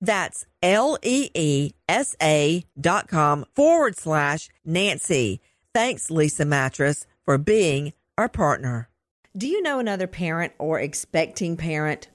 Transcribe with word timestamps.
That's 0.00 0.46
L 0.62 0.98
E 1.02 1.30
E 1.34 1.72
S 1.88 2.16
A 2.22 2.64
dot 2.80 3.08
com 3.08 3.44
forward 3.54 3.96
slash 3.96 4.48
Nancy. 4.64 5.40
Thanks, 5.74 6.08
Leesa 6.08 6.46
Mattress, 6.46 7.06
for 7.24 7.38
being 7.38 7.92
our 8.16 8.28
partner. 8.28 8.88
Do 9.36 9.46
you 9.46 9.60
know 9.60 9.78
another 9.78 10.06
parent 10.06 10.54
or 10.58 10.80
expecting 10.80 11.56
parent? 11.56 12.08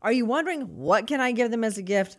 Are 0.00 0.12
you 0.12 0.24
wondering 0.24 0.62
what 0.78 1.06
can 1.06 1.20
I 1.20 1.32
give 1.32 1.50
them 1.50 1.64
as 1.64 1.78
a 1.78 1.82
gift? 1.82 2.18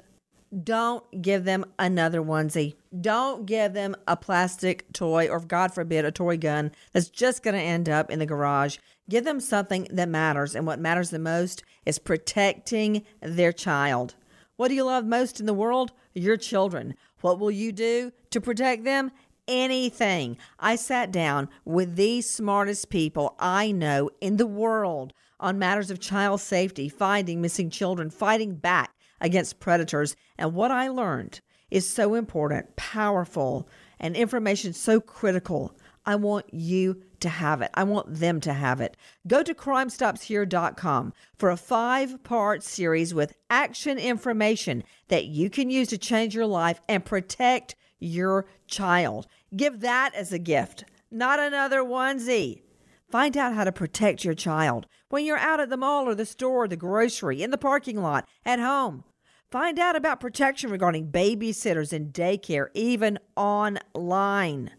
Don't 0.63 1.03
give 1.21 1.45
them 1.45 1.65
another 1.79 2.21
onesie. 2.21 2.75
Don't 3.01 3.45
give 3.45 3.73
them 3.73 3.95
a 4.07 4.15
plastic 4.15 4.91
toy 4.93 5.27
or, 5.27 5.39
God 5.39 5.73
forbid, 5.73 6.05
a 6.05 6.11
toy 6.11 6.37
gun 6.37 6.71
that's 6.91 7.09
just 7.09 7.41
going 7.41 7.55
to 7.55 7.61
end 7.61 7.89
up 7.89 8.11
in 8.11 8.19
the 8.19 8.25
garage. 8.25 8.77
Give 9.09 9.23
them 9.23 9.39
something 9.39 9.87
that 9.89 10.09
matters. 10.09 10.55
And 10.55 10.67
what 10.67 10.79
matters 10.79 11.09
the 11.09 11.19
most 11.19 11.63
is 11.85 11.97
protecting 11.97 13.03
their 13.21 13.51
child. 13.51 14.15
What 14.55 14.67
do 14.67 14.75
you 14.75 14.83
love 14.83 15.05
most 15.05 15.39
in 15.39 15.45
the 15.47 15.53
world? 15.53 15.91
Your 16.13 16.37
children. 16.37 16.95
What 17.21 17.39
will 17.39 17.51
you 17.51 17.71
do 17.71 18.11
to 18.29 18.39
protect 18.39 18.83
them? 18.83 19.11
Anything. 19.47 20.37
I 20.59 20.75
sat 20.75 21.11
down 21.11 21.49
with 21.65 21.95
the 21.95 22.21
smartest 22.21 22.89
people 22.89 23.35
I 23.39 23.71
know 23.71 24.11
in 24.21 24.37
the 24.37 24.47
world 24.47 25.11
on 25.39 25.57
matters 25.57 25.89
of 25.89 25.99
child 25.99 26.39
safety, 26.39 26.87
finding 26.87 27.41
missing 27.41 27.69
children, 27.69 28.09
fighting 28.09 28.55
back 28.55 28.93
against 29.19 29.59
predators. 29.59 30.15
And 30.37 30.53
what 30.53 30.71
I 30.71 30.87
learned 30.87 31.41
is 31.71 31.89
so 31.89 32.13
important, 32.13 32.75
powerful, 32.75 33.67
and 33.99 34.15
information 34.15 34.73
so 34.73 35.01
critical. 35.01 35.75
I 36.05 36.15
want 36.15 36.53
you 36.53 37.01
to 37.21 37.29
have 37.29 37.61
it. 37.61 37.71
I 37.73 37.83
want 37.83 38.13
them 38.13 38.41
to 38.41 38.53
have 38.53 38.81
it. 38.81 38.97
Go 39.27 39.43
to 39.43 39.53
crimestopshere.com 39.53 41.13
for 41.35 41.49
a 41.49 41.57
five 41.57 42.23
part 42.23 42.63
series 42.63 43.13
with 43.13 43.33
action 43.49 43.97
information 43.97 44.83
that 45.07 45.25
you 45.25 45.49
can 45.49 45.69
use 45.69 45.87
to 45.89 45.97
change 45.97 46.35
your 46.35 46.45
life 46.45 46.81
and 46.89 47.05
protect 47.05 47.75
your 47.99 48.45
child. 48.67 49.27
Give 49.55 49.79
that 49.79 50.13
as 50.13 50.33
a 50.33 50.39
gift, 50.39 50.83
not 51.09 51.39
another 51.39 51.81
onesie. 51.81 52.61
Find 53.09 53.37
out 53.37 53.53
how 53.53 53.63
to 53.63 53.71
protect 53.71 54.25
your 54.25 54.33
child 54.33 54.87
when 55.09 55.25
you're 55.25 55.37
out 55.37 55.59
at 55.59 55.69
the 55.69 55.77
mall 55.77 56.05
or 56.05 56.15
the 56.15 56.25
store, 56.25 56.63
or 56.63 56.67
the 56.67 56.75
grocery, 56.75 57.43
in 57.43 57.51
the 57.51 57.57
parking 57.57 58.01
lot, 58.01 58.27
at 58.43 58.59
home. 58.59 59.03
Find 59.51 59.77
out 59.77 59.95
about 59.95 60.19
protection 60.19 60.71
regarding 60.71 61.11
babysitters 61.11 61.93
and 61.93 62.11
daycare, 62.11 62.69
even 62.73 63.19
online. 63.37 64.71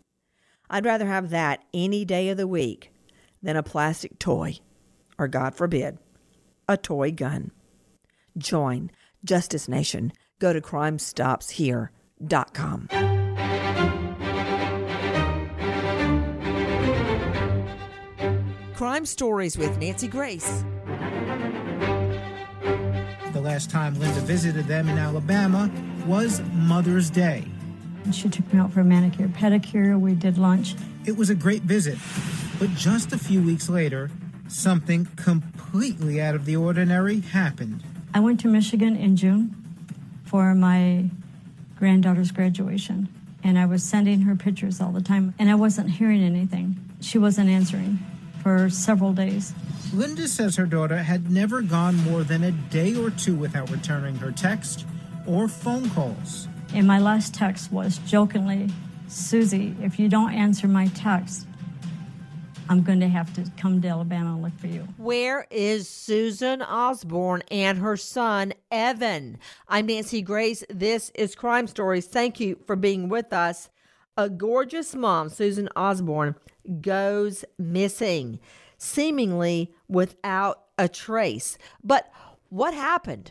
I'd 0.71 0.85
rather 0.85 1.07
have 1.07 1.31
that 1.31 1.65
any 1.73 2.05
day 2.05 2.29
of 2.29 2.37
the 2.37 2.47
week 2.47 2.93
than 3.43 3.57
a 3.57 3.63
plastic 3.63 4.19
toy, 4.19 4.59
or 5.19 5.29
God 5.29 5.55
forbid, 5.55 5.97
a 6.69 6.77
toy 6.77 7.13
gun. 7.13 7.53
Join 8.37 8.91
Justice 9.25 9.69
Nation. 9.69 10.13
Go 10.39 10.53
to 10.53 10.61
crimestopshere.com. 10.61 12.89
Crime 18.75 19.07
Stories 19.07 19.57
with 19.57 19.79
Nancy 19.79 20.09
Grace. 20.09 20.65
The 23.33 23.41
last 23.41 23.71
time 23.71 23.99
Linda 23.99 24.21
visited 24.21 24.67
them 24.67 24.89
in 24.89 24.99
Alabama 24.99 25.71
was 26.07 26.43
Mother's 26.53 27.11
Day. 27.11 27.45
She 28.13 28.29
took 28.29 28.53
me 28.53 28.61
out 28.61 28.73
for 28.73 28.81
a 28.81 28.85
manicure, 28.85 29.29
pedicure. 29.29 29.99
We 29.99 30.15
did 30.15 30.39
lunch. 30.39 30.75
It 31.07 31.17
was 31.17 31.31
a 31.31 31.35
great 31.35 31.63
visit, 31.63 31.99
but 32.59 32.71
just 32.75 33.13
a 33.13 33.19
few 33.19 33.43
weeks 33.43 33.69
later, 33.69 34.11
something 34.49 35.07
completely 35.17 36.21
out 36.21 36.35
of 36.35 36.45
the 36.45 36.57
ordinary 36.57 37.21
happened. 37.21 37.83
I 38.13 38.21
went 38.21 38.41
to 38.41 38.49
Michigan 38.49 38.97
in 38.97 39.17
June 39.17 39.55
for 40.25 40.55
my 40.55 41.11
granddaughter's 41.77 42.31
graduation, 42.31 43.09
and 43.43 43.59
I 43.59 43.67
was 43.67 43.83
sending 43.83 44.23
her 44.23 44.37
pictures 44.37 44.81
all 44.81 44.93
the 44.93 45.03
time, 45.03 45.35
and 45.39 45.51
I 45.51 45.55
wasn't 45.55 45.91
hearing 45.91 46.23
anything. 46.23 46.77
She 47.01 47.19
wasn't 47.19 47.51
answering 47.51 47.99
for 48.43 48.71
several 48.71 49.13
days. 49.13 49.53
Linda 49.93 50.29
says 50.29 50.57
her 50.57 50.67
daughter 50.67 50.99
had 50.99 51.31
never 51.31 51.63
gone 51.63 51.97
more 51.97 52.23
than 52.23 52.45
a 52.45 52.53
day 52.53 52.95
or 52.95 53.11
two 53.11 53.35
without 53.35 53.71
returning 53.71 54.17
her 54.17 54.31
text 54.31 54.87
or 55.27 55.49
phone 55.49 55.89
calls. 55.91 56.49
And 56.75 56.89
my 56.89 56.99
last 56.99 57.33
text 57.33 57.71
was 57.71 57.99
jokingly, 57.99 58.69
Susie, 59.07 59.77
if 59.81 59.97
you 60.01 60.09
don't 60.09 60.35
answer 60.35 60.67
my 60.67 60.89
text, 60.89 61.47
I'm 62.69 62.83
going 62.83 62.99
to 62.99 63.09
have 63.09 63.33
to 63.35 63.49
come 63.57 63.81
to 63.83 63.87
Alabama 63.87 64.33
and 64.33 64.43
look 64.43 64.59
for 64.59 64.67
you. 64.67 64.81
Where 64.97 65.47
is 65.53 65.89
Susan 65.89 66.63
Osborne 66.63 67.45
and 67.49 67.79
her 67.79 67.97
son, 67.97 68.55
Evan? 68.73 69.39
I'm 69.69 69.87
Nancy 69.87 70.21
Grace. 70.21 70.65
This 70.69 71.13
is 71.15 71.37
Crime 71.37 71.69
Stories. 71.69 72.07
Thank 72.07 72.41
you 72.41 72.59
for 72.67 72.75
being 72.75 73.09
with 73.09 73.33
us. 73.33 73.71
A 74.17 74.29
gorgeous 74.29 74.97
mom, 74.97 75.29
Susan 75.29 75.69
Osborne, 75.77 76.35
goes 76.81 77.45
missing, 77.57 78.41
seemingly 78.79 79.73
without 79.87 80.65
a 80.77 80.89
trace. 80.89 81.57
But 81.85 82.11
what 82.49 82.75
happened? 82.75 83.31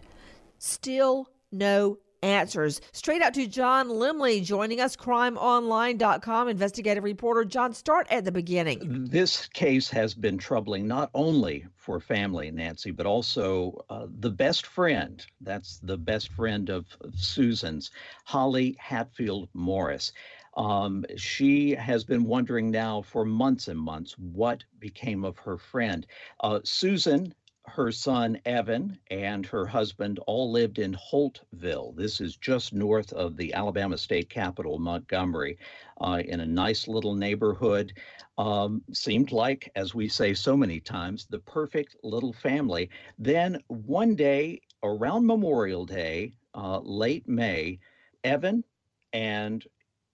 Still 0.60 1.28
no 1.52 1.98
answers. 2.24 2.82
Straight 2.94 3.22
out 3.22 3.34
to 3.36 3.46
John 3.48 3.90
Lemley 3.90 4.44
joining 4.44 4.80
us, 4.80 4.96
crimeonline.com 4.96 6.48
investigative 6.48 7.04
reporter. 7.04 7.46
John, 7.46 7.74
start 7.74 8.08
at 8.10 8.26
the 8.26 8.32
beginning. 8.32 9.08
This 9.10 9.48
case 9.48 9.90
has 9.90 10.14
been 10.14 10.38
troubling 10.38 10.88
not 10.88 11.10
only 11.14 11.66
for 11.76 12.00
family, 12.00 12.50
Nancy, 12.50 12.92
but 12.92 13.06
also 13.06 13.86
uh, 13.90 14.08
the 14.20 14.32
best 14.32 14.66
friend. 14.66 15.24
That's 15.42 15.80
the 15.80 15.98
best 15.98 16.32
friend 16.32 16.70
of, 16.70 16.86
of 17.02 17.14
Susan's, 17.16 17.92
Holly 18.26 18.76
Hatfield 18.80 19.50
Morris. 19.54 20.14
Um, 20.56 21.06
she 21.18 21.72
has 21.72 22.04
been 22.04 22.26
wondering 22.26 22.70
now 22.70 23.02
for 23.02 23.26
months 23.26 23.68
and 23.68 23.80
months 23.80 24.14
what 24.18 24.64
became 24.80 25.26
of 25.26 25.38
her 25.40 25.58
friend. 25.58 26.06
Uh, 26.40 26.60
Susan 26.64 27.34
her 27.66 27.92
son 27.92 28.40
Evan 28.46 29.00
and 29.10 29.46
her 29.46 29.66
husband 29.66 30.20
all 30.28 30.52
lived 30.52 30.80
in 30.80 30.94
Holtville. 30.94 31.96
This 31.96 32.20
is 32.20 32.36
just 32.38 32.74
north 32.74 33.14
of 33.14 33.38
the 33.38 33.54
Alabama 33.54 33.98
state 33.98 34.30
capital, 34.30 34.80
Montgomery, 34.80 35.58
uh, 36.02 36.22
in 36.26 36.42
a 36.42 36.46
nice 36.46 36.88
little 36.88 37.16
neighborhood. 37.16 37.94
Um, 38.38 38.84
seemed 38.92 39.32
like, 39.32 39.72
as 39.76 39.96
we 39.96 40.08
say 40.08 40.34
so 40.34 40.58
many 40.58 40.80
times, 40.80 41.26
the 41.26 41.40
perfect 41.40 41.96
little 42.04 42.34
family. 42.34 42.90
Then 43.18 43.62
one 43.68 44.16
day 44.16 44.62
around 44.84 45.26
Memorial 45.26 45.86
Day, 45.86 46.34
uh, 46.54 46.80
late 46.80 47.28
May, 47.28 47.80
Evan 48.24 48.64
and 49.14 49.66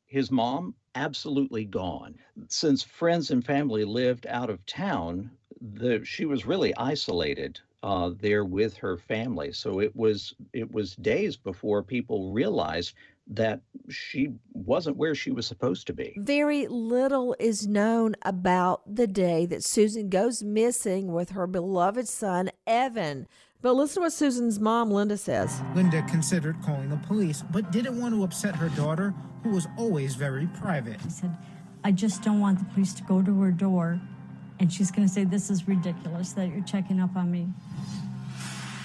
his 0.06 0.32
mom 0.32 0.76
absolutely 0.96 1.66
gone. 1.66 2.16
Since 2.48 2.84
friends 2.84 3.32
and 3.32 3.46
family 3.46 3.86
lived 3.86 4.28
out 4.28 4.50
of 4.50 4.66
town, 4.66 5.32
the 5.62 6.04
she 6.04 6.26
was 6.26 6.46
really 6.46 6.76
isolated 6.76 7.60
uh, 7.84 8.12
there 8.20 8.44
with 8.44 8.76
her 8.78 8.98
family. 8.98 9.52
So 9.52 9.80
it 9.80 9.96
was 9.96 10.34
it 10.54 10.72
was 10.72 10.96
days 10.96 11.38
before 11.38 11.84
people 11.84 12.32
realized 12.32 12.94
that 13.32 13.62
she 13.90 14.30
wasn't 14.54 14.98
where 14.98 15.14
she 15.14 15.32
was 15.32 15.46
supposed 15.46 15.86
to 15.88 15.94
be. 15.94 16.16
Very 16.18 16.68
little 16.68 17.36
is 17.40 17.68
known 17.68 18.16
about 18.24 18.82
the 18.96 19.06
day 19.08 19.46
that 19.46 19.64
Susan 19.64 20.10
goes 20.10 20.44
missing 20.44 21.14
with 21.14 21.30
her 21.32 21.46
beloved 21.46 22.08
son 22.08 22.50
Evan. 22.66 23.28
But 23.62 23.74
listen 23.74 23.96
to 23.96 24.06
what 24.06 24.14
Susan's 24.14 24.58
mom, 24.58 24.90
Linda, 24.90 25.18
says. 25.18 25.62
Linda 25.76 26.02
considered 26.04 26.56
calling 26.64 26.90
the 26.90 26.98
police, 26.98 27.44
but 27.52 27.72
didn't 27.72 28.00
want 28.00 28.16
to 28.16 28.24
upset 28.24 28.56
her 28.56 28.70
daughter, 28.70 29.14
who 29.44 29.50
was 29.50 29.68
always 29.78 30.16
very 30.16 30.48
private. 30.48 30.98
I 31.06 31.10
said, 31.10 31.38
I 31.84 31.92
just 31.92 32.24
don't 32.24 32.40
want 32.40 32.60
the 32.60 32.66
police 32.74 32.94
to 32.94 33.04
go 33.04 33.22
to 33.22 33.42
her 33.42 33.52
door 33.52 34.00
and 34.60 34.72
she's 34.72 34.92
going 34.92 35.08
to 35.08 35.14
say, 35.14 35.24
This 35.24 35.50
is 35.50 35.68
ridiculous 35.68 36.34
that 36.34 36.50
you're 36.50 36.64
checking 36.64 37.00
up 37.00 37.16
on 37.16 37.32
me. 37.32 37.48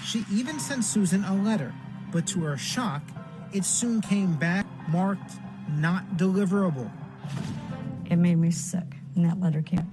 She 0.03 0.25
even 0.31 0.59
sent 0.59 0.83
Susan 0.83 1.23
a 1.23 1.35
letter, 1.35 1.73
but 2.11 2.27
to 2.27 2.43
her 2.43 2.57
shock, 2.57 3.01
it 3.53 3.65
soon 3.65 4.01
came 4.01 4.35
back 4.35 4.65
marked 4.87 5.33
not 5.69 6.17
deliverable. 6.17 6.89
It 8.09 8.17
made 8.17 8.35
me 8.35 8.51
sick, 8.51 8.95
and 9.15 9.25
that 9.25 9.39
letter 9.39 9.61
came. 9.61 9.91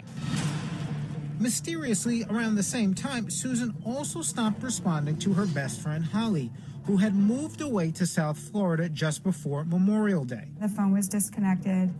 Mysteriously, 1.38 2.24
around 2.30 2.54
the 2.54 2.62
same 2.62 2.94
time, 2.94 3.28
Susan 3.30 3.74
also 3.84 4.22
stopped 4.22 4.62
responding 4.62 5.16
to 5.18 5.32
her 5.32 5.46
best 5.46 5.80
friend 5.80 6.04
Holly, 6.04 6.50
who 6.84 6.98
had 6.98 7.14
moved 7.14 7.60
away 7.60 7.90
to 7.92 8.06
South 8.06 8.38
Florida 8.38 8.88
just 8.88 9.24
before 9.24 9.64
Memorial 9.64 10.24
Day. 10.24 10.48
The 10.60 10.68
phone 10.68 10.92
was 10.92 11.08
disconnected. 11.08 11.92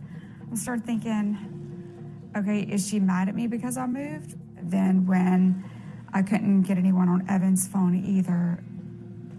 I 0.51 0.55
started 0.55 0.85
thinking, 0.85 1.62
okay, 2.35 2.61
is 2.61 2.87
she 2.87 2.99
mad 2.99 3.29
at 3.29 3.35
me 3.35 3.47
because 3.47 3.77
I 3.77 3.87
moved? 3.87 4.35
Then 4.61 5.05
when 5.05 5.63
I 6.13 6.21
couldn't 6.21 6.63
get 6.63 6.77
anyone 6.77 7.09
on 7.09 7.27
Evan's 7.29 7.67
phone 7.67 7.95
either, 7.95 8.63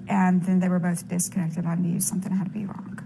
and 0.08 0.42
then 0.44 0.60
they 0.60 0.68
were 0.68 0.78
both 0.78 1.08
disconnected, 1.08 1.66
I 1.66 1.74
knew 1.76 2.00
something 2.00 2.32
had 2.32 2.44
to 2.44 2.50
be 2.50 2.66
wrong. 2.66 3.00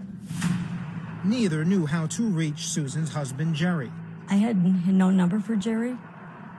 Neither 1.23 1.65
knew 1.65 1.85
how 1.85 2.07
to 2.07 2.23
reach 2.23 2.67
Susan's 2.67 3.11
husband, 3.11 3.55
Jerry. 3.55 3.91
I 4.29 4.35
had 4.35 4.87
no 4.87 5.09
number 5.09 5.39
for 5.39 5.55
Jerry. 5.55 5.97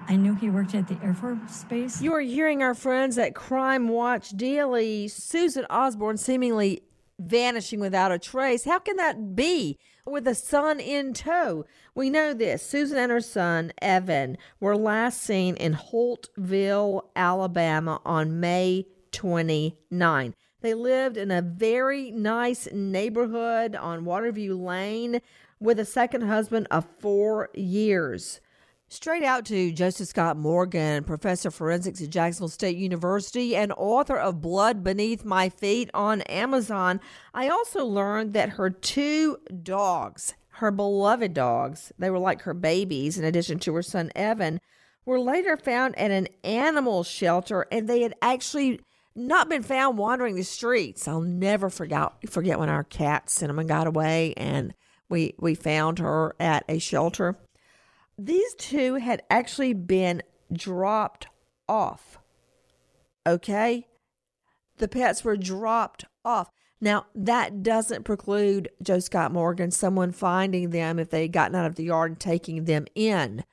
I 0.08 0.16
knew 0.16 0.34
he 0.34 0.50
worked 0.50 0.74
at 0.74 0.88
the 0.88 0.98
Air 1.02 1.14
Force 1.14 1.64
Base. 1.64 2.02
You 2.02 2.12
are 2.14 2.20
hearing 2.20 2.62
our 2.62 2.74
friends 2.74 3.16
at 3.16 3.34
Crime 3.34 3.88
Watch 3.88 4.30
Daily, 4.30 5.06
Susan 5.08 5.66
Osborne 5.70 6.16
seemingly 6.16 6.82
vanishing 7.20 7.80
without 7.80 8.12
a 8.12 8.18
trace. 8.18 8.64
How 8.64 8.78
can 8.78 8.96
that 8.96 9.36
be? 9.36 9.78
with 10.10 10.26
a 10.26 10.34
son 10.34 10.80
in 10.80 11.12
tow. 11.12 11.64
We 11.94 12.10
know 12.10 12.34
this. 12.34 12.62
Susan 12.62 12.98
and 12.98 13.12
her 13.12 13.20
son, 13.20 13.72
Evan, 13.80 14.36
were 14.58 14.76
last 14.76 15.22
seen 15.22 15.56
in 15.56 15.74
Holtville, 15.74 17.02
Alabama 17.14 18.00
on 18.04 18.40
May 18.40 18.86
29. 19.12 20.34
They 20.62 20.74
lived 20.74 21.16
in 21.16 21.30
a 21.30 21.42
very 21.42 22.10
nice 22.10 22.68
neighborhood 22.72 23.74
on 23.74 24.04
Waterview 24.04 24.62
Lane 24.62 25.20
with 25.58 25.78
a 25.78 25.84
second 25.84 26.22
husband 26.22 26.66
of 26.70 26.86
four 26.98 27.48
years. 27.54 28.40
Straight 28.92 29.22
out 29.22 29.44
to 29.44 29.70
Joseph 29.70 30.08
Scott 30.08 30.36
Morgan, 30.36 31.04
professor 31.04 31.46
of 31.46 31.54
forensics 31.54 32.02
at 32.02 32.10
Jacksonville 32.10 32.48
State 32.48 32.76
University 32.76 33.54
and 33.54 33.72
author 33.76 34.16
of 34.16 34.40
Blood 34.40 34.82
Beneath 34.82 35.24
My 35.24 35.48
Feet 35.48 35.88
on 35.94 36.22
Amazon. 36.22 37.00
I 37.32 37.48
also 37.48 37.84
learned 37.84 38.32
that 38.32 38.48
her 38.50 38.68
two 38.68 39.36
dogs, 39.62 40.34
her 40.54 40.72
beloved 40.72 41.32
dogs, 41.34 41.92
they 42.00 42.10
were 42.10 42.18
like 42.18 42.42
her 42.42 42.52
babies, 42.52 43.16
in 43.16 43.24
addition 43.24 43.60
to 43.60 43.74
her 43.76 43.82
son 43.82 44.10
Evan, 44.16 44.60
were 45.04 45.20
later 45.20 45.56
found 45.56 45.96
at 45.96 46.10
an 46.10 46.26
animal 46.42 47.04
shelter 47.04 47.66
and 47.70 47.88
they 47.88 48.02
had 48.02 48.16
actually 48.20 48.80
not 49.14 49.48
been 49.48 49.62
found 49.62 49.98
wandering 49.98 50.34
the 50.34 50.42
streets. 50.42 51.06
I'll 51.06 51.20
never 51.20 51.70
forget 51.70 52.10
forget 52.28 52.58
when 52.58 52.68
our 52.68 52.82
cat 52.82 53.30
Cinnamon 53.30 53.68
got 53.68 53.86
away 53.86 54.34
and 54.36 54.74
we 55.08 55.34
we 55.38 55.54
found 55.54 56.00
her 56.00 56.34
at 56.40 56.64
a 56.68 56.80
shelter 56.80 57.38
these 58.24 58.54
two 58.54 58.96
had 58.96 59.22
actually 59.30 59.72
been 59.72 60.22
dropped 60.52 61.26
off. 61.68 62.18
Okay? 63.26 63.86
The 64.78 64.88
pets 64.88 65.24
were 65.24 65.36
dropped 65.36 66.04
off. 66.24 66.50
Now, 66.80 67.06
that 67.14 67.62
doesn't 67.62 68.04
preclude 68.04 68.70
Joe 68.82 69.00
Scott 69.00 69.32
Morgan, 69.32 69.70
someone 69.70 70.12
finding 70.12 70.70
them 70.70 70.98
if 70.98 71.10
they 71.10 71.22
had 71.22 71.32
gotten 71.32 71.54
out 71.54 71.66
of 71.66 71.74
the 71.74 71.84
yard 71.84 72.12
and 72.12 72.20
taking 72.20 72.64
them 72.64 72.86
in. 72.94 73.44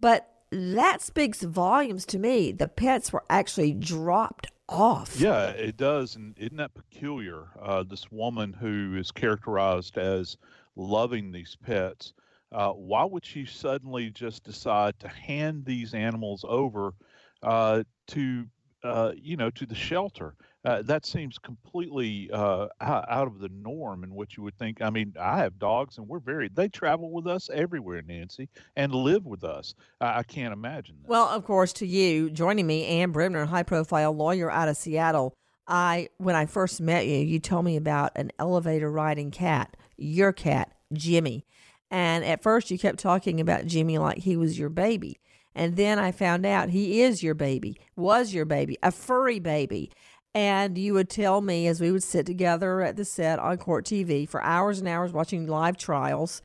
But 0.00 0.30
that 0.50 1.02
speaks 1.02 1.42
volumes 1.42 2.04
to 2.06 2.18
me. 2.18 2.52
The 2.52 2.68
pets 2.68 3.12
were 3.12 3.24
actually 3.28 3.72
dropped 3.72 4.48
off. 4.68 5.16
Yeah, 5.18 5.48
it 5.48 5.76
does. 5.76 6.14
And 6.14 6.38
isn't 6.38 6.56
that 6.56 6.74
peculiar? 6.74 7.48
Uh, 7.60 7.82
this 7.82 8.10
woman 8.12 8.52
who 8.52 8.96
is 8.96 9.10
characterized 9.10 9.98
as 9.98 10.36
loving 10.76 11.32
these 11.32 11.56
pets 11.60 12.12
uh, 12.54 12.70
why 12.70 13.04
would 13.04 13.24
she 13.26 13.44
suddenly 13.44 14.10
just 14.10 14.44
decide 14.44 14.98
to 15.00 15.08
hand 15.08 15.64
these 15.66 15.92
animals 15.92 16.44
over 16.48 16.94
uh, 17.42 17.82
to 18.06 18.46
uh, 18.84 19.12
you 19.16 19.36
know 19.36 19.50
to 19.50 19.66
the 19.66 19.74
shelter? 19.74 20.34
Uh, 20.64 20.80
that 20.80 21.04
seems 21.04 21.36
completely 21.36 22.30
uh, 22.32 22.68
out 22.80 23.26
of 23.26 23.38
the 23.38 23.50
norm 23.50 24.02
in 24.02 24.14
what 24.14 24.34
you 24.34 24.42
would 24.42 24.56
think. 24.56 24.80
I 24.80 24.88
mean, 24.88 25.12
I 25.20 25.38
have 25.38 25.58
dogs, 25.58 25.98
and 25.98 26.08
we're 26.08 26.20
very 26.20 26.48
they 26.48 26.68
travel 26.68 27.10
with 27.10 27.26
us 27.26 27.50
everywhere, 27.52 28.02
Nancy, 28.06 28.48
and 28.76 28.94
live 28.94 29.26
with 29.26 29.44
us. 29.44 29.74
I, 30.00 30.20
I 30.20 30.22
can't 30.22 30.54
imagine 30.54 30.96
that. 31.02 31.08
Well, 31.08 31.28
of 31.28 31.44
course, 31.44 31.72
to 31.74 31.86
you 31.86 32.30
joining 32.30 32.66
me, 32.66 32.86
Ann 32.86 33.10
Bremner, 33.10 33.46
high-profile 33.46 34.12
lawyer 34.12 34.50
out 34.50 34.68
of 34.68 34.76
Seattle. 34.76 35.34
I 35.66 36.08
when 36.18 36.36
I 36.36 36.46
first 36.46 36.80
met 36.80 37.06
you, 37.06 37.18
you 37.18 37.40
told 37.40 37.64
me 37.64 37.76
about 37.76 38.12
an 38.16 38.30
elevator 38.38 38.90
riding 38.90 39.30
cat, 39.30 39.76
your 39.96 40.32
cat, 40.32 40.72
Jimmy. 40.92 41.44
And 41.90 42.24
at 42.24 42.42
first, 42.42 42.70
you 42.70 42.78
kept 42.78 42.98
talking 42.98 43.40
about 43.40 43.66
Jimmy 43.66 43.98
like 43.98 44.18
he 44.18 44.36
was 44.36 44.58
your 44.58 44.68
baby. 44.68 45.18
And 45.54 45.76
then 45.76 45.98
I 45.98 46.10
found 46.10 46.44
out 46.44 46.70
he 46.70 47.02
is 47.02 47.22
your 47.22 47.34
baby, 47.34 47.78
was 47.96 48.34
your 48.34 48.44
baby, 48.44 48.76
a 48.82 48.90
furry 48.90 49.38
baby. 49.38 49.90
And 50.34 50.76
you 50.76 50.94
would 50.94 51.08
tell 51.08 51.40
me 51.40 51.68
as 51.68 51.80
we 51.80 51.92
would 51.92 52.02
sit 52.02 52.26
together 52.26 52.80
at 52.80 52.96
the 52.96 53.04
set 53.04 53.38
on 53.38 53.58
Court 53.58 53.84
TV 53.84 54.28
for 54.28 54.42
hours 54.42 54.80
and 54.80 54.88
hours 54.88 55.12
watching 55.12 55.46
live 55.46 55.76
trials 55.76 56.42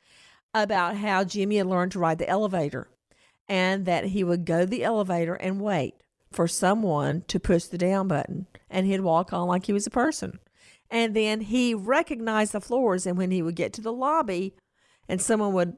about 0.53 0.97
how 0.97 1.23
Jimmy 1.23 1.57
had 1.57 1.65
learned 1.65 1.93
to 1.93 1.99
ride 1.99 2.19
the 2.19 2.29
elevator 2.29 2.87
and 3.47 3.85
that 3.87 4.05
he 4.05 4.23
would 4.23 4.45
go 4.45 4.61
to 4.61 4.65
the 4.67 4.83
elevator 4.83 5.33
and 5.33 5.59
wait 5.59 5.95
for 6.31 6.47
someone 6.47 7.23
to 7.27 7.39
push 7.39 7.65
the 7.65 7.77
down 7.79 8.07
button 8.07 8.45
and 8.69 8.85
he'd 8.85 9.01
walk 9.01 9.33
on 9.33 9.47
like 9.47 9.65
he 9.65 9.73
was 9.73 9.87
a 9.87 9.91
person. 9.91 10.39
And 10.91 11.15
then 11.15 11.41
he 11.41 11.73
recognized 11.73 12.51
the 12.51 12.61
floors. 12.61 13.05
And 13.05 13.17
when 13.17 13.31
he 13.31 13.41
would 13.41 13.55
get 13.55 13.73
to 13.73 13.81
the 13.81 13.93
lobby, 13.93 14.53
and 15.09 15.21
someone 15.21 15.51
would, 15.53 15.75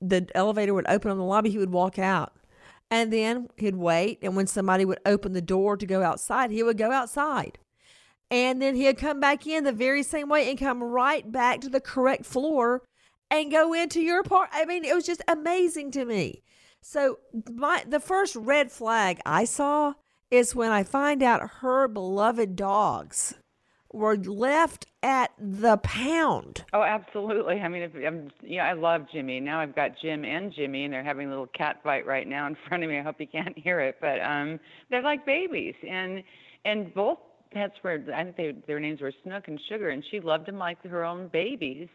the 0.00 0.26
elevator 0.34 0.72
would 0.72 0.88
open 0.88 1.10
on 1.10 1.18
the 1.18 1.24
lobby, 1.24 1.50
he 1.50 1.58
would 1.58 1.72
walk 1.72 1.98
out. 1.98 2.32
And 2.90 3.12
then 3.12 3.48
he'd 3.56 3.76
wait. 3.76 4.18
And 4.22 4.34
when 4.34 4.46
somebody 4.46 4.84
would 4.84 5.00
open 5.04 5.32
the 5.32 5.42
door 5.42 5.76
to 5.76 5.86
go 5.86 6.02
outside, 6.02 6.50
he 6.50 6.62
would 6.62 6.78
go 6.78 6.90
outside. 6.90 7.58
And 8.30 8.62
then 8.62 8.76
he'd 8.76 8.96
come 8.96 9.20
back 9.20 9.46
in 9.46 9.64
the 9.64 9.72
very 9.72 10.02
same 10.02 10.28
way 10.28 10.48
and 10.48 10.58
come 10.58 10.82
right 10.82 11.30
back 11.30 11.60
to 11.60 11.68
the 11.68 11.80
correct 11.80 12.24
floor 12.24 12.82
and 13.30 13.50
go 13.50 13.72
into 13.72 14.00
your 14.00 14.22
part. 14.22 14.48
I 14.52 14.64
mean, 14.64 14.84
it 14.84 14.94
was 14.94 15.06
just 15.06 15.22
amazing 15.28 15.90
to 15.92 16.04
me. 16.04 16.42
So 16.80 17.18
my 17.52 17.84
the 17.86 18.00
first 18.00 18.34
red 18.36 18.72
flag 18.72 19.20
I 19.26 19.44
saw 19.44 19.94
is 20.30 20.54
when 20.54 20.70
I 20.70 20.82
find 20.82 21.22
out 21.22 21.50
her 21.60 21.88
beloved 21.88 22.56
dogs 22.56 23.34
were 23.92 24.16
left 24.16 24.86
at 25.02 25.32
the 25.38 25.76
pound. 25.78 26.64
Oh, 26.72 26.82
absolutely. 26.82 27.60
I 27.60 27.68
mean, 27.68 27.82
if 27.82 27.92
I'm, 27.94 28.30
yeah, 28.42 28.64
I 28.64 28.74
love 28.74 29.06
Jimmy. 29.12 29.40
Now 29.40 29.60
I've 29.60 29.74
got 29.74 29.92
Jim 30.00 30.24
and 30.24 30.52
Jimmy, 30.52 30.84
and 30.84 30.92
they're 30.92 31.04
having 31.04 31.26
a 31.26 31.30
little 31.30 31.48
cat 31.48 31.80
fight 31.82 32.06
right 32.06 32.28
now 32.28 32.46
in 32.46 32.56
front 32.68 32.84
of 32.84 32.90
me. 32.90 32.98
I 32.98 33.02
hope 33.02 33.16
you 33.18 33.26
can't 33.26 33.58
hear 33.58 33.80
it, 33.80 33.96
but 34.00 34.20
um, 34.20 34.60
they're 34.90 35.02
like 35.02 35.26
babies, 35.26 35.74
and 35.88 36.22
and 36.64 36.92
both 36.94 37.18
pets 37.52 37.74
were. 37.82 37.98
I 38.14 38.24
think 38.24 38.36
they, 38.36 38.54
their 38.66 38.80
names 38.80 39.00
were 39.00 39.12
Snook 39.24 39.48
and 39.48 39.60
Sugar, 39.68 39.90
and 39.90 40.04
she 40.10 40.20
loved 40.20 40.46
them 40.46 40.58
like 40.58 40.82
her 40.84 41.04
own 41.04 41.28
babies. 41.28 41.88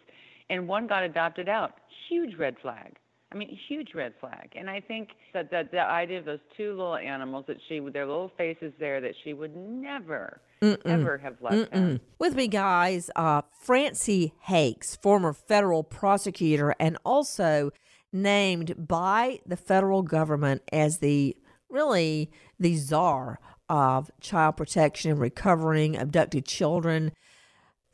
And 0.50 0.68
one 0.68 0.86
got 0.86 1.02
adopted 1.02 1.50
out. 1.50 1.72
Huge 2.08 2.38
red 2.38 2.56
flag. 2.62 2.98
I 3.32 3.38
mean, 3.38 3.58
huge 3.68 3.90
red 3.94 4.14
flag. 4.20 4.52
And 4.56 4.70
I 4.70 4.80
think 4.80 5.10
that, 5.34 5.52
that 5.52 5.72
the 5.72 5.80
idea 5.80 6.20
of 6.20 6.26
those 6.26 6.40
two 6.56 6.72
little 6.72 6.96
animals 6.96 7.46
that 7.48 7.58
she, 7.68 7.80
with 7.80 7.94
their 7.94 8.06
little 8.06 8.32
faces 8.38 8.72
there, 8.80 9.02
that 9.02 9.14
she 9.24 9.34
would 9.34 9.56
never, 9.56 10.42
Mm-mm. 10.62 10.80
ever 10.86 11.18
have 11.18 11.36
left 11.42 11.72
them. 11.72 12.00
With 12.20 12.36
me, 12.36 12.48
guys, 12.48 13.10
uh, 13.16 13.42
Francie 13.60 14.34
Hakes, 14.42 14.96
former 14.96 15.34
federal 15.34 15.84
prosecutor, 15.84 16.76
and 16.80 16.98
also 17.04 17.72
named 18.14 18.88
by 18.88 19.40
the 19.46 19.58
federal 19.58 20.02
government 20.02 20.62
as 20.72 21.00
the 21.00 21.36
really 21.70 22.32
the 22.60 22.76
czar 22.76 23.40
of 23.68 24.10
child 24.22 24.56
protection 24.56 25.12
and 25.12 25.20
recovering 25.20 25.98
abducted 25.98 26.46
children. 26.46 27.12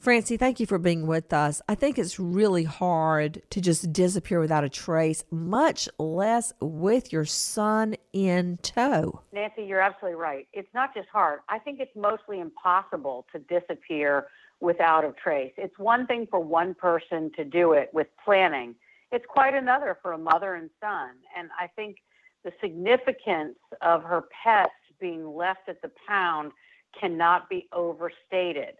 Francie, 0.01 0.35
thank 0.35 0.59
you 0.59 0.65
for 0.65 0.79
being 0.79 1.05
with 1.05 1.31
us. 1.31 1.61
I 1.69 1.75
think 1.75 1.99
it's 1.99 2.19
really 2.19 2.63
hard 2.63 3.43
to 3.51 3.61
just 3.61 3.93
disappear 3.93 4.39
without 4.39 4.63
a 4.63 4.69
trace, 4.69 5.23
much 5.29 5.87
less 5.99 6.51
with 6.59 7.13
your 7.13 7.23
son 7.23 7.95
in 8.11 8.57
tow. 8.63 9.21
Nancy, 9.31 9.61
you're 9.61 9.79
absolutely 9.79 10.19
right. 10.19 10.47
It's 10.53 10.73
not 10.73 10.95
just 10.95 11.07
hard. 11.09 11.41
I 11.49 11.59
think 11.59 11.79
it's 11.79 11.95
mostly 11.95 12.39
impossible 12.39 13.27
to 13.31 13.37
disappear 13.37 14.25
without 14.59 15.05
a 15.05 15.13
trace. 15.23 15.53
It's 15.55 15.77
one 15.77 16.07
thing 16.07 16.27
for 16.31 16.39
one 16.39 16.73
person 16.73 17.31
to 17.35 17.45
do 17.45 17.73
it 17.73 17.91
with 17.93 18.07
planning, 18.25 18.73
it's 19.11 19.25
quite 19.29 19.53
another 19.53 19.99
for 20.01 20.13
a 20.13 20.17
mother 20.17 20.55
and 20.55 20.71
son. 20.79 21.11
And 21.37 21.49
I 21.59 21.67
think 21.67 21.97
the 22.43 22.51
significance 22.59 23.59
of 23.83 24.01
her 24.01 24.23
pets 24.43 24.71
being 24.99 25.35
left 25.35 25.69
at 25.69 25.79
the 25.83 25.91
pound 26.07 26.53
cannot 26.99 27.49
be 27.49 27.67
overstated 27.71 28.77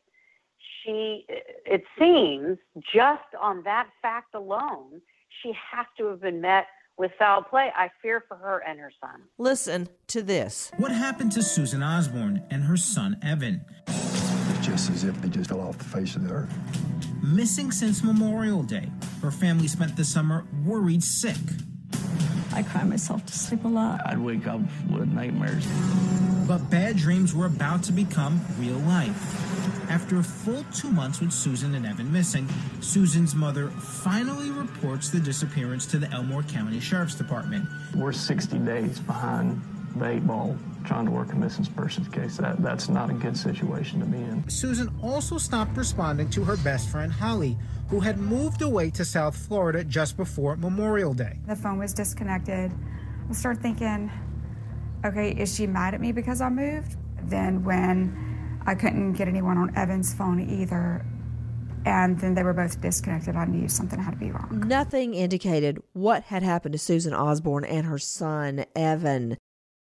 she, 0.84 1.25
it 1.65 1.84
seems, 1.98 2.58
just 2.94 3.24
on 3.39 3.63
that 3.63 3.88
fact 4.01 4.34
alone, 4.36 5.01
she 5.41 5.53
has 5.72 5.86
to 5.98 6.08
have 6.08 6.22
been 6.22 6.41
met 6.41 6.68
with 6.98 7.12
foul 7.18 7.41
play. 7.41 7.72
I 7.75 7.89
fear 8.01 8.24
for 8.27 8.38
her 8.38 8.60
and 8.68 8.80
her 8.80 8.91
son. 9.00 9.24
Listen 9.38 9.88
to 10.08 10.22
this. 10.22 10.72
What 10.77 10.91
happened 10.91 11.32
to 11.34 11.44
Susan 11.44 11.82
Osborne 11.82 12.44
and 12.51 12.63
her 12.63 12.77
son 12.77 13.18
Evan? 13.24 13.65
Just 14.62 14.91
as 14.91 15.03
if 15.03 15.20
they 15.22 15.30
just 15.30 15.50
fell 15.50 15.62
off 15.62 15.77
the 15.77 15.86
face 15.86 16.15
of 16.15 16.27
the 16.27 16.34
earth. 16.34 16.53
Missing 17.24 17.72
since 17.72 18.03
Memorial 18.03 18.62
Day. 18.63 18.91
Her 19.22 19.32
family 19.32 19.68
spent 19.68 19.96
the 19.96 20.03
summer 20.03 20.46
worried 20.65 21.03
sick. 21.03 21.38
I 22.53 22.63
cry 22.63 22.84
myself 22.84 23.25
to 23.25 23.34
sleep 23.34 23.63
a 23.63 23.68
lot. 23.68 24.01
I'd 24.06 24.20
wake 24.20 24.46
up 24.46 24.62
with 24.89 25.08
nightmares. 25.08 25.65
But 26.48 26.70
bad 26.70 26.98
dreams 26.98 27.34
were 27.34 27.46
about 27.46 27.84
to 27.84 27.91
become 27.91 28.41
real 28.60 28.77
life. 28.80 29.50
After 29.91 30.19
a 30.19 30.24
full 30.24 30.63
two 30.74 30.89
months 30.89 31.19
with 31.19 31.33
Susan 31.33 31.75
and 31.75 31.86
Evan 31.86 32.13
missing, 32.13 32.48
Susan's 32.79 33.36
mother 33.36 33.67
finally 33.71 34.50
reports 34.50 35.10
the 35.10 35.19
disappearance 35.19 35.86
to 35.88 35.98
the 35.98 36.10
Elmore 36.12 36.43
County 36.43 36.79
Sheriff's 36.79 37.15
Department. 37.15 37.67
We're 37.93 38.13
60 38.13 38.57
days 38.60 39.00
behind 39.00 39.62
the 39.98 40.12
eight 40.12 40.25
ball 40.25 40.55
trying 40.86 41.03
to 41.07 41.12
work 41.12 41.33
a 41.33 41.36
missing 41.36 41.65
persons 41.75 42.07
case. 42.07 42.38
That, 42.38 42.63
that's 42.63 42.88
not 42.88 43.10
a 43.10 43.13
good 43.13 43.36
situation 43.36 44.00
to 44.00 44.05
be 44.05 44.19
in. 44.19 44.48
Susan 44.48 44.89
also 45.03 45.38
stopped 45.38 45.75
responding 45.75 46.29
to 46.29 46.45
her 46.45 46.55
best 46.55 46.88
friend, 46.88 47.12
Holly, 47.12 47.57
who 47.89 48.00
had 48.00 48.17
moved 48.17 48.62
away 48.62 48.91
to 48.91 49.03
South 49.03 49.36
Florida 49.36 49.83
just 49.83 50.15
before 50.15 50.55
Memorial 50.55 51.13
Day. 51.13 51.38
The 51.48 51.55
phone 51.57 51.79
was 51.79 51.93
disconnected. 51.93 52.71
I 53.29 53.33
started 53.33 53.62
thinking, 53.62 54.10
okay, 55.03 55.31
is 55.31 55.53
she 55.53 55.67
mad 55.67 55.93
at 55.93 56.00
me 56.00 56.13
because 56.13 56.39
I 56.39 56.48
moved? 56.48 56.95
Then 57.24 57.65
when 57.65 58.30
I 58.65 58.75
couldn't 58.75 59.13
get 59.13 59.27
anyone 59.27 59.58
on 59.58 59.75
Evan's 59.75 60.13
phone 60.13 60.39
either. 60.39 61.06
And 61.86 62.20
then 62.20 62.36
they 62.36 62.44
were 62.44 62.53
both 62.53 62.80
disconnected. 62.80 63.36
I 63.36 63.46
knew 63.46 63.68
something 63.68 64.00
had 64.00 64.12
to 64.12 64.18
be 64.18 64.32
wrong. 64.32 64.63
Nothing 64.68 65.15
indicated 65.15 65.82
what 65.94 66.24
had 66.24 66.44
happened 66.44 66.74
to 66.74 66.80
Susan 66.80 67.13
Osborne 67.13 67.65
and 67.65 67.88
her 67.88 67.98
son, 67.98 68.65
Evan. 68.75 69.38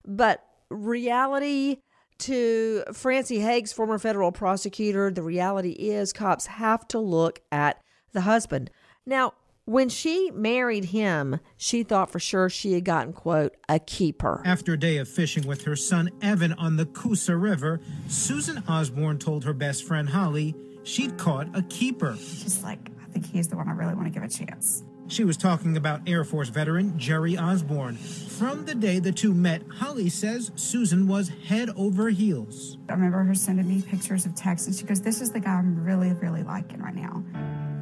But 0.07 0.43
reality 0.71 1.83
to 2.21 2.85
Francie 2.93 3.41
Hakes, 3.41 3.73
former 3.73 3.99
federal 3.99 4.33
prosecutor, 4.33 5.11
the 5.11 5.23
reality 5.23 5.73
is 5.73 6.13
cops 6.13 6.47
have 6.47 6.89
to 6.89 6.99
look 6.99 7.43
at 7.53 7.83
the 8.13 8.23
husband. 8.23 8.71
Now, 9.05 9.35
when 9.71 9.89
she 9.89 10.33
married 10.33 10.87
him, 10.87 11.39
she 11.57 11.85
thought 11.85 12.11
for 12.11 12.19
sure 12.19 12.49
she 12.49 12.73
had 12.73 12.85
gotten, 12.85 13.13
quote, 13.13 13.55
a 13.69 13.79
keeper. 13.79 14.43
After 14.45 14.73
a 14.73 14.77
day 14.77 14.97
of 14.97 15.09
fishing 15.09 15.47
with 15.47 15.63
her 15.63 15.77
son 15.77 16.11
Evan 16.21 16.55
on 16.55 16.77
the 16.77 16.87
Coosa 16.87 17.37
River, 17.37 17.81
Susan 18.09 18.65
Osborne 18.67 19.19
told 19.19 19.45
her 19.45 19.53
best 19.53 19.85
friend 19.85 20.09
Holly 20.09 20.57
she'd 20.83 21.17
caught 21.19 21.47
a 21.57 21.63
keeper. 21.63 22.17
She's 22.17 22.65
like, 22.65 22.81
I 23.01 23.05
think 23.13 23.27
he's 23.27 23.47
the 23.47 23.57
one 23.57 23.69
I 23.69 23.73
really 23.73 23.95
want 23.95 24.07
to 24.07 24.11
give 24.11 24.25
a 24.25 24.29
chance. 24.29 24.83
She 25.11 25.25
was 25.25 25.37
talking 25.37 25.77
about 25.77 26.03
Air 26.07 26.23
Force 26.23 26.51
veteran 26.51 26.97
Jerry 26.97 27.37
Osborne. 27.37 27.97
From 27.97 28.65
the 28.65 28.77
day 28.77 29.01
the 29.01 29.11
two 29.11 29.35
met, 29.35 29.61
Holly 29.69 30.09
says 30.09 30.53
Susan 30.55 31.09
was 31.09 31.29
head 31.49 31.69
over 31.75 32.11
heels. 32.11 32.79
I 32.89 32.93
remember 32.93 33.25
her 33.25 33.35
sending 33.35 33.69
me 33.69 33.83
pictures 33.83 34.25
of 34.25 34.37
texts, 34.37 34.69
and 34.69 34.77
she 34.77 34.85
goes, 34.85 35.01
This 35.01 35.21
is 35.21 35.33
the 35.33 35.41
guy 35.41 35.55
I'm 35.55 35.85
really, 35.85 36.13
really 36.13 36.45
liking 36.45 36.81
right 36.81 36.95
now. 36.95 37.25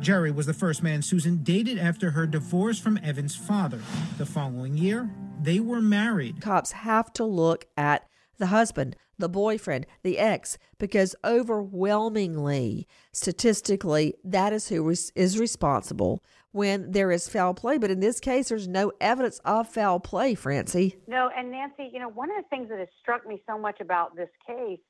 Jerry 0.00 0.30
was 0.30 0.47
the 0.47 0.54
first 0.54 0.82
man 0.82 1.02
Susan 1.02 1.42
dated 1.42 1.78
after 1.78 2.12
her 2.12 2.26
divorce 2.26 2.78
from 2.78 2.99
Evan's 3.02 3.37
father. 3.37 3.82
The 4.16 4.25
following 4.25 4.78
year, 4.78 5.11
they 5.42 5.61
were 5.61 5.82
married. 5.82 6.40
Cops 6.40 6.73
have 6.73 7.12
to 7.12 7.26
look 7.26 7.66
at 7.76 8.08
the 8.38 8.47
husband, 8.47 8.97
the 9.18 9.28
boyfriend, 9.28 9.85
the 10.02 10.18
ex, 10.18 10.56
because 10.78 11.14
overwhelmingly, 11.25 12.88
statistically, 13.12 14.14
that 14.25 14.54
is 14.54 14.68
who 14.68 14.88
is 14.88 15.38
responsible 15.38 16.23
when 16.52 16.93
there 16.93 17.11
is 17.11 17.28
foul 17.28 17.55
play. 17.55 17.78
But 17.78 17.90
in 17.90 18.00
this 18.00 18.21
case, 18.21 18.49
there's 18.49 18.69
no 18.69 18.93
evidence 19.00 19.40
of 19.45 19.69
foul 19.69 20.00
play, 20.00 20.35
Francie. 20.35 20.97
No, 21.07 21.31
and 21.37 21.50
Nancy, 21.50 21.90
you 21.93 21.99
know, 21.99 22.09
one 22.09 22.31
of 22.31 22.37
the 22.37 22.49
things 22.49 22.69
that 22.71 22.78
has 22.78 22.88
struck 23.00 23.26
me 23.26 23.43
so 23.47 23.59
much 23.59 23.81
about 23.81 24.17
this 24.17 24.31
case 24.47 24.81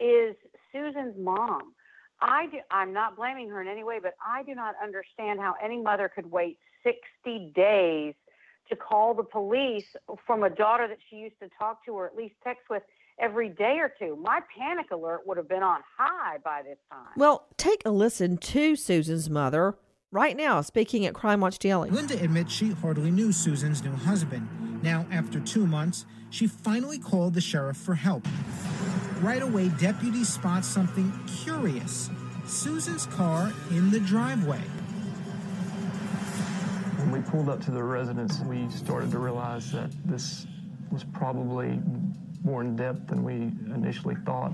is 0.00 0.36
Susan's 0.72 1.14
mom. 1.18 1.74
I 2.20 2.46
do, 2.46 2.58
I'm 2.70 2.92
not 2.92 3.16
blaming 3.16 3.48
her 3.50 3.62
in 3.62 3.68
any 3.68 3.84
way, 3.84 3.98
but 4.02 4.14
I 4.24 4.42
do 4.42 4.54
not 4.54 4.74
understand 4.82 5.40
how 5.40 5.54
any 5.62 5.80
mother 5.80 6.10
could 6.12 6.30
wait 6.30 6.58
60 6.82 7.52
days 7.54 8.14
to 8.68 8.76
call 8.76 9.14
the 9.14 9.22
police 9.22 9.86
from 10.26 10.42
a 10.42 10.50
daughter 10.50 10.88
that 10.88 10.98
she 11.08 11.16
used 11.16 11.38
to 11.40 11.48
talk 11.58 11.84
to 11.86 11.92
or 11.92 12.06
at 12.06 12.16
least 12.16 12.34
text 12.44 12.64
with 12.68 12.82
every 13.18 13.48
day 13.48 13.78
or 13.78 13.92
two. 13.98 14.16
My 14.16 14.40
panic 14.56 14.90
alert 14.90 15.20
would 15.26 15.36
have 15.36 15.48
been 15.48 15.62
on 15.62 15.80
high 15.96 16.38
by 16.44 16.62
this 16.62 16.78
time. 16.90 17.12
Well, 17.16 17.46
take 17.56 17.82
a 17.84 17.90
listen 17.90 18.36
to 18.38 18.76
Susan's 18.76 19.30
mother 19.30 19.76
right 20.10 20.36
now, 20.36 20.60
speaking 20.60 21.06
at 21.06 21.14
Crime 21.14 21.40
Watch 21.40 21.58
Daily. 21.58 21.90
Linda 21.90 22.22
admits 22.22 22.52
she 22.52 22.70
hardly 22.70 23.10
knew 23.10 23.32
Susan's 23.32 23.82
new 23.82 23.92
husband. 23.92 24.48
Now, 24.82 25.06
after 25.10 25.40
two 25.40 25.66
months, 25.66 26.06
she 26.30 26.46
finally 26.46 26.98
called 26.98 27.34
the 27.34 27.40
sheriff 27.40 27.76
for 27.76 27.94
help. 27.94 28.26
Right 29.20 29.42
away, 29.42 29.68
deputies 29.80 30.28
spot 30.28 30.64
something 30.64 31.12
curious 31.26 32.10
Susan's 32.46 33.06
car 33.06 33.52
in 33.70 33.90
the 33.90 34.00
driveway. 34.00 34.60
When 36.98 37.10
we 37.10 37.20
pulled 37.20 37.48
up 37.48 37.60
to 37.64 37.70
the 37.70 37.82
residence, 37.82 38.40
we 38.40 38.68
started 38.70 39.10
to 39.10 39.18
realize 39.18 39.72
that 39.72 39.90
this 40.04 40.46
was 40.90 41.04
probably 41.04 41.80
more 42.44 42.62
in 42.62 42.76
depth 42.76 43.08
than 43.08 43.24
we 43.24 43.34
initially 43.74 44.16
thought. 44.24 44.52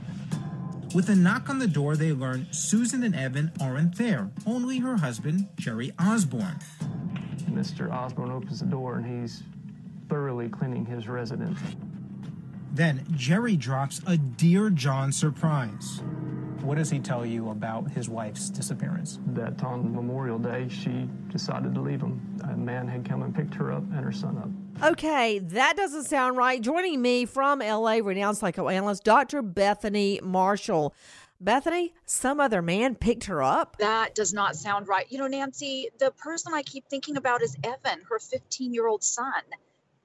With 0.94 1.08
a 1.08 1.16
knock 1.16 1.50
on 1.50 1.58
the 1.58 1.66
door, 1.66 1.96
they 1.96 2.12
learn 2.12 2.46
Susan 2.52 3.02
and 3.02 3.16
Evan 3.16 3.50
aren't 3.60 3.98
there, 3.98 4.30
only 4.46 4.78
her 4.78 4.96
husband, 4.96 5.48
Jerry 5.56 5.90
Osborne. 5.98 6.60
Mr. 7.50 7.90
Osborne 7.90 8.30
opens 8.30 8.60
the 8.60 8.66
door 8.66 8.98
and 8.98 9.20
he's 9.20 9.42
thoroughly 10.08 10.48
cleaning 10.48 10.86
his 10.86 11.08
residence. 11.08 11.58
Then 12.72 13.04
Jerry 13.16 13.56
drops 13.56 14.02
a 14.06 14.16
Dear 14.16 14.70
John 14.70 15.10
surprise. 15.10 16.00
What 16.64 16.78
does 16.78 16.88
he 16.88 16.98
tell 16.98 17.26
you 17.26 17.50
about 17.50 17.90
his 17.90 18.08
wife's 18.08 18.48
disappearance? 18.48 19.18
That 19.34 19.62
on 19.62 19.94
Memorial 19.94 20.38
Day, 20.38 20.66
she 20.70 21.06
decided 21.28 21.74
to 21.74 21.80
leave 21.82 22.00
him. 22.00 22.40
A 22.42 22.56
man 22.56 22.88
had 22.88 23.06
come 23.06 23.22
and 23.22 23.34
picked 23.34 23.52
her 23.56 23.70
up 23.70 23.82
and 23.92 24.02
her 24.02 24.12
son 24.12 24.38
up. 24.82 24.92
Okay, 24.92 25.40
that 25.40 25.76
doesn't 25.76 26.04
sound 26.04 26.38
right. 26.38 26.62
Joining 26.62 27.02
me 27.02 27.26
from 27.26 27.58
LA, 27.58 27.98
renowned 28.02 28.38
psychoanalyst 28.38 29.04
Dr. 29.04 29.42
Bethany 29.42 30.20
Marshall. 30.22 30.94
Bethany, 31.38 31.92
some 32.06 32.40
other 32.40 32.62
man 32.62 32.94
picked 32.94 33.24
her 33.24 33.42
up? 33.42 33.76
That 33.76 34.14
does 34.14 34.32
not 34.32 34.56
sound 34.56 34.88
right. 34.88 35.04
You 35.10 35.18
know, 35.18 35.26
Nancy, 35.26 35.90
the 35.98 36.12
person 36.12 36.54
I 36.54 36.62
keep 36.62 36.88
thinking 36.88 37.18
about 37.18 37.42
is 37.42 37.58
Evan, 37.62 38.00
her 38.08 38.18
15 38.18 38.72
year 38.72 38.86
old 38.86 39.04
son 39.04 39.42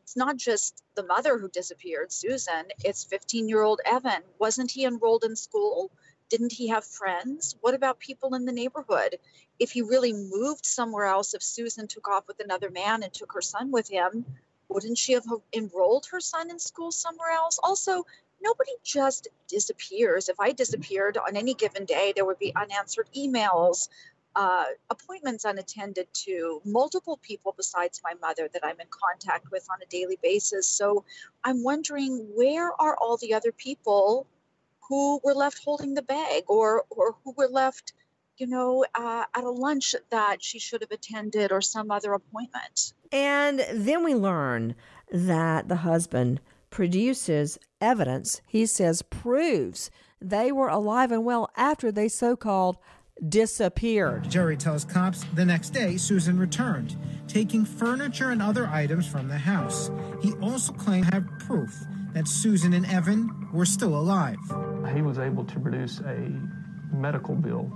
it's 0.09 0.17
not 0.17 0.37
just 0.37 0.83
the 0.95 1.03
mother 1.03 1.37
who 1.37 1.47
disappeared, 1.49 2.11
Susan, 2.11 2.65
it's 2.83 3.03
15 3.03 3.47
year 3.47 3.61
old 3.61 3.79
Evan. 3.85 4.23
Wasn't 4.39 4.71
he 4.71 4.85
enrolled 4.85 5.23
in 5.23 5.35
school? 5.35 5.91
Didn't 6.29 6.51
he 6.51 6.67
have 6.67 6.85
friends? 6.85 7.55
What 7.61 7.73
about 7.73 7.99
people 7.99 8.35
in 8.35 8.45
the 8.45 8.51
neighborhood? 8.51 9.17
If 9.57 9.71
he 9.71 9.81
really 9.81 10.13
moved 10.13 10.65
somewhere 10.65 11.05
else, 11.05 11.33
if 11.33 11.43
Susan 11.43 11.87
took 11.87 12.07
off 12.07 12.27
with 12.27 12.39
another 12.39 12.69
man 12.69 13.03
and 13.03 13.11
took 13.11 13.33
her 13.33 13.41
son 13.41 13.71
with 13.71 13.89
him, 13.89 14.25
wouldn't 14.69 14.97
she 14.97 15.13
have 15.13 15.25
enrolled 15.53 16.05
her 16.11 16.19
son 16.19 16.51
in 16.51 16.59
school 16.59 16.91
somewhere 16.91 17.31
else? 17.31 17.59
Also, 17.63 18.05
nobody 18.41 18.71
just 18.83 19.27
disappears. 19.47 20.29
If 20.29 20.39
I 20.39 20.51
disappeared 20.51 21.17
on 21.17 21.35
any 21.35 21.55
given 21.55 21.85
day, 21.85 22.13
there 22.15 22.25
would 22.25 22.39
be 22.39 22.55
unanswered 22.55 23.09
emails, 23.17 23.89
uh, 24.35 24.65
appointments 24.91 25.45
unattended 25.45 26.07
to, 26.13 26.61
multiple 26.63 27.17
people 27.23 27.53
besides 27.57 28.01
my 28.03 28.13
mother 28.21 28.47
that 28.53 28.63
I'm 28.63 28.79
in 28.79 28.87
contact 28.89 29.51
with 29.51 29.67
on 29.71 29.79
a 29.81 29.85
daily 29.87 30.19
basis. 30.21 30.67
So 30.67 31.03
I'm 31.43 31.63
wondering 31.63 32.29
where 32.35 32.71
are 32.79 32.95
all 33.01 33.17
the 33.17 33.33
other 33.33 33.51
people 33.51 34.27
who 34.89 35.21
were 35.23 35.35
left 35.35 35.63
holding 35.63 35.93
the 35.93 36.01
bag 36.01 36.43
or, 36.47 36.83
or 36.89 37.15
who 37.23 37.33
were 37.37 37.47
left, 37.47 37.93
you 38.37 38.47
know, 38.47 38.83
uh, 38.95 39.23
at 39.33 39.43
a 39.43 39.49
lunch 39.49 39.95
that 40.09 40.43
she 40.43 40.59
should 40.59 40.81
have 40.81 40.91
attended 40.91 41.51
or 41.51 41.61
some 41.61 41.91
other 41.91 42.13
appointment. 42.13 42.93
And 43.11 43.65
then 43.71 44.03
we 44.03 44.15
learn 44.15 44.75
that 45.11 45.67
the 45.67 45.77
husband 45.77 46.41
produces 46.69 47.57
evidence, 47.79 48.41
he 48.47 48.65
says 48.65 49.01
proves 49.01 49.89
they 50.21 50.51
were 50.51 50.67
alive 50.67 51.11
and 51.11 51.23
well 51.23 51.49
after 51.55 51.91
they 51.91 52.07
so 52.09 52.35
called 52.35 52.77
disappeared. 53.27 54.29
Jerry 54.29 54.55
tells 54.55 54.85
cops 54.85 55.25
the 55.33 55.45
next 55.45 55.71
day 55.71 55.97
Susan 55.97 56.39
returned, 56.39 56.95
taking 57.27 57.65
furniture 57.65 58.29
and 58.29 58.41
other 58.41 58.67
items 58.67 59.07
from 59.07 59.27
the 59.27 59.37
house. 59.37 59.91
He 60.21 60.33
also 60.41 60.73
claimed 60.73 61.07
to 61.07 61.15
have 61.15 61.39
proof 61.39 61.73
that 62.13 62.27
Susan 62.27 62.73
and 62.73 62.85
Evan 62.85 63.49
were 63.51 63.65
still 63.65 63.95
alive. 63.95 64.37
He 64.93 65.01
was 65.01 65.19
able 65.19 65.45
to 65.45 65.59
produce 65.59 65.99
a 65.99 66.31
medical 66.91 67.35
bill 67.35 67.71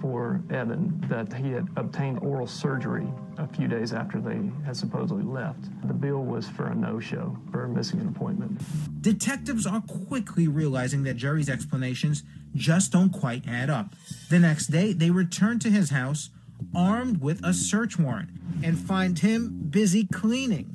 for 0.00 0.40
Evan 0.50 1.04
that 1.08 1.32
he 1.32 1.50
had 1.50 1.68
obtained 1.76 2.18
oral 2.20 2.46
surgery 2.46 3.06
a 3.38 3.46
few 3.46 3.68
days 3.68 3.92
after 3.92 4.20
they 4.20 4.40
had 4.64 4.76
supposedly 4.76 5.22
left. 5.22 5.64
The 5.86 5.94
bill 5.94 6.22
was 6.24 6.48
for 6.48 6.68
a 6.68 6.74
no 6.74 7.00
show, 7.00 7.36
for 7.50 7.68
missing 7.68 8.00
an 8.00 8.08
appointment. 8.08 8.60
Detectives 9.02 9.66
are 9.66 9.82
quickly 9.82 10.48
realizing 10.48 11.02
that 11.04 11.14
Jerry's 11.14 11.48
explanations 11.48 12.22
just 12.54 12.92
don't 12.92 13.10
quite 13.10 13.46
add 13.46 13.70
up. 13.70 13.94
The 14.28 14.38
next 14.38 14.68
day, 14.68 14.92
they 14.92 15.10
return 15.10 15.58
to 15.60 15.70
his 15.70 15.90
house 15.90 16.30
armed 16.74 17.20
with 17.20 17.44
a 17.44 17.54
search 17.54 17.98
warrant 17.98 18.30
and 18.62 18.78
find 18.78 19.18
him 19.18 19.68
busy 19.70 20.04
cleaning, 20.04 20.68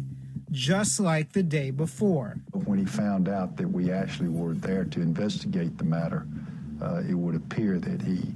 just 0.51 1.00
like 1.00 1.34
the 1.34 1.44
day 1.44 1.72
before. 1.72 2.38
When 2.53 2.79
he 2.79 2.86
found 2.86 3.29
out 3.29 3.58
that 3.58 3.67
we 3.67 3.91
actually 3.91 4.29
were 4.29 4.53
there 4.53 4.86
to 4.86 5.01
investigate 5.01 5.77
the 5.77 5.84
matter, 5.84 6.25
uh, 6.82 7.03
it 7.08 7.13
would 7.13 7.36
appear 7.36 7.77
that 7.79 8.01
he 8.01 8.34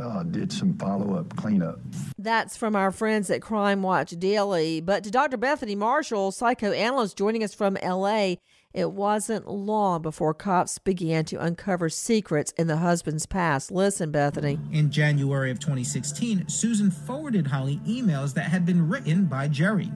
uh, 0.00 0.22
did 0.24 0.52
some 0.52 0.76
follow 0.78 1.16
up 1.16 1.36
cleanup. 1.36 1.78
That's 2.18 2.56
from 2.56 2.76
our 2.76 2.90
friends 2.90 3.30
at 3.30 3.42
Crime 3.42 3.82
Watch 3.82 4.10
Daily. 4.10 4.80
But 4.80 5.04
to 5.04 5.10
Dr. 5.10 5.36
Bethany 5.36 5.74
Marshall, 5.74 6.32
psychoanalyst 6.32 7.16
joining 7.16 7.44
us 7.44 7.54
from 7.54 7.76
LA, 7.82 8.36
it 8.72 8.90
wasn't 8.90 9.48
long 9.48 10.02
before 10.02 10.34
cops 10.34 10.78
began 10.78 11.24
to 11.26 11.40
uncover 11.40 11.88
secrets 11.88 12.52
in 12.56 12.66
the 12.66 12.78
husband's 12.78 13.26
past. 13.26 13.70
Listen, 13.70 14.10
Bethany. 14.10 14.58
In 14.72 14.90
January 14.90 15.50
of 15.50 15.60
2016, 15.60 16.48
Susan 16.48 16.90
forwarded 16.90 17.46
Holly 17.46 17.80
emails 17.86 18.34
that 18.34 18.50
had 18.50 18.66
been 18.66 18.88
written 18.88 19.26
by 19.26 19.46
Jerry. 19.46 19.92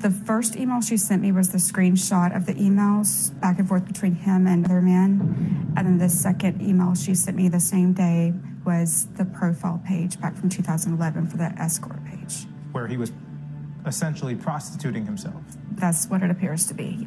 The 0.00 0.10
first 0.10 0.56
email 0.56 0.82
she 0.82 0.98
sent 0.98 1.22
me 1.22 1.32
was 1.32 1.50
the 1.50 1.58
screenshot 1.58 2.36
of 2.36 2.44
the 2.44 2.54
emails 2.54 3.38
back 3.40 3.58
and 3.58 3.66
forth 3.66 3.86
between 3.86 4.16
him 4.16 4.46
and 4.46 4.66
other 4.66 4.82
men. 4.82 5.72
And 5.76 5.86
then 5.86 5.98
the 5.98 6.10
second 6.10 6.60
email 6.60 6.94
she 6.94 7.14
sent 7.14 7.36
me 7.36 7.48
the 7.48 7.60
same 7.60 7.94
day 7.94 8.34
was 8.64 9.06
the 9.16 9.24
profile 9.24 9.82
page 9.86 10.20
back 10.20 10.34
from 10.36 10.48
2011 10.48 11.26
for 11.28 11.36
that 11.36 11.58
escort 11.58 12.04
page. 12.04 12.46
Where 12.72 12.86
he 12.86 12.96
was 12.96 13.12
essentially 13.86 14.34
prostituting 14.34 15.04
himself. 15.04 15.42
That's 15.72 16.06
what 16.06 16.22
it 16.22 16.30
appears 16.30 16.66
to 16.66 16.74
be. 16.74 17.06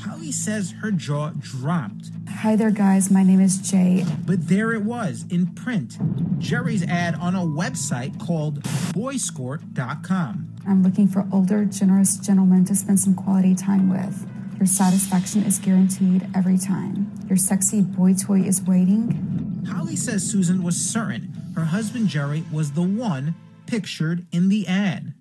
Holly 0.00 0.32
says 0.32 0.72
her 0.82 0.90
jaw 0.90 1.30
dropped. 1.38 2.10
Hi 2.28 2.56
there, 2.56 2.70
guys. 2.70 3.10
My 3.10 3.22
name 3.22 3.40
is 3.40 3.58
Jay. 3.58 4.04
But 4.26 4.48
there 4.48 4.72
it 4.72 4.82
was 4.82 5.24
in 5.30 5.46
print 5.54 5.98
Jerry's 6.40 6.84
ad 6.84 7.14
on 7.16 7.34
a 7.34 7.40
website 7.40 8.18
called 8.18 8.62
boyscourt.com. 8.92 10.48
I'm 10.66 10.82
looking 10.82 11.08
for 11.08 11.26
older, 11.32 11.64
generous 11.64 12.16
gentlemen 12.16 12.64
to 12.66 12.74
spend 12.74 13.00
some 13.00 13.14
quality 13.14 13.54
time 13.54 13.88
with. 13.88 14.28
Your 14.58 14.66
satisfaction 14.66 15.42
is 15.44 15.58
guaranteed 15.58 16.28
every 16.34 16.58
time. 16.58 17.12
Your 17.28 17.36
sexy 17.36 17.80
boy 17.80 18.14
toy 18.14 18.40
is 18.42 18.62
waiting. 18.62 19.51
Holly 19.68 19.96
says 19.96 20.28
Susan 20.28 20.62
was 20.62 20.76
certain 20.76 21.32
her 21.54 21.64
husband 21.64 22.08
Jerry 22.08 22.44
was 22.50 22.72
the 22.72 22.82
one 22.82 23.34
pictured 23.66 24.26
in 24.32 24.48
the 24.48 24.66
ad. 24.66 25.14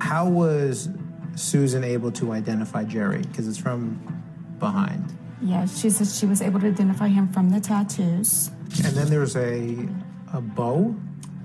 How 0.00 0.28
was 0.28 0.88
Susan 1.34 1.84
able 1.84 2.12
to 2.12 2.32
identify 2.32 2.84
Jerry? 2.84 3.22
Because 3.22 3.48
it's 3.48 3.58
from 3.58 4.22
behind. 4.58 5.16
Yeah, 5.42 5.66
she 5.66 5.90
says 5.90 6.18
she 6.18 6.26
was 6.26 6.42
able 6.42 6.60
to 6.60 6.66
identify 6.66 7.08
him 7.08 7.28
from 7.32 7.50
the 7.50 7.60
tattoos. 7.60 8.50
And 8.84 8.94
then 8.94 9.08
there's 9.08 9.36
a 9.36 9.88
a 10.32 10.40
bow. 10.40 10.94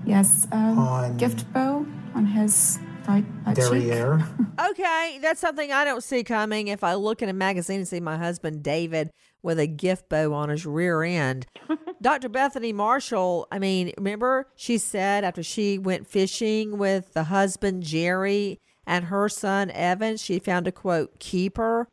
Yes, 0.05 0.47
um, 0.51 0.77
on 0.77 1.17
gift 1.17 1.51
bow 1.53 1.85
on 2.13 2.25
his 2.25 2.77
right 3.07 3.25
butt 3.43 3.55
derriere. 3.55 4.27
okay, 4.69 5.19
that's 5.21 5.39
something 5.39 5.71
I 5.71 5.85
don't 5.85 6.03
see 6.03 6.23
coming. 6.23 6.67
If 6.67 6.83
I 6.83 6.93
look 6.95 7.21
in 7.21 7.29
a 7.29 7.33
magazine 7.33 7.79
and 7.79 7.87
see 7.87 7.99
my 7.99 8.17
husband 8.17 8.63
David 8.63 9.11
with 9.45 9.59
a 9.59 9.67
gift 9.67 10.09
bow 10.09 10.33
on 10.33 10.49
his 10.49 10.65
rear 10.65 11.03
end. 11.03 11.45
Dr. 12.01 12.27
Bethany 12.27 12.73
Marshall, 12.73 13.47
I 13.51 13.59
mean, 13.59 13.93
remember 13.95 14.47
she 14.55 14.79
said 14.79 15.23
after 15.23 15.43
she 15.43 15.77
went 15.77 16.07
fishing 16.07 16.79
with 16.79 17.13
the 17.13 17.25
husband 17.25 17.83
Jerry 17.83 18.59
and 18.87 19.05
her 19.05 19.29
son 19.29 19.69
Evan, 19.69 20.17
she 20.17 20.39
found 20.39 20.67
a 20.67 20.71
quote 20.71 21.19
keeper. 21.19 21.87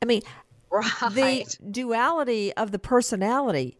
I 0.00 0.06
mean, 0.06 0.22
right. 0.70 0.90
the 1.12 1.46
duality 1.70 2.54
of 2.54 2.72
the 2.72 2.78
personality. 2.78 3.76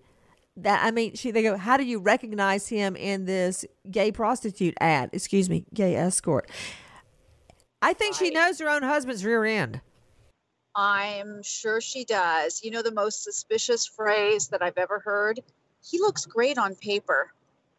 That 0.56 0.84
I 0.84 0.92
mean, 0.92 1.14
she 1.14 1.30
they 1.32 1.42
go, 1.42 1.56
how 1.56 1.76
do 1.76 1.84
you 1.84 1.98
recognize 1.98 2.68
him 2.68 2.94
in 2.94 3.24
this 3.24 3.64
gay 3.90 4.12
prostitute 4.12 4.74
ad? 4.80 5.10
Excuse 5.12 5.50
me, 5.50 5.64
gay 5.74 5.96
escort. 5.96 6.48
I 7.82 7.94
think 7.94 8.20
right. 8.20 8.26
she 8.26 8.34
knows 8.34 8.60
her 8.60 8.68
own 8.68 8.82
husband's 8.82 9.24
rear 9.24 9.44
end. 9.44 9.80
I'm 10.76 11.42
sure 11.42 11.80
she 11.80 12.04
does. 12.04 12.62
You 12.64 12.70
know 12.70 12.82
the 12.82 12.90
most 12.92 13.22
suspicious 13.22 13.86
phrase 13.86 14.48
that 14.48 14.62
I've 14.62 14.78
ever 14.78 14.98
heard? 14.98 15.40
He 15.88 15.98
looks 15.98 16.26
great 16.26 16.58
on 16.58 16.74
paper. 16.74 17.32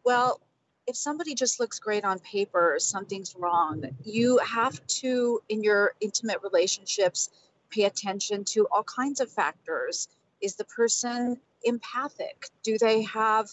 Well, 0.03 0.39
if 0.87 0.95
somebody 0.95 1.33
just 1.33 1.59
looks 1.59 1.79
great 1.79 2.05
on 2.05 2.19
paper, 2.19 2.75
something's 2.79 3.35
wrong. 3.35 3.83
You 4.03 4.37
have 4.37 4.85
to, 4.87 5.41
in 5.49 5.63
your 5.63 5.93
intimate 5.99 6.41
relationships, 6.43 7.29
pay 7.69 7.83
attention 7.83 8.43
to 8.45 8.67
all 8.71 8.83
kinds 8.83 9.19
of 9.19 9.31
factors. 9.31 10.07
Is 10.41 10.55
the 10.55 10.65
person 10.65 11.39
empathic? 11.63 12.47
Do 12.63 12.77
they 12.77 13.01
have 13.03 13.49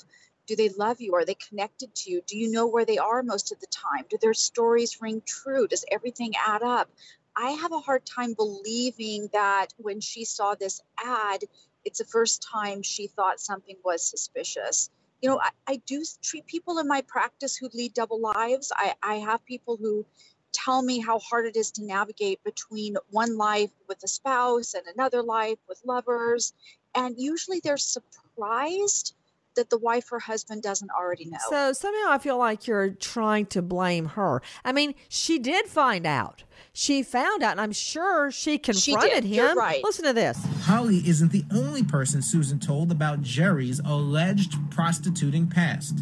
do 0.47 0.57
they 0.57 0.71
love 0.71 1.01
you? 1.01 1.15
Are 1.15 1.25
they 1.25 1.37
connected 1.37 1.95
to 1.95 2.11
you? 2.11 2.21
Do 2.27 2.37
you 2.37 2.51
know 2.51 2.67
where 2.67 2.85
they 2.85 2.99
are 2.99 3.23
most 3.23 3.53
of 3.53 3.61
the 3.61 3.69
time? 3.69 4.05
Do 4.11 4.19
their 4.21 4.35
stories 4.35 5.01
ring 5.01 5.23
true? 5.25 5.69
Does 5.69 5.85
everything 5.91 6.35
add 6.37 6.63
up? 6.63 6.91
I 7.37 7.53
have 7.53 7.73
a 7.73 7.81
hard 7.81 8.05
time 8.05 8.35
believing 8.35 9.29
that 9.33 9.69
when 9.79 10.01
she 10.01 10.25
saw 10.25 10.55
this 10.55 10.81
ad, 11.03 11.45
it's 11.85 11.99
the 11.99 12.05
first 12.05 12.43
time 12.43 12.83
she 12.83 13.07
thought 13.07 13.41
something 13.41 13.77
was 13.85 14.03
suspicious. 14.03 14.91
You 15.21 15.31
know, 15.31 15.41
I, 15.41 15.51
I 15.67 15.77
do 15.87 16.05
treat 16.23 16.47
people 16.47 16.79
in 16.79 16.89
my 16.89 17.03
practice 17.03 17.57
who 17.57 17.69
lead 17.73 17.95
double 17.95 18.21
lives. 18.21 18.73
I, 18.75 18.95
I 19.03 19.15
have 19.17 19.45
people 19.45 19.77
who 19.77 20.05
tell 20.53 20.83
me 20.83 21.01
how 21.01 21.19
hard 21.21 21.47
it 21.47 21.57
is 21.57 21.71
to 21.73 21.85
navigate 21.85 22.43
between 22.45 22.97
one 23.11 23.37
life 23.37 23.71
with 23.89 24.03
a 24.05 24.09
spouse 24.09 24.75
and 24.75 24.85
another 24.87 25.23
life 25.23 25.59
with 25.69 25.81
lovers. 25.85 26.53
And 26.95 27.15
usually 27.19 27.61
they're 27.61 27.79
surprised 27.79 29.15
that 29.57 29.71
the 29.71 29.79
wife 29.79 30.13
or 30.13 30.19
husband 30.19 30.63
doesn't 30.63 30.91
already 30.91 31.27
know. 31.27 31.39
So 31.49 31.73
somehow 31.73 32.11
I 32.11 32.19
feel 32.19 32.39
like 32.39 32.67
you're 32.67 32.91
trying 32.91 33.47
to 33.47 33.63
blame 33.63 34.07
her. 34.07 34.43
I 34.65 34.73
mean, 34.73 34.95
she 35.09 35.39
did 35.39 35.67
find 35.67 36.07
out. 36.07 36.45
She 36.75 37.03
found 37.03 37.43
out, 37.43 37.53
and 37.53 37.61
I'm 37.61 37.73
sure 37.73 38.31
she 38.31 38.57
confronted 38.57 39.25
she 39.25 39.37
him. 39.37 39.59
right. 39.59 39.83
Listen 39.85 40.05
to 40.07 40.13
this. 40.15 40.39
Holly 40.63 41.03
isn't 41.07 41.31
the 41.31 41.45
only 41.53 41.83
person 41.83 42.23
Susan 42.23 42.59
told 42.59 42.91
about 42.91 43.21
Jerry's 43.21 43.81
alleged 43.81 44.55
prostituting 44.71 45.49
past. 45.49 46.01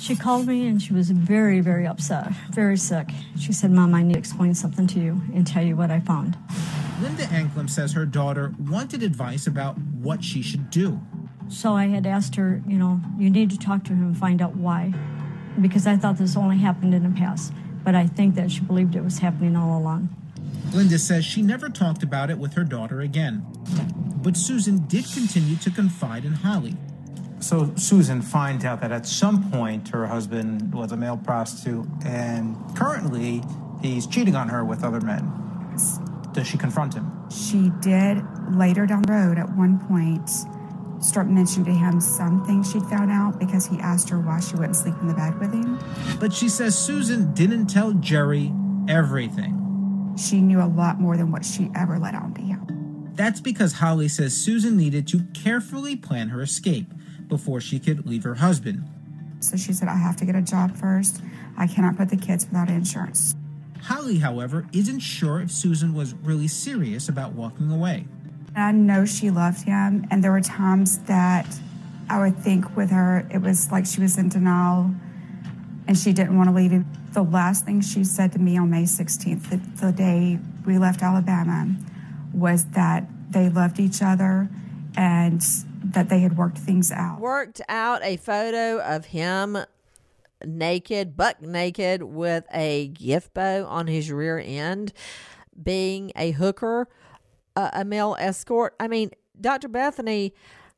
She 0.00 0.16
called 0.16 0.46
me 0.46 0.66
and 0.66 0.80
she 0.80 0.94
was 0.94 1.10
very, 1.10 1.60
very 1.60 1.86
upset, 1.86 2.30
very 2.52 2.76
sick. 2.78 3.10
She 3.38 3.52
said, 3.52 3.70
Mom, 3.70 3.94
I 3.94 4.02
need 4.02 4.14
to 4.14 4.18
explain 4.18 4.54
something 4.54 4.86
to 4.88 5.00
you 5.00 5.20
and 5.34 5.46
tell 5.46 5.62
you 5.62 5.76
what 5.76 5.90
I 5.90 6.00
found. 6.00 6.38
Linda 7.02 7.24
Anklem 7.24 7.68
says 7.68 7.92
her 7.92 8.06
daughter 8.06 8.54
wanted 8.58 9.02
advice 9.02 9.46
about 9.46 9.76
what 9.78 10.24
she 10.24 10.42
should 10.42 10.70
do. 10.70 11.00
So 11.48 11.74
I 11.74 11.86
had 11.86 12.06
asked 12.06 12.36
her, 12.36 12.62
you 12.66 12.78
know, 12.78 13.00
you 13.18 13.30
need 13.30 13.50
to 13.50 13.58
talk 13.58 13.84
to 13.84 13.92
him 13.92 14.02
and 14.02 14.16
find 14.16 14.42
out 14.42 14.56
why. 14.56 14.92
Because 15.60 15.86
I 15.86 15.96
thought 15.96 16.18
this 16.18 16.36
only 16.36 16.58
happened 16.58 16.94
in 16.94 17.02
the 17.02 17.18
past. 17.18 17.52
But 17.84 17.94
I 17.94 18.06
think 18.06 18.34
that 18.34 18.50
she 18.50 18.60
believed 18.60 18.94
it 18.94 19.02
was 19.02 19.18
happening 19.18 19.56
all 19.56 19.78
along. 19.78 20.10
Linda 20.72 20.98
says 20.98 21.24
she 21.24 21.40
never 21.40 21.68
talked 21.68 22.02
about 22.02 22.30
it 22.30 22.38
with 22.38 22.54
her 22.54 22.64
daughter 22.64 23.00
again. 23.00 23.46
But 24.22 24.36
Susan 24.36 24.86
did 24.86 25.06
continue 25.12 25.56
to 25.56 25.70
confide 25.70 26.24
in 26.24 26.32
Holly. 26.32 26.76
So 27.40 27.72
Susan 27.76 28.20
finds 28.20 28.64
out 28.64 28.80
that 28.82 28.92
at 28.92 29.06
some 29.06 29.50
point 29.50 29.88
her 29.88 30.06
husband 30.06 30.74
was 30.74 30.92
a 30.92 30.96
male 30.96 31.16
prostitute 31.16 31.86
and 32.04 32.56
currently 32.76 33.42
he's 33.80 34.06
cheating 34.06 34.34
on 34.34 34.48
her 34.48 34.64
with 34.64 34.84
other 34.84 35.00
men. 35.00 35.32
Does 36.32 36.46
she 36.46 36.58
confront 36.58 36.94
him? 36.94 37.10
She 37.30 37.70
did 37.80 38.22
later 38.50 38.86
down 38.86 39.02
the 39.02 39.12
road 39.12 39.38
at 39.38 39.56
one 39.56 39.78
point 39.78 40.28
start 41.00 41.28
mentioning 41.28 41.66
to 41.66 41.72
him 41.72 42.00
some 42.00 42.44
things 42.44 42.72
she'd 42.72 42.84
found 42.84 43.10
out 43.10 43.38
because 43.38 43.66
he 43.66 43.78
asked 43.78 44.08
her 44.08 44.18
why 44.18 44.40
she 44.40 44.56
wouldn't 44.56 44.76
sleep 44.76 44.94
in 45.00 45.08
the 45.08 45.14
bed 45.14 45.38
with 45.38 45.52
him. 45.52 45.78
But 46.18 46.32
she 46.32 46.48
says 46.48 46.76
Susan 46.76 47.32
didn't 47.34 47.66
tell 47.66 47.92
Jerry 47.92 48.52
everything. 48.88 50.14
She 50.18 50.40
knew 50.40 50.60
a 50.60 50.66
lot 50.66 51.00
more 51.00 51.16
than 51.16 51.30
what 51.30 51.44
she 51.44 51.70
ever 51.76 51.98
let 51.98 52.14
on 52.14 52.34
to 52.34 52.42
him. 52.42 53.12
That's 53.14 53.40
because 53.40 53.74
Holly 53.74 54.08
says 54.08 54.36
Susan 54.36 54.76
needed 54.76 55.06
to 55.08 55.20
carefully 55.34 55.96
plan 55.96 56.28
her 56.28 56.42
escape 56.42 56.92
before 57.28 57.60
she 57.60 57.78
could 57.78 58.06
leave 58.06 58.24
her 58.24 58.34
husband. 58.34 58.84
So 59.40 59.56
she 59.56 59.72
said, 59.72 59.88
I 59.88 59.96
have 59.96 60.16
to 60.16 60.24
get 60.24 60.34
a 60.34 60.42
job 60.42 60.76
first. 60.76 61.20
I 61.56 61.66
cannot 61.66 61.96
put 61.96 62.08
the 62.08 62.16
kids 62.16 62.46
without 62.46 62.68
insurance. 62.68 63.36
Holly, 63.82 64.18
however, 64.18 64.66
isn't 64.72 65.00
sure 65.00 65.40
if 65.40 65.50
Susan 65.50 65.94
was 65.94 66.14
really 66.14 66.48
serious 66.48 67.08
about 67.08 67.32
walking 67.32 67.70
away. 67.70 68.06
I 68.54 68.72
know 68.72 69.04
she 69.04 69.30
loved 69.30 69.62
him, 69.62 70.06
and 70.10 70.22
there 70.22 70.32
were 70.32 70.40
times 70.40 70.98
that 71.00 71.46
I 72.10 72.20
would 72.20 72.38
think 72.38 72.76
with 72.76 72.90
her, 72.90 73.26
it 73.30 73.38
was 73.38 73.70
like 73.70 73.86
she 73.86 74.00
was 74.00 74.16
in 74.16 74.28
denial 74.28 74.90
and 75.86 75.96
she 75.96 76.12
didn't 76.12 76.36
want 76.36 76.48
to 76.48 76.54
leave 76.54 76.70
him. 76.70 76.86
The 77.12 77.22
last 77.22 77.64
thing 77.64 77.80
she 77.80 78.04
said 78.04 78.32
to 78.32 78.38
me 78.38 78.58
on 78.58 78.70
May 78.70 78.84
16th, 78.84 79.50
the, 79.50 79.86
the 79.86 79.92
day 79.92 80.38
we 80.66 80.78
left 80.78 81.02
Alabama, 81.02 81.74
was 82.32 82.66
that 82.66 83.06
they 83.30 83.48
loved 83.48 83.80
each 83.80 84.02
other 84.02 84.48
and 84.96 85.42
that 85.84 86.08
they 86.08 86.20
had 86.20 86.36
worked 86.36 86.58
things 86.58 86.92
out. 86.92 87.20
Worked 87.20 87.60
out 87.68 88.02
a 88.02 88.16
photo 88.16 88.80
of 88.80 89.06
him 89.06 89.58
naked, 90.44 91.16
buck 91.16 91.40
naked, 91.42 92.02
with 92.02 92.44
a 92.52 92.88
gift 92.88 93.34
bow 93.34 93.66
on 93.66 93.86
his 93.86 94.10
rear 94.10 94.38
end, 94.38 94.92
being 95.60 96.12
a 96.14 96.30
hooker, 96.32 96.88
uh, 97.58 97.70
a 97.72 97.84
male 97.84 98.16
escort. 98.20 98.74
I 98.78 98.86
mean, 98.86 99.10
Dr. 99.40 99.66
Bethany, 99.66 100.32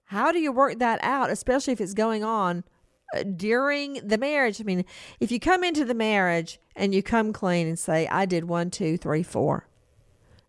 how 0.05 0.33
do 0.33 0.39
you 0.39 0.51
work 0.51 0.79
that 0.79 0.99
out, 1.03 1.29
especially 1.29 1.75
if 1.75 1.81
it's 1.81 1.93
going 1.93 2.25
on 2.25 2.65
uh, 3.15 3.23
during 3.23 4.01
the 4.03 4.17
marriage? 4.17 4.63
I 4.63 4.65
mean, 4.65 4.87
if 5.21 5.31
you 5.31 5.39
come 5.39 5.63
into 5.63 5.85
the 5.85 5.95
marriage 5.95 6.59
and 6.75 6.95
you 6.95 7.03
come 7.03 7.35
clean 7.35 7.69
and 7.69 7.79
say, 7.79 8.09
I 8.09 8.25
did 8.25 8.45
one, 8.45 8.71
two, 8.71 8.97
three, 8.97 9.23
four, 9.23 9.69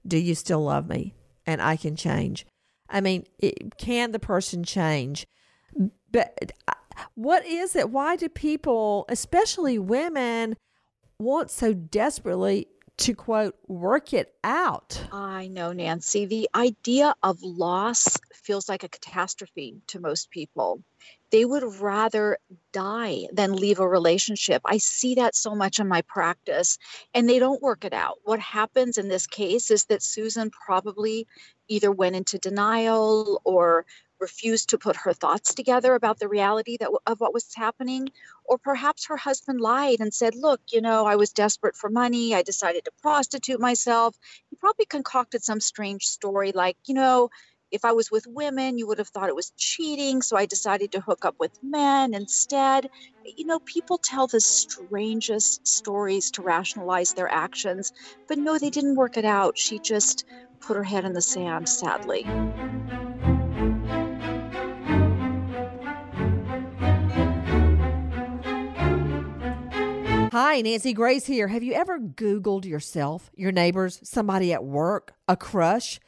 do 0.08 0.18
you 0.18 0.34
still 0.34 0.64
love 0.64 0.88
me? 0.88 1.14
And 1.46 1.62
I 1.62 1.76
can 1.76 1.98
change. 1.98 2.46
I 2.90 3.02
mean, 3.02 3.26
it, 3.38 3.78
can 3.78 4.14
the 4.14 4.20
person 4.20 4.64
change? 4.64 5.28
But 6.12 6.54
uh, 6.68 6.74
what 7.16 7.46
is 7.46 7.76
it? 7.76 7.90
Why 7.90 8.16
do 8.16 8.30
people, 8.30 9.04
especially 9.10 9.78
women, 9.78 10.56
want 11.20 11.52
so 11.52 11.74
desperately 11.74 12.68
to 13.02 13.16
quote, 13.16 13.56
work 13.68 14.14
it 14.14 14.36
out? 14.44 15.04
I 15.12 15.48
know, 15.48 15.74
Nancy. 15.74 16.28
The 16.28 16.48
idea 16.54 17.16
of 17.24 17.42
loss 17.42 18.16
feels 18.32 18.70
like 18.70 18.84
a 18.84 18.90
catastrophe 18.90 19.82
to 19.88 20.00
most 20.00 20.30
people. 20.30 20.84
They 21.32 21.46
would 21.46 21.64
rather 21.82 22.38
die 22.74 23.26
than 23.34 23.56
leave 23.56 23.80
a 23.80 23.88
relationship. 23.88 24.62
I 24.66 24.78
see 24.78 25.16
that 25.16 25.36
so 25.36 25.56
much 25.56 25.80
in 25.80 25.88
my 25.88 26.04
practice, 26.04 26.78
and 27.16 27.28
they 27.28 27.40
don't 27.40 27.62
work 27.62 27.86
it 27.86 27.94
out. 27.94 28.20
What 28.24 28.40
happens 28.40 29.00
in 29.00 29.08
this 29.08 29.26
case 29.26 29.72
is 29.72 29.86
that 29.86 30.04
Susan 30.04 30.52
probably 30.52 31.26
either 31.70 31.92
went 31.92 32.16
into 32.16 32.38
denial 32.38 33.42
or 33.46 33.86
refused 34.22 34.70
to 34.70 34.78
put 34.78 34.96
her 34.96 35.14
thoughts 35.14 35.54
together 35.54 35.96
about 35.96 36.20
the 36.20 36.30
reality 36.30 36.78
that, 36.80 36.92
of 37.08 37.20
what 37.20 37.34
was 37.34 37.54
happening. 37.56 38.10
Or 38.46 38.58
perhaps 38.58 39.08
her 39.08 39.18
husband 39.18 39.62
lied 39.62 40.00
and 40.00 40.14
said, 40.14 40.36
Look, 40.36 40.62
you 40.72 40.82
know, 40.82 41.06
I 41.06 41.16
was 41.18 41.32
desperate 41.34 41.76
for 41.76 41.90
money. 41.90 42.36
I 42.36 42.44
decided 42.44 42.86
to 42.86 42.92
prostitute 43.02 43.60
myself. 43.60 44.16
He 44.50 44.56
probably 44.58 44.86
concocted 44.86 45.44
some 45.44 45.60
strange 45.60 46.06
story 46.06 46.52
like, 46.54 46.78
you 46.88 46.96
know, 46.96 47.30
if 47.72 47.86
I 47.86 47.94
was 47.94 48.12
with 48.12 48.26
women, 48.28 48.78
you 48.78 48.88
would 48.88 48.98
have 49.00 49.08
thought 49.08 49.30
it 49.30 49.36
was 49.36 49.54
cheating. 49.58 50.22
So 50.22 50.38
I 50.38 50.46
decided 50.46 50.92
to 50.92 51.02
hook 51.02 51.26
up 51.26 51.36
with 51.40 51.52
men 51.64 52.14
instead. 52.14 52.88
You 53.38 53.46
know, 53.46 53.60
people 53.66 54.00
tell 54.04 54.28
the 54.28 54.42
strangest 54.42 55.66
stories 55.66 56.32
to 56.32 56.42
rationalize 56.42 57.14
their 57.14 57.32
actions, 57.32 57.92
but 58.28 58.38
no, 58.38 58.58
they 58.58 58.70
didn't 58.70 58.96
work 58.98 59.18
it 59.18 59.26
out. 59.26 59.58
She 59.58 59.80
just 59.80 60.26
put 60.62 60.76
her 60.78 60.84
head 60.84 61.06
in 61.06 61.14
the 61.14 61.22
sand, 61.22 61.70
sadly. 61.70 62.26
Hi, 70.32 70.62
Nancy 70.62 70.94
Grace 70.94 71.26
here. 71.26 71.50
Have 71.50 71.62
you 71.62 71.74
ever 71.74 72.00
Googled 72.00 72.64
yourself, 72.64 73.30
your 73.36 73.52
neighbors, 73.52 74.00
somebody 74.02 74.54
at 74.54 74.64
work, 74.64 75.14
a 75.28 75.36
crush? 75.36 76.00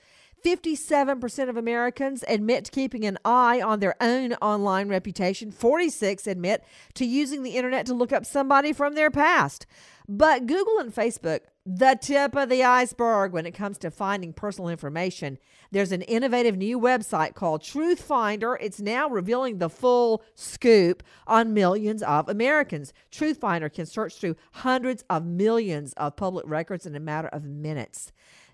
57% 0.45 1.49
of 1.49 1.57
Americans 1.57 2.23
admit 2.29 2.63
to 2.63 2.71
keeping 2.71 3.03
an 3.03 3.17
eye 3.25 3.61
on 3.61 3.81
their 3.81 3.95
own 4.01 4.31
online 4.35 4.87
reputation. 4.87 5.51
46 5.51 6.25
admit 6.25 6.63
to 6.93 7.03
using 7.03 7.43
the 7.43 7.57
internet 7.57 7.85
to 7.87 7.93
look 7.93 8.13
up 8.13 8.25
somebody 8.25 8.71
from 8.71 8.95
their 8.95 9.11
past. 9.11 9.65
But 10.07 10.47
Google 10.47 10.79
and 10.79 10.93
Facebook, 10.93 11.41
the 11.65 11.97
tip 12.01 12.35
of 12.35 12.49
the 12.49 12.63
iceberg 12.63 13.31
when 13.31 13.45
it 13.45 13.51
comes 13.51 13.77
to 13.79 13.91
finding 13.91 14.33
personal 14.33 14.69
information. 14.69 15.37
There's 15.71 15.93
an 15.93 16.01
innovative 16.01 16.57
new 16.57 16.77
website 16.77 17.35
called 17.35 17.63
Truth 17.63 18.01
Finder. 18.01 18.57
It's 18.61 18.81
now 18.81 19.09
revealing 19.09 19.57
the 19.57 19.69
full 19.69 20.23
scoop 20.35 21.03
on 21.25 21.53
millions 21.53 22.03
of 22.03 22.27
Americans. 22.27 22.91
Truth 23.11 23.37
Finder 23.37 23.69
can 23.69 23.85
search 23.85 24.19
through 24.19 24.35
hundreds 24.51 25.05
of 25.09 25.25
millions 25.25 25.93
of 25.93 26.17
public 26.17 26.45
records 26.47 26.85
in 26.85 26.95
a 26.95 26.99
matter 26.99 27.29
of 27.29 27.45
minutes. 27.45 28.11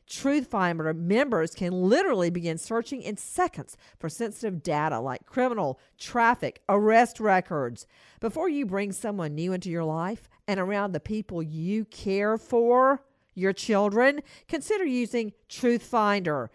Truth 0.09 0.47
Finder 0.47 0.91
members 0.93 1.53
can 1.53 1.71
literally 1.71 2.31
begin 2.31 2.57
searching 2.57 3.03
in 3.03 3.15
seconds 3.15 3.77
for 3.99 4.09
sensitive 4.09 4.63
data 4.63 4.99
like 4.99 5.25
criminal, 5.25 5.79
traffic, 5.99 6.61
arrest 6.67 7.19
records. 7.19 7.85
Before 8.19 8.49
you 8.49 8.65
bring 8.65 8.91
someone 8.91 9.35
new 9.35 9.53
into 9.53 9.69
your 9.69 9.83
life 9.83 10.27
and 10.47 10.59
around 10.59 10.91
the 10.91 10.99
people 10.99 11.43
you 11.43 11.85
care 11.85 12.37
for, 12.37 13.03
your 13.35 13.53
children, 13.53 14.21
consider 14.47 14.83
using 14.83 15.33
Truth 15.47 15.83
Finder. 15.83 16.51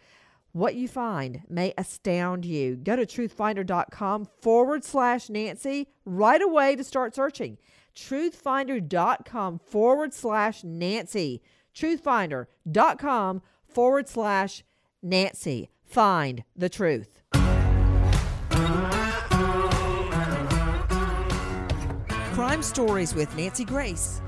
What 0.53 0.75
you 0.75 0.87
find 0.87 1.43
may 1.49 1.75
astound 1.77 2.45
you. 2.45 2.77
Go 2.77 2.95
to 2.97 3.07
truthfinder.com 3.07 4.29
forward 4.41 4.85
slash 4.85 5.29
Nancy 5.29 5.89
right 6.05 6.41
away 6.41 6.77
to 6.77 6.85
start 6.85 7.15
searching. 7.15 7.59
Truthfinder.com 7.97 9.59
forward 9.59 10.13
slash 10.13 10.63
Nancy 10.63 11.43
truthfinder.com 11.75 13.43
forward 13.67 14.09
slash 14.09 14.65
Nancy. 15.03 15.71
Find 15.85 16.45
the 16.57 16.69
truth. 16.69 17.21
Crime 22.35 22.63
Stories 22.63 23.15
with 23.15 23.35
Nancy 23.37 23.65
Grace. 23.65 24.21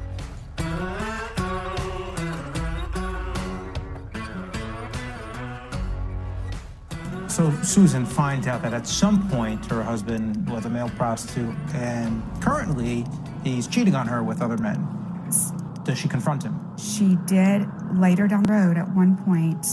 So 7.28 7.52
Susan 7.62 8.06
finds 8.06 8.46
out 8.46 8.62
that 8.62 8.72
at 8.72 8.86
some 8.86 9.28
point 9.28 9.66
her 9.66 9.82
husband 9.82 10.48
was 10.48 10.64
a 10.64 10.70
male 10.70 10.88
prostitute 10.96 11.54
and 11.74 12.22
currently 12.40 13.04
he's 13.44 13.66
cheating 13.66 13.94
on 13.94 14.06
her 14.06 14.22
with 14.22 14.40
other 14.40 14.56
men. 14.56 15.65
Does 15.86 15.98
she 15.98 16.08
confront 16.08 16.42
him? 16.42 16.60
She 16.76 17.16
did 17.26 17.64
later 17.94 18.26
down 18.26 18.42
the 18.42 18.52
road 18.52 18.76
at 18.76 18.92
one 18.94 19.16
point 19.24 19.64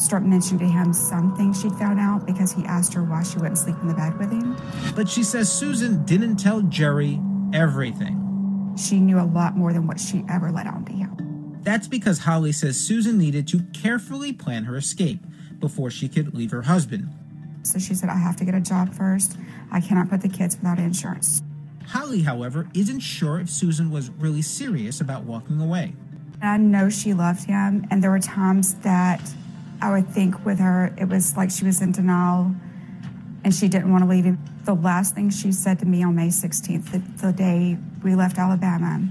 start 0.00 0.22
mentioning 0.22 0.60
to 0.60 0.72
him 0.72 0.92
something 0.92 1.52
she'd 1.52 1.72
found 1.72 1.98
out 1.98 2.24
because 2.24 2.52
he 2.52 2.64
asked 2.64 2.94
her 2.94 3.02
why 3.02 3.22
she 3.24 3.36
wouldn't 3.38 3.58
sleep 3.58 3.76
in 3.82 3.88
the 3.88 3.94
bed 3.94 4.16
with 4.16 4.30
him. 4.30 4.56
But 4.94 5.08
she 5.08 5.22
says 5.24 5.52
Susan 5.52 6.04
didn't 6.04 6.36
tell 6.36 6.62
Jerry 6.62 7.20
everything. 7.52 8.74
She 8.78 9.00
knew 9.00 9.18
a 9.18 9.26
lot 9.26 9.56
more 9.56 9.72
than 9.72 9.88
what 9.88 9.98
she 9.98 10.24
ever 10.30 10.52
let 10.52 10.68
on 10.68 10.84
to 10.84 10.92
him. 10.92 11.58
That's 11.62 11.88
because 11.88 12.20
Holly 12.20 12.52
says 12.52 12.78
Susan 12.78 13.18
needed 13.18 13.46
to 13.48 13.60
carefully 13.74 14.32
plan 14.32 14.64
her 14.64 14.76
escape 14.76 15.20
before 15.58 15.90
she 15.90 16.08
could 16.08 16.32
leave 16.32 16.52
her 16.52 16.62
husband. 16.62 17.10
So 17.64 17.78
she 17.78 17.94
said, 17.94 18.08
I 18.08 18.16
have 18.16 18.36
to 18.36 18.44
get 18.44 18.54
a 18.54 18.60
job 18.60 18.94
first. 18.94 19.36
I 19.70 19.80
cannot 19.80 20.08
put 20.08 20.22
the 20.22 20.28
kids 20.28 20.56
without 20.56 20.78
insurance. 20.78 21.42
Holly, 21.90 22.22
however, 22.22 22.68
isn't 22.72 23.00
sure 23.00 23.40
if 23.40 23.50
Susan 23.50 23.90
was 23.90 24.10
really 24.10 24.42
serious 24.42 25.00
about 25.00 25.24
walking 25.24 25.60
away. 25.60 25.92
I 26.40 26.56
know 26.56 26.88
she 26.88 27.14
loved 27.14 27.44
him, 27.44 27.84
and 27.90 28.02
there 28.02 28.12
were 28.12 28.20
times 28.20 28.74
that 28.76 29.20
I 29.82 29.90
would 29.90 30.08
think 30.08 30.44
with 30.44 30.60
her, 30.60 30.94
it 30.96 31.08
was 31.08 31.36
like 31.36 31.50
she 31.50 31.64
was 31.64 31.82
in 31.82 31.90
denial 31.90 32.54
and 33.42 33.54
she 33.54 33.68
didn't 33.68 33.90
want 33.90 34.04
to 34.04 34.10
leave 34.10 34.24
him. 34.24 34.38
The 34.64 34.74
last 34.74 35.14
thing 35.14 35.30
she 35.30 35.50
said 35.50 35.78
to 35.80 35.86
me 35.86 36.04
on 36.04 36.14
May 36.14 36.28
16th, 36.28 36.92
the, 36.92 37.26
the 37.26 37.32
day 37.32 37.76
we 38.04 38.14
left 38.14 38.38
Alabama, 38.38 39.08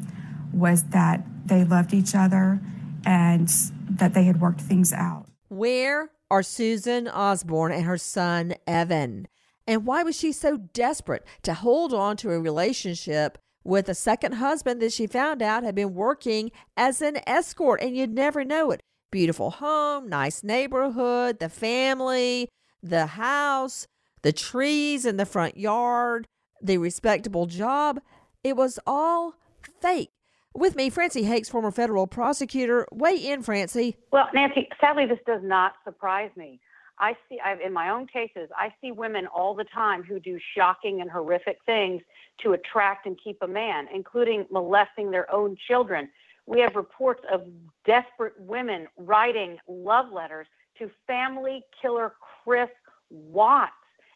was 0.54 0.84
that 0.86 1.26
they 1.46 1.66
loved 1.66 1.94
each 1.94 2.16
other 2.16 2.62
and 3.06 3.50
that 3.90 4.14
they 4.14 4.24
had 4.24 4.40
worked 4.40 4.62
things 4.62 4.94
out. 4.94 5.26
Where 5.50 6.12
are 6.30 6.44
Susan 6.44 7.08
Osborne 7.08 7.72
and 7.72 7.84
her 7.84 7.98
son, 7.98 8.54
Evan? 8.68 9.28
And 9.70 9.86
why 9.86 10.02
was 10.02 10.18
she 10.18 10.32
so 10.32 10.58
desperate 10.58 11.24
to 11.44 11.54
hold 11.54 11.94
on 11.94 12.18
to 12.18 12.32
a 12.32 12.40
relationship 12.40 13.38
with 13.64 13.88
a 13.88 13.94
second 13.94 14.32
husband 14.32 14.82
that 14.82 14.92
she 14.92 15.06
found 15.06 15.44
out 15.44 15.62
had 15.62 15.76
been 15.76 15.94
working 15.94 16.50
as 16.76 17.04
an 17.04 17.20
escort? 17.28 17.80
And 17.80 17.96
you'd 17.96 18.12
never 18.12 18.44
know 18.44 18.72
it. 18.72 18.82
Beautiful 19.12 19.52
home, 19.52 20.10
nice 20.10 20.44
neighborhood, 20.44 21.38
the 21.38 21.50
family, 21.50 22.50
the 22.82 23.06
house, 23.06 23.86
the 24.24 24.34
trees 24.34 25.06
in 25.06 25.18
the 25.18 25.26
front 25.28 25.56
yard, 25.56 26.26
the 26.64 26.80
respectable 26.80 27.46
job. 27.46 28.00
It 28.44 28.58
was 28.58 28.80
all 28.88 29.36
fake. 29.80 30.10
With 30.56 30.76
me, 30.76 30.90
Francie 30.90 31.26
Hakes, 31.26 31.48
former 31.48 31.70
federal 31.70 32.08
prosecutor. 32.08 32.88
Weigh 32.92 33.18
in, 33.18 33.44
Francie. 33.44 33.98
Well, 34.12 34.30
Nancy, 34.34 34.68
sadly, 34.82 35.06
this 35.06 35.20
does 35.28 35.42
not 35.44 35.74
surprise 35.86 36.32
me. 36.36 36.60
I 37.00 37.16
see, 37.28 37.40
I've, 37.40 37.62
in 37.62 37.72
my 37.72 37.90
own 37.90 38.08
cases, 38.08 38.50
I 38.58 38.74
see 38.82 38.92
women 38.92 39.26
all 39.28 39.56
the 39.56 39.64
time 39.64 40.04
who 40.04 40.20
do 40.20 40.38
shocking 40.56 41.02
and 41.02 41.10
horrific 41.10 41.58
things 41.66 42.02
to 42.42 42.54
attract 42.54 43.06
and 43.06 43.18
keep 43.24 43.38
a 43.42 43.48
man, 43.48 43.88
including 43.94 44.46
molesting 44.52 45.10
their 45.10 45.32
own 45.34 45.56
children. 45.68 46.10
We 46.46 46.60
have 46.62 46.76
reports 46.76 47.24
of 47.32 47.44
desperate 47.86 48.34
women 48.40 48.88
writing 48.98 49.58
love 49.68 50.12
letters 50.12 50.48
to 50.80 50.90
family 51.08 51.64
killer 51.82 52.14
Chris 52.44 52.70
Watts, 53.10 53.72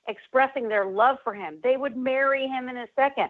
expressing 0.08 0.68
their 0.68 0.86
love 0.86 1.18
for 1.24 1.34
him. 1.34 1.60
They 1.64 1.78
would 1.78 1.96
marry 1.96 2.48
him 2.48 2.70
in 2.70 2.78
a 2.78 2.88
second. 2.96 3.30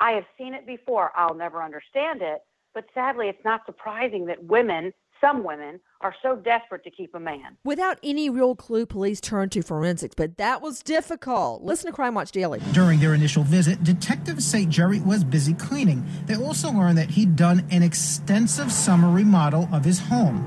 I 0.00 0.12
have 0.12 0.24
seen 0.36 0.54
it 0.54 0.66
before. 0.66 1.12
I'll 1.16 1.34
never 1.34 1.62
understand 1.62 2.22
it, 2.22 2.40
but 2.74 2.84
sadly, 2.94 3.28
it's 3.28 3.44
not 3.44 3.66
surprising 3.66 4.26
that 4.26 4.42
women 4.42 4.92
some 5.20 5.44
women 5.44 5.80
are 6.00 6.14
so 6.22 6.36
desperate 6.36 6.84
to 6.84 6.90
keep 6.90 7.14
a 7.14 7.20
man. 7.20 7.56
Without 7.64 7.98
any 8.02 8.30
real 8.30 8.54
clue, 8.54 8.86
police 8.86 9.20
turned 9.20 9.52
to 9.52 9.62
forensics, 9.62 10.14
but 10.14 10.36
that 10.36 10.62
was 10.62 10.82
difficult. 10.82 11.62
Listen 11.62 11.90
to 11.90 11.92
Crime 11.94 12.14
Watch 12.14 12.30
Daily. 12.30 12.60
During 12.72 13.00
their 13.00 13.14
initial 13.14 13.42
visit, 13.42 13.82
detectives 13.82 14.46
say 14.46 14.64
Jerry 14.64 15.00
was 15.00 15.24
busy 15.24 15.54
cleaning. 15.54 16.06
They 16.26 16.36
also 16.36 16.70
learned 16.70 16.98
that 16.98 17.10
he'd 17.10 17.36
done 17.36 17.66
an 17.70 17.82
extensive 17.82 18.70
summer 18.70 19.10
remodel 19.10 19.68
of 19.72 19.84
his 19.84 19.98
home, 19.98 20.46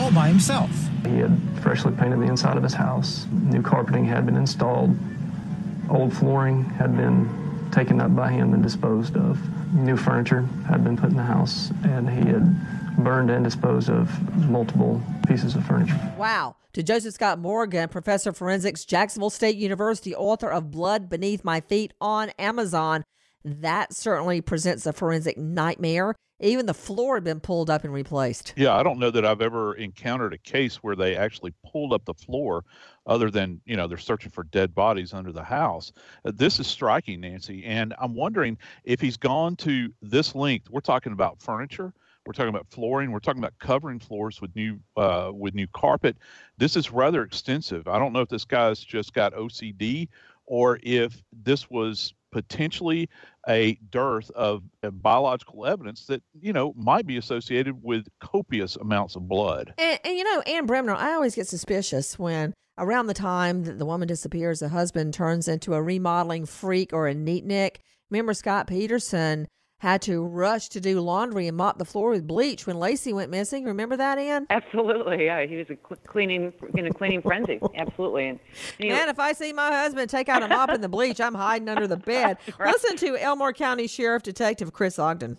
all 0.00 0.12
by 0.12 0.28
himself. 0.28 0.70
He 1.06 1.18
had 1.18 1.38
freshly 1.62 1.92
painted 1.92 2.20
the 2.20 2.26
inside 2.26 2.56
of 2.56 2.62
his 2.62 2.74
house, 2.74 3.26
new 3.30 3.62
carpeting 3.62 4.04
had 4.04 4.26
been 4.26 4.36
installed, 4.36 4.96
old 5.90 6.12
flooring 6.12 6.64
had 6.64 6.96
been 6.96 7.70
taken 7.70 8.00
up 8.00 8.14
by 8.16 8.30
him 8.30 8.54
and 8.54 8.62
disposed 8.62 9.16
of, 9.16 9.38
new 9.74 9.96
furniture 9.96 10.42
had 10.66 10.82
been 10.82 10.96
put 10.96 11.10
in 11.10 11.16
the 11.16 11.22
house, 11.22 11.70
and 11.84 12.08
he 12.08 12.30
had 12.30 12.56
burned 12.98 13.30
and 13.30 13.44
disposed 13.44 13.88
of 13.88 14.08
multiple 14.48 15.00
pieces 15.26 15.54
of 15.54 15.64
furniture. 15.64 15.98
Wow. 16.18 16.56
To 16.74 16.82
Joseph 16.82 17.14
Scott 17.14 17.38
Morgan, 17.38 17.88
professor 17.88 18.30
of 18.30 18.36
forensics, 18.36 18.84
Jacksonville 18.84 19.30
State 19.30 19.56
University, 19.56 20.14
author 20.14 20.50
of 20.50 20.70
Blood 20.70 21.08
Beneath 21.08 21.44
My 21.44 21.60
Feet 21.60 21.92
on 22.00 22.30
Amazon, 22.38 23.04
that 23.44 23.94
certainly 23.94 24.40
presents 24.40 24.86
a 24.86 24.92
forensic 24.92 25.38
nightmare. 25.38 26.14
Even 26.40 26.66
the 26.66 26.74
floor 26.74 27.16
had 27.16 27.24
been 27.24 27.40
pulled 27.40 27.68
up 27.68 27.82
and 27.82 27.92
replaced. 27.92 28.52
Yeah, 28.56 28.76
I 28.76 28.84
don't 28.84 29.00
know 29.00 29.10
that 29.10 29.24
I've 29.24 29.40
ever 29.40 29.74
encountered 29.74 30.32
a 30.32 30.38
case 30.38 30.76
where 30.76 30.94
they 30.94 31.16
actually 31.16 31.52
pulled 31.66 31.92
up 31.92 32.04
the 32.04 32.14
floor 32.14 32.64
other 33.06 33.28
than, 33.28 33.60
you 33.64 33.76
know, 33.76 33.88
they're 33.88 33.98
searching 33.98 34.30
for 34.30 34.44
dead 34.44 34.72
bodies 34.72 35.12
under 35.12 35.32
the 35.32 35.42
house. 35.42 35.90
Uh, 36.24 36.30
this 36.32 36.60
is 36.60 36.68
striking, 36.68 37.22
Nancy. 37.22 37.64
And 37.64 37.92
I'm 37.98 38.14
wondering 38.14 38.56
if 38.84 39.00
he's 39.00 39.16
gone 39.16 39.56
to 39.56 39.92
this 40.00 40.36
length. 40.36 40.70
We're 40.70 40.80
talking 40.80 41.12
about 41.12 41.42
furniture 41.42 41.92
we're 42.28 42.34
talking 42.34 42.50
about 42.50 42.66
flooring. 42.68 43.10
We're 43.10 43.20
talking 43.20 43.42
about 43.42 43.58
covering 43.58 43.98
floors 43.98 44.42
with 44.42 44.54
new 44.54 44.78
uh, 44.98 45.30
with 45.32 45.54
new 45.54 45.66
carpet. 45.68 46.18
This 46.58 46.76
is 46.76 46.92
rather 46.92 47.22
extensive. 47.22 47.88
I 47.88 47.98
don't 47.98 48.12
know 48.12 48.20
if 48.20 48.28
this 48.28 48.44
guy's 48.44 48.80
just 48.80 49.14
got 49.14 49.32
OCD 49.32 50.08
or 50.44 50.78
if 50.82 51.22
this 51.32 51.70
was 51.70 52.12
potentially 52.30 53.08
a 53.48 53.76
dearth 53.88 54.30
of, 54.32 54.62
biological 54.82 55.64
evidence 55.64 56.04
that 56.04 56.22
you 56.38 56.52
know 56.52 56.74
might 56.76 57.06
be 57.06 57.16
associated 57.16 57.82
with 57.82 58.06
copious 58.20 58.76
amounts 58.76 59.16
of 59.16 59.26
blood. 59.26 59.72
And, 59.78 59.98
and, 60.04 60.18
you 60.18 60.24
know, 60.24 60.42
Ann 60.42 60.66
Bremner, 60.66 60.94
I 60.94 61.14
always 61.14 61.34
get 61.34 61.48
suspicious 61.48 62.18
when 62.18 62.52
around 62.76 63.06
the 63.06 63.14
time 63.14 63.64
that 63.64 63.78
the 63.78 63.86
woman 63.86 64.06
disappears, 64.06 64.60
the 64.60 64.68
husband 64.68 65.14
turns 65.14 65.48
into 65.48 65.72
a 65.72 65.82
remodeling 65.82 66.44
freak 66.44 66.92
or 66.92 67.08
a 67.08 67.14
neatnik. 67.14 67.76
Remember 68.10 68.34
Scott 68.34 68.66
Peterson 68.66 69.48
had 69.78 70.02
to 70.02 70.20
rush 70.24 70.68
to 70.70 70.80
do 70.80 71.00
laundry 71.00 71.46
and 71.46 71.56
mop 71.56 71.78
the 71.78 71.84
floor 71.84 72.10
with 72.10 72.26
bleach 72.26 72.66
when 72.66 72.76
Laci 72.76 73.12
went 73.14 73.30
missing. 73.30 73.64
Remember 73.64 73.96
that, 73.96 74.18
Ann? 74.18 74.46
Absolutely. 74.50 75.26
Yeah, 75.26 75.46
he 75.46 75.56
was 75.56 75.66
a 75.70 75.76
cleaning, 76.06 76.52
in 76.74 76.86
a 76.86 76.92
cleaning 76.92 77.22
frenzy. 77.22 77.60
Absolutely. 77.76 78.28
And, 78.28 78.40
you 78.78 78.88
know, 78.90 79.08
if 79.08 79.20
I 79.20 79.32
see 79.32 79.52
my 79.52 79.70
husband 79.70 80.10
take 80.10 80.28
out 80.28 80.42
a 80.42 80.48
mop 80.48 80.70
in 80.70 80.80
the 80.80 80.88
bleach, 80.88 81.20
I'm 81.20 81.34
hiding 81.34 81.68
under 81.68 81.86
the 81.86 81.96
bed. 82.08 82.38
right. 82.58 82.72
Listen 82.72 82.96
to 82.96 83.16
Elmore 83.22 83.52
County 83.52 83.86
Sheriff 83.86 84.24
Detective 84.24 84.72
Chris 84.72 84.98
Ogden. 84.98 85.38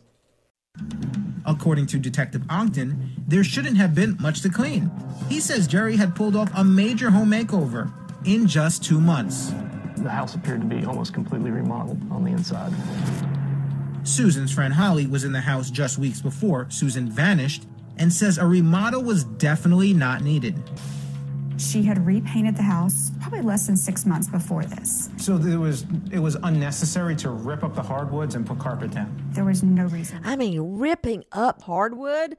According 1.46 1.88
to 1.88 1.98
Detective 2.00 2.44
Ogden, 2.50 3.12
there 3.28 3.44
shouldn't 3.44 3.76
have 3.78 3.94
been 3.94 4.16
much 4.22 4.42
to 4.42 4.50
clean. 4.50 4.90
He 5.28 5.42
says 5.42 5.68
Jerry 5.68 5.98
had 5.98 6.16
pulled 6.16 6.36
off 6.36 6.50
a 6.56 6.64
major 6.64 7.10
home 7.10 7.32
makeover 7.32 7.92
in 8.26 8.48
just 8.48 8.84
two 8.86 9.02
months. 9.02 9.52
The 9.98 10.10
house 10.10 10.36
appeared 10.36 10.62
to 10.62 10.68
be 10.68 10.86
almost 10.86 11.14
completely 11.14 11.52
remodeled 11.52 12.00
on 12.12 12.24
the 12.24 12.32
inside. 12.32 12.72
Susan's 14.04 14.52
friend 14.52 14.74
Holly 14.74 15.08
was 15.08 15.24
in 15.24 15.32
the 15.32 15.42
house 15.42 15.70
just 15.70 15.98
weeks 15.98 16.22
before 16.22 16.68
Susan 16.70 17.10
vanished 17.10 17.66
and 17.98 18.12
says 18.12 18.38
a 18.38 18.46
remodel 18.46 19.04
was 19.04 19.24
definitely 19.24 19.94
not 19.94 20.22
needed. 20.22 20.56
She 21.58 21.84
had 21.84 22.06
repainted 22.06 22.56
the 22.56 22.64
house 22.64 23.12
probably 23.20 23.42
less 23.42 23.68
than 23.68 23.76
six 23.76 24.06
months 24.06 24.28
before 24.28 24.64
this. 24.64 25.10
So 25.18 25.36
it 25.36 25.58
was 25.58 25.86
it 26.10 26.20
was 26.20 26.38
unnecessary 26.44 27.16
to 27.18 27.30
rip 27.30 27.64
up 27.64 27.76
the 27.76 27.82
hardwoods 27.84 28.36
and 28.36 28.46
put 28.48 28.60
carpet 28.60 28.92
down. 28.92 29.14
There 29.32 29.44
was 29.44 29.62
no 29.62 29.84
reason. 29.86 30.22
I 30.24 30.38
mean, 30.38 30.78
ripping 30.80 31.26
up 31.34 31.62
hardwood 31.62 32.38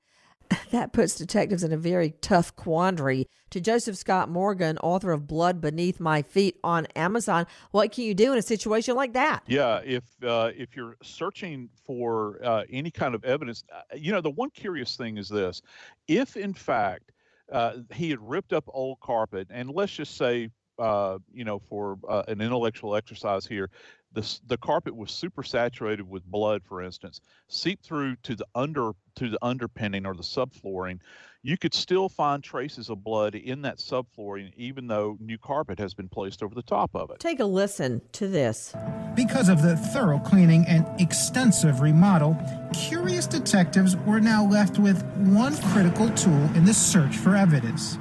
that 0.70 0.92
puts 0.92 1.14
detectives 1.14 1.62
in 1.62 1.72
a 1.72 1.76
very 1.76 2.10
tough 2.20 2.54
quandary. 2.56 3.26
To 3.50 3.60
Joseph 3.60 3.96
Scott 3.96 4.28
Morgan, 4.28 4.78
author 4.78 5.10
of 5.10 5.26
Blood 5.26 5.60
Beneath 5.60 5.98
My 5.98 6.22
Feet 6.22 6.58
on 6.62 6.86
Amazon, 6.94 7.46
what 7.72 7.90
can 7.90 8.04
you 8.04 8.14
do 8.14 8.32
in 8.32 8.38
a 8.38 8.42
situation 8.42 8.94
like 8.94 9.14
that? 9.14 9.42
Yeah, 9.46 9.80
if 9.84 10.04
uh, 10.22 10.50
if 10.56 10.76
you're 10.76 10.96
searching 11.02 11.68
for 11.84 12.38
uh, 12.44 12.62
any 12.70 12.90
kind 12.92 13.14
of 13.14 13.24
evidence, 13.24 13.64
uh, 13.74 13.96
you 13.96 14.12
know, 14.12 14.20
the 14.20 14.30
one 14.30 14.50
curious 14.50 14.96
thing 14.96 15.18
is 15.18 15.28
this: 15.28 15.62
if 16.06 16.36
in 16.36 16.54
fact 16.54 17.10
uh, 17.50 17.78
he 17.92 18.10
had 18.10 18.20
ripped 18.20 18.52
up 18.52 18.64
old 18.68 19.00
carpet, 19.00 19.48
and 19.50 19.70
let's 19.70 19.92
just 19.92 20.16
say 20.16 20.50
uh, 20.80 21.18
you 21.32 21.44
know, 21.44 21.58
for 21.58 21.98
uh, 22.08 22.22
an 22.26 22.40
intellectual 22.40 22.96
exercise 22.96 23.46
here, 23.46 23.68
the 24.12 24.40
the 24.46 24.58
carpet 24.58 24.94
was 24.94 25.10
super 25.10 25.42
saturated 25.42 26.08
with 26.08 26.24
blood, 26.24 26.62
for 26.64 26.82
instance, 26.82 27.20
seeped 27.48 27.84
through 27.84 28.16
to 28.24 28.34
the 28.34 28.46
under 28.54 28.92
to 29.16 29.28
the 29.28 29.38
underpinning 29.42 30.06
or 30.06 30.14
the 30.14 30.22
subflooring, 30.22 31.00
you 31.42 31.56
could 31.56 31.74
still 31.74 32.08
find 32.08 32.42
traces 32.42 32.90
of 32.90 33.02
blood 33.02 33.34
in 33.34 33.62
that 33.62 33.78
subflooring, 33.78 34.52
even 34.56 34.86
though 34.86 35.16
new 35.20 35.38
carpet 35.38 35.78
has 35.78 35.94
been 35.94 36.08
placed 36.08 36.42
over 36.42 36.54
the 36.54 36.62
top 36.62 36.90
of 36.94 37.10
it. 37.10 37.18
Take 37.18 37.40
a 37.40 37.44
listen 37.44 38.02
to 38.12 38.28
this. 38.28 38.74
Because 39.14 39.48
of 39.48 39.62
the 39.62 39.76
thorough 39.76 40.18
cleaning 40.18 40.64
and 40.66 40.86
extensive 41.00 41.80
remodel, 41.80 42.36
curious 42.72 43.26
detectives 43.26 43.96
were 43.96 44.20
now 44.20 44.46
left 44.46 44.78
with 44.78 45.02
one 45.16 45.56
critical 45.72 46.08
tool 46.10 46.50
in 46.54 46.64
the 46.64 46.74
search 46.74 47.16
for 47.16 47.34
evidence. 47.36 47.96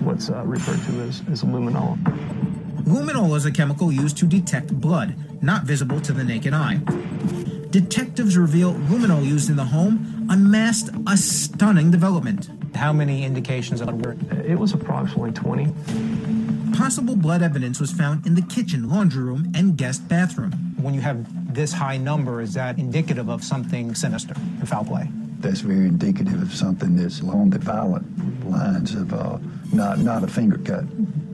What's 0.00 0.30
uh, 0.30 0.44
referred 0.44 0.82
to 0.86 1.00
as, 1.02 1.22
as 1.30 1.42
luminol. 1.42 1.98
Luminol 2.84 3.36
is 3.36 3.46
a 3.46 3.52
chemical 3.52 3.92
used 3.92 4.16
to 4.18 4.26
detect 4.26 4.80
blood, 4.80 5.14
not 5.40 5.62
visible 5.62 6.00
to 6.00 6.12
the 6.12 6.24
naked 6.24 6.52
eye. 6.52 6.80
Detectives 7.70 8.36
reveal 8.36 8.74
luminol 8.74 9.24
used 9.24 9.48
in 9.48 9.56
the 9.56 9.64
home 9.64 10.26
unmasked 10.28 10.90
a 11.06 11.16
stunning 11.16 11.92
development. 11.92 12.50
How 12.74 12.92
many 12.92 13.24
indications 13.24 13.80
of 13.80 13.96
blood? 14.02 14.18
It 14.44 14.58
was 14.58 14.72
approximately 14.72 15.30
20. 15.30 15.72
Possible 16.76 17.14
blood 17.14 17.40
evidence 17.40 17.78
was 17.78 17.92
found 17.92 18.26
in 18.26 18.34
the 18.34 18.42
kitchen, 18.42 18.88
laundry 18.88 19.22
room, 19.22 19.52
and 19.54 19.76
guest 19.76 20.08
bathroom. 20.08 20.50
When 20.80 20.92
you 20.92 21.02
have 21.02 21.54
this 21.54 21.72
high 21.72 21.98
number, 21.98 22.40
is 22.40 22.54
that 22.54 22.78
indicative 22.78 23.28
of 23.28 23.44
something 23.44 23.94
sinister 23.94 24.34
and 24.36 24.68
foul 24.68 24.84
play? 24.84 25.08
That's 25.38 25.60
very 25.60 25.86
indicative 25.86 26.42
of 26.42 26.52
something 26.52 26.96
that's 26.96 27.20
along 27.20 27.50
the 27.50 27.58
violent 27.58 28.50
lines 28.50 28.94
of 28.94 29.12
uh, 29.12 29.38
not 29.72 29.98
not 30.00 30.24
a 30.24 30.26
finger 30.26 30.58
cut 30.58 30.84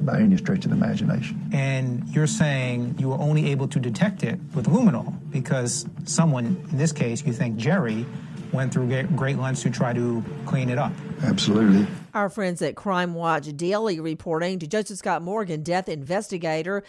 by 0.04 0.20
any 0.20 0.36
stretch 0.36 0.64
of 0.64 0.70
the 0.70 0.76
imagination. 0.76 1.50
And 1.52 2.08
you're 2.08 2.26
saying 2.26 2.96
you 2.98 3.08
were 3.08 3.18
only 3.18 3.50
able 3.50 3.68
to 3.68 3.80
detect 3.80 4.22
it 4.22 4.38
with 4.54 4.66
luminol 4.66 5.14
because 5.30 5.86
someone, 6.04 6.46
in 6.70 6.78
this 6.78 6.92
case, 6.92 7.24
you 7.24 7.32
think 7.32 7.56
Jerry, 7.56 8.06
went 8.52 8.72
through 8.72 9.02
great 9.14 9.38
lengths 9.38 9.62
to 9.62 9.70
try 9.70 9.92
to 9.92 10.24
clean 10.46 10.70
it 10.70 10.78
up. 10.78 10.92
Absolutely. 11.22 11.86
Our 12.14 12.30
friends 12.30 12.62
at 12.62 12.74
Crime 12.76 13.14
Watch 13.14 13.54
Daily 13.56 14.00
reporting 14.00 14.58
to 14.60 14.66
Joseph 14.66 14.98
Scott 14.98 15.22
Morgan, 15.22 15.62
death 15.62 15.88
investigator. 15.88 16.82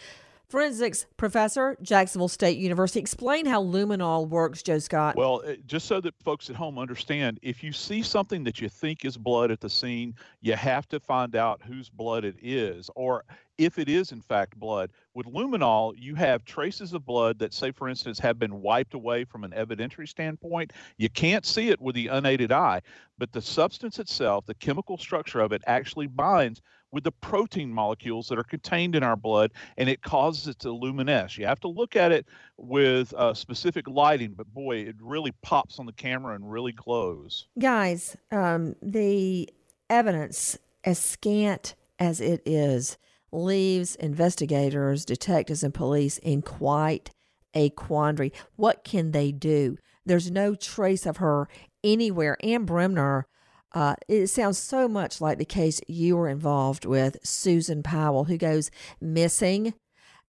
Forensics 0.50 1.06
professor, 1.16 1.78
Jacksonville 1.84 2.28
State 2.28 2.58
University. 2.58 3.00
Explain 3.00 3.46
how 3.46 3.64
luminol 3.64 4.28
works, 4.28 4.64
Joe 4.64 4.80
Scott. 4.80 5.16
Well, 5.16 5.44
uh, 5.48 5.54
just 5.68 5.86
so 5.86 6.02
that 6.02 6.16
folks 6.24 6.50
at 6.50 6.56
home 6.56 6.80
understand, 6.80 7.40
if 7.44 7.64
you 7.64 7.72
see 7.72 8.02
something 8.02 8.44
that 8.46 8.60
you 8.60 8.68
think 8.68 9.06
is 9.06 9.16
blood 9.16 9.52
at 9.52 9.62
the 9.62 9.70
scene, 9.70 10.16
you 10.42 10.56
have 10.56 10.88
to 10.90 11.00
find 11.00 11.36
out 11.36 11.62
whose 11.62 11.88
blood 11.88 12.26
it 12.26 12.36
is. 12.42 12.90
Or 12.96 13.26
if 13.60 13.78
it 13.78 13.90
is 13.90 14.12
in 14.12 14.22
fact 14.22 14.58
blood. 14.58 14.90
With 15.14 15.28
luminol, 15.28 15.94
you 15.98 16.16
have 16.16 16.46
traces 16.46 16.94
of 16.94 17.06
blood 17.06 17.38
that, 17.40 17.54
say, 17.54 17.72
for 17.72 17.90
instance, 17.90 18.18
have 18.20 18.40
been 18.40 18.62
wiped 18.62 18.94
away 18.94 19.26
from 19.26 19.44
an 19.44 19.52
evidentiary 19.52 20.08
standpoint. 20.08 20.72
You 20.98 21.10
can't 21.10 21.46
see 21.46 21.70
it 21.70 21.82
with 21.82 21.94
the 21.94 22.08
unaided 22.08 22.54
eye, 22.54 22.82
but 23.18 23.34
the 23.34 23.42
substance 23.42 24.00
itself, 24.00 24.46
the 24.46 24.56
chemical 24.56 24.98
structure 24.98 25.42
of 25.42 25.52
it, 25.52 25.62
actually 25.68 26.08
binds 26.08 26.62
with 26.92 27.04
the 27.04 27.12
protein 27.12 27.72
molecules 27.72 28.28
that 28.28 28.40
are 28.40 28.44
contained 28.44 28.96
in 28.96 29.04
our 29.04 29.16
blood, 29.16 29.52
and 29.78 29.90
it 29.90 30.02
causes 30.02 30.48
it 30.48 30.60
to 30.60 30.72
luminesce. 30.72 31.38
You 31.38 31.46
have 31.46 31.60
to 31.62 31.68
look 31.68 31.96
at 31.96 32.12
it 32.12 32.26
with 32.58 33.14
uh, 33.14 33.34
specific 33.34 33.88
lighting, 33.88 34.34
but 34.36 34.54
boy, 34.54 34.78
it 34.78 34.96
really 35.00 35.32
pops 35.42 35.80
on 35.80 35.86
the 35.86 35.94
camera 35.94 36.36
and 36.36 36.52
really 36.52 36.72
glows. 36.72 37.48
Guys, 37.60 38.18
um, 38.32 38.76
the 38.82 39.50
evidence, 39.90 40.58
as 40.84 41.00
scant 41.00 41.76
as 42.00 42.22
it 42.22 42.42
is, 42.46 42.98
leaves 43.32 43.96
investigators, 43.96 45.06
detectives, 45.06 45.64
and 45.64 45.74
police 45.74 46.18
in 46.20 46.42
quite 46.42 47.12
a 47.54 47.70
quandary. 47.72 48.34
What 48.56 48.84
can 48.84 49.12
they 49.12 49.32
do? 49.32 49.78
There's 50.06 50.32
no 50.32 50.56
trace 50.56 51.06
of 51.06 51.18
her 51.18 51.48
anywhere. 51.84 52.38
Ann 52.42 52.66
Bremner 52.66 53.28
uh, 53.74 53.96
it 54.08 54.28
sounds 54.28 54.58
so 54.58 54.88
much 54.88 55.22
like 55.22 55.38
the 55.38 55.46
case 55.46 55.80
you 55.88 56.18
were 56.18 56.30
involved 56.30 56.86
with, 56.86 57.18
Susan 57.24 57.84
Powell, 57.84 58.26
who 58.26 58.38
goes 58.38 58.72
missing. 59.00 59.74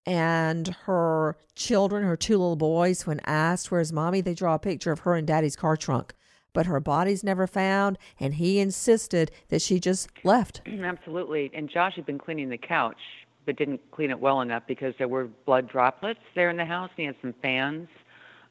And 0.07 0.69
her 0.85 1.37
children, 1.55 2.05
her 2.05 2.17
two 2.17 2.39
little 2.39 2.57
boys, 2.57 3.07
when 3.07 3.21
asked, 3.27 3.71
Where's 3.71 3.93
mommy? 3.93 4.21
they 4.21 4.35
draw 4.35 4.55
a 4.55 4.59
picture 4.59 4.93
of 4.93 5.01
her 5.01 5.17
in 5.17 5.27
daddy's 5.27 5.57
car 5.57 5.77
trunk. 5.77 6.15
But 6.53 6.67
her 6.67 6.81
body's 6.81 7.23
never 7.23 7.47
found, 7.47 7.97
and 8.19 8.35
he 8.35 8.59
insisted 8.59 9.31
that 9.49 9.63
she 9.63 9.79
just 9.79 10.09
left. 10.25 10.63
Absolutely. 10.83 11.51
And 11.55 11.71
Josh 11.71 11.95
had 11.95 12.07
been 12.07 12.19
cleaning 12.19 12.49
the 12.49 12.59
couch, 12.59 12.99
but 13.47 13.57
didn't 13.57 13.81
clean 13.93 14.11
it 14.11 14.19
well 14.19 14.41
enough 14.41 14.65
because 14.67 14.95
there 14.99 15.07
were 15.07 15.29
blood 15.47 15.69
droplets 15.69 16.21
there 16.35 16.51
in 16.51 16.57
the 16.57 16.65
house. 16.65 16.91
He 16.97 17.05
had 17.05 17.15
some 17.23 17.35
fans 17.41 17.89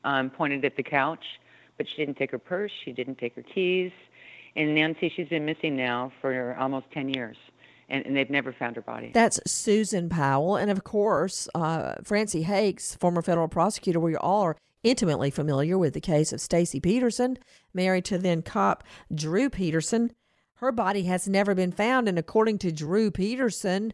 um, 0.03 0.29
pointed 0.29 0.63
at 0.63 0.77
the 0.77 0.83
couch, 0.83 1.23
but 1.77 1.87
she 1.89 1.97
didn't 1.97 2.17
take 2.17 2.31
her 2.31 2.39
purse, 2.39 2.71
she 2.85 2.93
didn't 2.93 3.17
take 3.17 3.35
her 3.35 3.43
keys 3.43 3.91
and 4.55 4.75
Nancy, 4.75 5.11
she's 5.15 5.27
been 5.27 5.45
missing 5.45 5.75
now 5.75 6.11
for 6.21 6.55
almost 6.59 6.85
10 6.93 7.09
years. 7.09 7.37
And, 7.91 8.05
and, 8.05 8.15
they've 8.15 8.29
never 8.29 8.53
found 8.53 8.75
her 8.75 8.83
body. 8.83 9.09
That's 9.15 9.39
Susan 9.47 10.09
Powell. 10.09 10.57
And 10.57 10.69
of 10.69 10.83
course, 10.83 11.49
uh, 11.55 11.95
Francey 12.03 12.43
Hakes, 12.43 12.93
former 12.93 13.23
federal 13.23 13.47
prosecutor, 13.47 13.99
we 13.99 14.15
all 14.15 14.43
are 14.43 14.57
intimately 14.83 15.31
familiar 15.31 15.75
with 15.75 15.95
the 15.95 16.01
case 16.01 16.31
of 16.31 16.39
Stacy 16.39 16.79
Peterson, 16.79 17.37
married 17.73 18.05
to 18.05 18.19
then 18.19 18.43
cop 18.43 18.83
Drew 19.13 19.49
Peterson. 19.49 20.11
Her 20.55 20.71
body 20.71 21.03
has 21.03 21.27
never 21.27 21.55
been 21.55 21.71
found. 21.71 22.07
And 22.07 22.19
according 22.19 22.59
to 22.59 22.71
Drew 22.71 23.11
Peterson, 23.11 23.93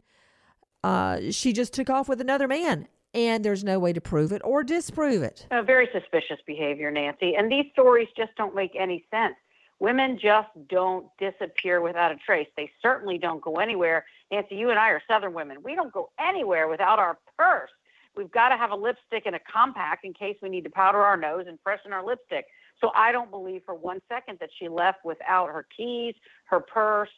uh, 0.83 1.31
she 1.31 1.53
just 1.53 1.73
took 1.73 1.89
off 1.89 2.09
with 2.09 2.19
another 2.19 2.47
man. 2.47 2.87
And 3.13 3.45
there's 3.45 3.63
no 3.63 3.79
way 3.79 3.93
to 3.93 4.01
prove 4.01 4.33
it 4.33 4.41
or 4.43 4.61
disprove 4.61 5.23
it. 5.23 5.47
Uh, 5.49 5.61
very 5.61 5.87
suspicious 5.93 6.39
behavior, 6.45 6.91
Nancy. 6.91 7.33
And 7.35 7.49
these 7.49 7.65
stories 7.71 8.09
just 8.17 8.35
don't 8.35 8.53
make 8.53 8.75
any 8.77 9.05
sense. 9.09 9.35
Women 9.79 10.17
just 10.21 10.47
don't 10.69 11.07
disappear 11.19 11.81
without 11.81 12.11
a 12.11 12.15
trace. 12.15 12.47
They 12.55 12.71
certainly 12.81 13.17
don't 13.17 13.41
go 13.41 13.55
anywhere. 13.55 14.05
Nancy, 14.31 14.55
you 14.55 14.69
and 14.69 14.79
I 14.79 14.89
are 14.89 15.01
Southern 15.09 15.33
women. 15.33 15.57
We 15.63 15.75
don't 15.75 15.91
go 15.91 16.09
anywhere 16.19 16.67
without 16.67 16.97
our 16.97 17.17
purse. 17.37 17.71
We've 18.15 18.31
got 18.31 18.49
to 18.49 18.57
have 18.57 18.71
a 18.71 18.75
lipstick 18.75 19.23
and 19.25 19.35
a 19.35 19.39
compact 19.51 20.05
in 20.05 20.13
case 20.13 20.37
we 20.41 20.47
need 20.47 20.63
to 20.63 20.69
powder 20.69 20.99
our 20.99 21.17
nose 21.17 21.45
and 21.47 21.59
freshen 21.61 21.91
our 21.91 22.05
lipstick. 22.05 22.45
So 22.79 22.91
I 22.95 23.11
don't 23.11 23.29
believe 23.29 23.63
for 23.65 23.75
one 23.75 23.99
second 24.07 24.37
that 24.39 24.49
she 24.57 24.69
left 24.69 24.99
without 25.03 25.47
her 25.47 25.65
keys, 25.75 26.15
her 26.45 26.61
purse, 26.61 27.09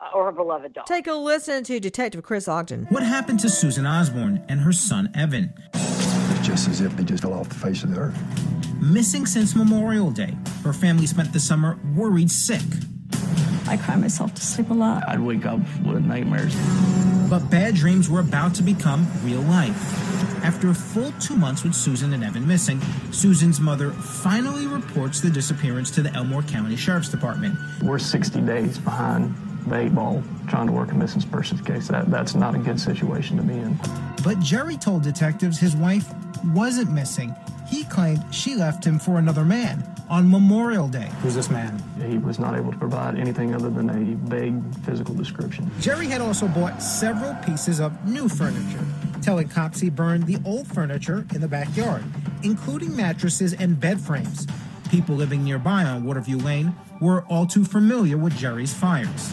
uh, 0.00 0.16
or 0.16 0.26
her 0.26 0.32
beloved 0.32 0.74
dog. 0.74 0.86
Take 0.86 1.06
a 1.06 1.14
listen 1.14 1.62
to 1.64 1.78
Detective 1.78 2.24
Chris 2.24 2.48
Ogden. 2.48 2.86
What 2.88 3.04
happened 3.04 3.38
to 3.40 3.48
Susan 3.48 3.86
Osborne 3.86 4.44
and 4.48 4.60
her 4.60 4.72
son 4.72 5.10
Evan? 5.14 5.54
Just 6.42 6.68
as 6.68 6.80
if 6.80 6.96
they 6.96 7.04
just 7.04 7.22
fell 7.22 7.34
off 7.34 7.48
the 7.48 7.54
face 7.54 7.84
of 7.84 7.94
the 7.94 8.00
earth 8.00 8.61
missing 8.82 9.26
since 9.26 9.54
Memorial 9.54 10.10
Day. 10.10 10.36
Her 10.64 10.72
family 10.72 11.06
spent 11.06 11.32
the 11.32 11.40
summer 11.40 11.78
worried 11.94 12.30
sick. 12.30 12.62
I 13.68 13.76
cry 13.76 13.96
myself 13.96 14.34
to 14.34 14.42
sleep 14.42 14.70
a 14.70 14.74
lot. 14.74 15.08
I'd 15.08 15.20
wake 15.20 15.46
up 15.46 15.60
with 15.84 16.04
nightmares. 16.04 16.54
But 17.30 17.48
bad 17.48 17.76
dreams 17.76 18.10
were 18.10 18.20
about 18.20 18.54
to 18.56 18.62
become 18.62 19.06
real 19.22 19.40
life. 19.40 19.80
After 20.44 20.70
a 20.70 20.74
full 20.74 21.12
two 21.20 21.36
months 21.36 21.62
with 21.62 21.74
Susan 21.74 22.12
and 22.12 22.24
Evan 22.24 22.46
missing, 22.46 22.80
Susan's 23.12 23.60
mother 23.60 23.92
finally 23.92 24.66
reports 24.66 25.20
the 25.20 25.30
disappearance 25.30 25.90
to 25.92 26.02
the 26.02 26.12
Elmore 26.14 26.42
County 26.42 26.76
Sheriff's 26.76 27.08
Department. 27.08 27.56
We're 27.82 28.00
60 28.00 28.40
days 28.40 28.78
behind 28.78 29.34
the 29.66 29.80
eight 29.80 29.94
ball 29.94 30.22
trying 30.48 30.66
to 30.66 30.72
work 30.72 30.92
a 30.92 30.94
missing 30.94 31.22
persons 31.22 31.60
case. 31.60 31.88
That, 31.88 32.10
that's 32.10 32.34
not 32.34 32.54
a 32.54 32.58
good 32.58 32.80
situation 32.80 33.36
to 33.36 33.42
be 33.42 33.54
in. 33.54 33.78
But 34.24 34.40
Jerry 34.40 34.76
told 34.76 35.02
detectives 35.02 35.58
his 35.58 35.76
wife 35.76 36.12
wasn't 36.44 36.90
missing 36.90 37.34
he 37.72 37.84
claimed 37.84 38.22
she 38.30 38.54
left 38.54 38.84
him 38.84 38.98
for 38.98 39.18
another 39.18 39.46
man 39.46 39.82
on 40.10 40.30
Memorial 40.30 40.88
Day. 40.88 41.08
Who's 41.22 41.34
this 41.34 41.48
man? 41.48 41.82
He 42.06 42.18
was 42.18 42.38
not 42.38 42.54
able 42.54 42.70
to 42.70 42.76
provide 42.76 43.18
anything 43.18 43.54
other 43.54 43.70
than 43.70 43.88
a 43.88 44.14
vague 44.28 44.62
physical 44.84 45.14
description. 45.14 45.70
Jerry 45.80 46.06
had 46.06 46.20
also 46.20 46.46
bought 46.48 46.82
several 46.82 47.34
pieces 47.36 47.80
of 47.80 48.06
new 48.06 48.28
furniture, 48.28 48.84
telling 49.22 49.48
cops 49.48 49.80
he 49.80 49.88
burned 49.88 50.26
the 50.26 50.36
old 50.44 50.66
furniture 50.66 51.26
in 51.34 51.40
the 51.40 51.48
backyard, 51.48 52.04
including 52.42 52.94
mattresses 52.94 53.54
and 53.54 53.80
bed 53.80 53.98
frames. 53.98 54.46
People 54.90 55.14
living 55.14 55.42
nearby 55.42 55.84
on 55.84 56.04
Waterview 56.04 56.44
Lane 56.44 56.76
were 57.00 57.22
all 57.30 57.46
too 57.46 57.64
familiar 57.64 58.18
with 58.18 58.36
Jerry's 58.36 58.74
fires. 58.74 59.32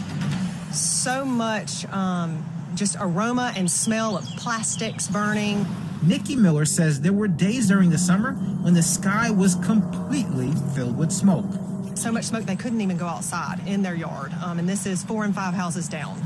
So 0.72 1.24
much 1.24 1.86
um, 1.92 2.44
just 2.74 2.96
aroma 3.00 3.52
and 3.56 3.70
smell 3.70 4.16
of 4.16 4.24
plastics 4.36 5.08
burning 5.08 5.66
Nikki 6.02 6.34
Miller 6.34 6.64
says 6.64 7.02
there 7.02 7.12
were 7.12 7.28
days 7.28 7.68
during 7.68 7.90
the 7.90 7.98
summer 7.98 8.32
when 8.32 8.72
the 8.72 8.82
sky 8.82 9.30
was 9.30 9.56
completely 9.56 10.50
filled 10.74 10.96
with 10.96 11.12
smoke. 11.12 11.44
So 11.94 12.10
much 12.10 12.24
smoke 12.24 12.44
they 12.44 12.56
couldn't 12.56 12.80
even 12.80 12.96
go 12.96 13.06
outside 13.06 13.60
in 13.66 13.82
their 13.82 13.94
yard. 13.94 14.32
Um, 14.42 14.58
and 14.58 14.66
this 14.66 14.86
is 14.86 15.02
four 15.02 15.24
and 15.24 15.34
five 15.34 15.52
houses 15.52 15.88
down. 15.88 16.18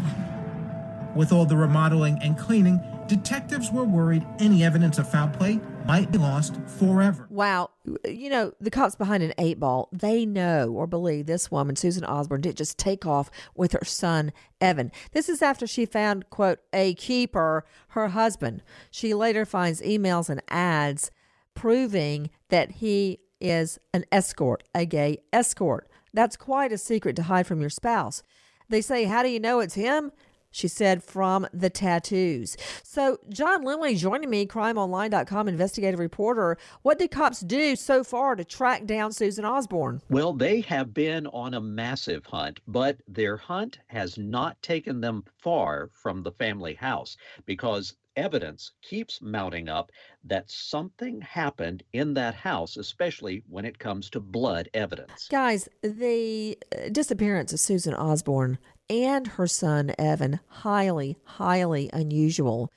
With 1.17 1.33
all 1.33 1.45
the 1.45 1.57
remodeling 1.57 2.21
and 2.23 2.39
cleaning, 2.39 2.81
detectives 3.09 3.73
were 3.73 3.85
worried 3.85 4.25
any 4.39 4.63
evidence 4.63 4.99
of 4.99 5.11
foul 5.11 5.29
play 5.29 5.59
might 5.87 6.11
be 6.11 6.19
lost 6.19 6.59
forever. 6.79 7.27
Wow. 7.31 7.71
You 8.05 8.31
know, 8.31 8.53
the 8.61 8.71
cops 8.71 8.97
behind 8.97 9.23
an 9.23 9.35
eight 9.39 9.61
ball, 9.61 9.89
they 9.93 10.25
know 10.25 10.73
or 10.73 10.87
believe 10.87 11.27
this 11.27 11.51
woman, 11.51 11.77
Susan 11.77 12.05
Osborne, 12.05 12.41
didn't 12.41 12.59
just 12.59 12.79
take 12.79 13.07
off 13.07 13.31
with 13.55 13.73
her 13.73 13.85
son, 13.85 14.33
Evan. 14.61 14.91
This 15.13 15.29
is 15.29 15.43
after 15.43 15.67
she 15.67 15.87
found, 15.87 16.31
quote, 16.31 16.61
a 16.73 16.95
keeper, 16.95 17.65
her 17.89 18.09
husband. 18.09 18.63
She 18.91 19.15
later 19.15 19.45
finds 19.45 19.83
emails 19.83 20.29
and 20.31 20.43
ads 20.49 21.11
proving 21.55 22.31
that 22.49 22.73
he 22.73 23.21
is 23.41 23.79
an 23.93 24.05
escort, 24.11 24.63
a 24.75 24.87
gay 24.87 25.19
escort. 25.33 25.89
That's 26.13 26.37
quite 26.37 26.73
a 26.73 26.79
secret 26.79 27.17
to 27.17 27.25
hide 27.25 27.47
from 27.47 27.61
your 27.61 27.71
spouse. 27.71 28.23
They 28.69 28.81
say, 28.81 29.05
How 29.05 29.23
do 29.23 29.29
you 29.29 29.41
know 29.41 29.61
it's 29.61 29.75
him? 29.75 30.13
She 30.55 30.69
said, 30.69 31.03
from 31.03 31.49
the 31.53 31.69
tattoos. 31.69 32.57
So, 32.85 33.19
John 33.29 33.65
Lemley 33.65 33.99
joining 33.99 34.31
me, 34.31 34.47
crimeonline.com 34.47 35.49
investigative 35.49 35.99
reporter. 35.99 36.57
What 36.83 37.01
did 37.01 37.11
cops 37.11 37.41
do 37.41 37.75
so 37.75 38.05
far 38.05 38.37
to 38.37 38.45
track 38.45 38.87
down 38.87 39.13
Susan 39.13 39.45
Osborne? 39.45 40.01
Well, 40.09 40.33
they 40.33 40.61
have 40.61 40.95
been 40.95 41.27
on 41.27 41.55
a 41.55 41.61
massive 41.61 42.25
hunt, 42.27 42.61
but 42.69 42.99
their 43.09 43.37
hunt 43.37 43.81
has 43.89 44.17
not 44.17 44.63
taken 44.63 45.01
them 45.01 45.25
far 45.43 45.91
from 45.93 46.23
the 46.23 46.31
family 46.31 46.75
house 46.75 47.17
because 47.47 47.97
evidence 48.17 48.73
keeps 48.83 49.21
mounting 49.21 49.69
up 49.69 49.91
that 50.25 50.51
something 50.51 51.21
happened 51.21 51.83
in 51.93 52.15
that 52.15 52.35
house, 52.35 52.77
especially 52.77 53.43
when 53.49 53.65
it 53.65 53.79
comes 53.79 54.09
to 54.11 54.21
blood 54.21 54.69
evidence. 54.75 55.29
Guys, 55.31 55.69
the 55.83 56.57
uh, 56.73 56.89
disappearance 56.91 57.53
of 57.53 57.61
Susan 57.61 57.95
Osborne 57.95 58.59
and 58.89 59.27
her 59.27 59.47
son 59.47 59.95
Evan 59.99 60.41
highly, 60.47 61.17
highly 61.25 61.91
unusual. 61.93 62.71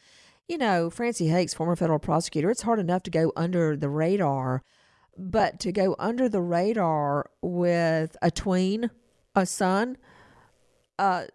You 0.47 0.57
know, 0.57 0.89
Francey 0.89 1.27
Hakes, 1.27 1.53
former 1.53 1.75
federal 1.75 1.99
prosecutor, 1.99 2.49
it's 2.49 2.61
hard 2.61 2.79
enough 2.79 3.03
to 3.03 3.11
go 3.11 3.33
under 3.35 3.75
the 3.75 3.89
radar, 3.89 4.63
but 5.17 5.59
to 5.61 5.71
go 5.71 5.95
under 5.99 6.29
the 6.29 6.41
radar 6.41 7.29
with 7.41 8.15
a 8.21 8.31
tween, 8.31 8.89
a 9.35 9.45
son, 9.45 9.97
uh, 10.97 11.25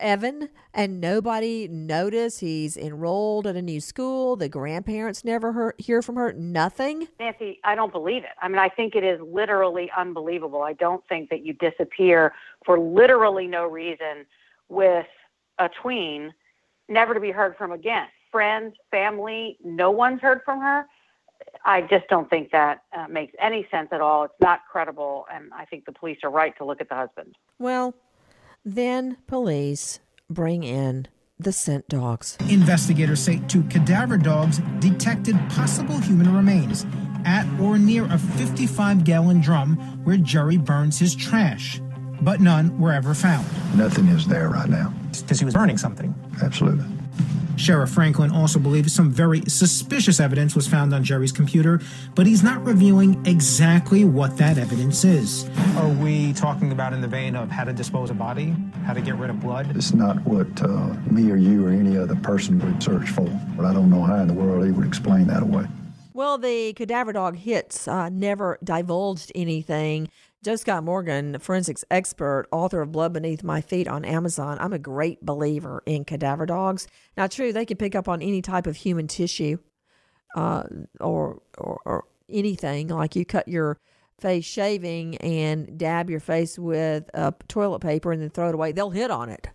Evan, 0.00 0.48
and 0.72 1.00
nobody 1.00 1.68
notice 1.68 2.38
he's 2.38 2.76
enrolled 2.76 3.46
at 3.46 3.56
a 3.56 3.62
new 3.62 3.80
school. 3.80 4.36
The 4.36 4.48
grandparents 4.48 5.24
never 5.24 5.52
hear, 5.52 5.74
hear 5.78 6.02
from 6.02 6.16
her. 6.16 6.32
Nothing. 6.32 7.08
Nancy, 7.18 7.60
I 7.64 7.74
don't 7.74 7.92
believe 7.92 8.24
it. 8.24 8.30
I 8.40 8.48
mean, 8.48 8.58
I 8.58 8.68
think 8.68 8.94
it 8.94 9.04
is 9.04 9.20
literally 9.20 9.90
unbelievable. 9.96 10.62
I 10.62 10.72
don't 10.72 11.06
think 11.08 11.30
that 11.30 11.44
you 11.44 11.52
disappear 11.54 12.32
for 12.64 12.78
literally 12.78 13.46
no 13.46 13.66
reason 13.66 14.26
with 14.68 15.06
a 15.58 15.68
tween, 15.82 16.32
never 16.88 17.14
to 17.14 17.20
be 17.20 17.30
heard 17.30 17.56
from 17.56 17.72
again. 17.72 18.06
Friends, 18.30 18.74
family, 18.90 19.58
no 19.64 19.90
one's 19.90 20.20
heard 20.20 20.42
from 20.44 20.60
her. 20.60 20.86
I 21.64 21.82
just 21.82 22.08
don't 22.08 22.28
think 22.28 22.50
that 22.50 22.82
uh, 22.96 23.06
makes 23.08 23.32
any 23.40 23.66
sense 23.70 23.88
at 23.92 24.00
all. 24.00 24.24
It's 24.24 24.34
not 24.40 24.60
credible, 24.70 25.26
and 25.32 25.52
I 25.52 25.64
think 25.64 25.84
the 25.86 25.92
police 25.92 26.18
are 26.22 26.30
right 26.30 26.56
to 26.58 26.64
look 26.64 26.80
at 26.80 26.88
the 26.88 26.94
husband. 26.94 27.36
Well, 27.58 27.94
then 28.74 29.16
police 29.26 30.00
bring 30.28 30.62
in 30.62 31.06
the 31.38 31.52
scent 31.52 31.88
dogs. 31.88 32.36
Investigators 32.50 33.20
say 33.20 33.40
two 33.48 33.62
cadaver 33.64 34.16
dogs 34.16 34.58
detected 34.80 35.36
possible 35.50 35.98
human 35.98 36.34
remains 36.34 36.84
at 37.24 37.46
or 37.60 37.78
near 37.78 38.04
a 38.12 38.18
55 38.18 39.04
gallon 39.04 39.40
drum 39.40 39.76
where 40.04 40.16
Jerry 40.16 40.56
burns 40.56 40.98
his 40.98 41.14
trash, 41.14 41.80
but 42.20 42.40
none 42.40 42.78
were 42.78 42.92
ever 42.92 43.14
found. 43.14 43.46
Nothing 43.76 44.08
is 44.08 44.26
there 44.26 44.48
right 44.48 44.68
now. 44.68 44.92
Because 45.12 45.38
he 45.38 45.44
was 45.44 45.54
burning 45.54 45.78
something. 45.78 46.14
Absolutely. 46.42 46.84
Sheriff 47.58 47.90
Franklin 47.90 48.30
also 48.30 48.58
believes 48.58 48.94
some 48.94 49.10
very 49.10 49.42
suspicious 49.48 50.20
evidence 50.20 50.54
was 50.54 50.68
found 50.68 50.94
on 50.94 51.02
Jerry's 51.02 51.32
computer, 51.32 51.80
but 52.14 52.26
he's 52.26 52.42
not 52.42 52.64
revealing 52.64 53.24
exactly 53.26 54.04
what 54.04 54.36
that 54.36 54.58
evidence 54.58 55.04
is. 55.04 55.48
Are 55.76 55.88
we 55.88 56.32
talking 56.32 56.70
about 56.70 56.92
in 56.92 57.00
the 57.00 57.08
vein 57.08 57.34
of 57.34 57.50
how 57.50 57.64
to 57.64 57.72
dispose 57.72 58.10
a 58.10 58.14
body, 58.14 58.54
how 58.86 58.94
to 58.94 59.00
get 59.00 59.16
rid 59.16 59.28
of 59.30 59.40
blood? 59.40 59.74
It's 59.76 59.92
not 59.92 60.24
what 60.24 60.62
uh, 60.62 60.94
me 61.10 61.30
or 61.30 61.36
you 61.36 61.66
or 61.66 61.70
any 61.70 61.96
other 61.96 62.14
person 62.16 62.58
would 62.60 62.82
search 62.82 63.10
for. 63.10 63.26
But 63.56 63.64
I 63.64 63.72
don't 63.72 63.90
know 63.90 64.02
how 64.02 64.16
in 64.16 64.28
the 64.28 64.34
world 64.34 64.64
he 64.64 64.70
would 64.70 64.86
explain 64.86 65.26
that 65.26 65.42
away. 65.42 65.66
Well, 66.14 66.38
the 66.38 66.72
cadaver 66.72 67.12
dog 67.12 67.36
hits 67.36 67.86
uh, 67.86 68.08
never 68.08 68.58
divulged 68.64 69.30
anything. 69.36 70.08
Joe 70.44 70.54
Scott 70.54 70.84
Morgan, 70.84 71.36
forensics 71.40 71.84
expert, 71.90 72.46
author 72.52 72.80
of 72.80 72.92
Blood 72.92 73.12
Beneath 73.12 73.42
My 73.42 73.60
Feet 73.60 73.88
on 73.88 74.04
Amazon. 74.04 74.56
I'm 74.60 74.72
a 74.72 74.78
great 74.78 75.24
believer 75.24 75.82
in 75.84 76.04
cadaver 76.04 76.46
dogs. 76.46 76.86
Now, 77.16 77.26
true, 77.26 77.52
they 77.52 77.66
can 77.66 77.76
pick 77.76 77.96
up 77.96 78.08
on 78.08 78.22
any 78.22 78.40
type 78.40 78.68
of 78.68 78.76
human 78.76 79.08
tissue 79.08 79.58
uh, 80.36 80.62
or, 81.00 81.42
or, 81.58 81.80
or 81.84 82.04
anything. 82.28 82.86
Like 82.86 83.16
you 83.16 83.24
cut 83.24 83.48
your 83.48 83.78
face 84.20 84.44
shaving 84.44 85.16
and 85.16 85.76
dab 85.76 86.08
your 86.08 86.20
face 86.20 86.56
with 86.56 87.10
uh, 87.14 87.32
toilet 87.48 87.80
paper 87.80 88.12
and 88.12 88.22
then 88.22 88.30
throw 88.30 88.48
it 88.48 88.54
away. 88.54 88.70
They'll 88.70 88.90
hit 88.90 89.10
on 89.10 89.30
it. 89.30 89.48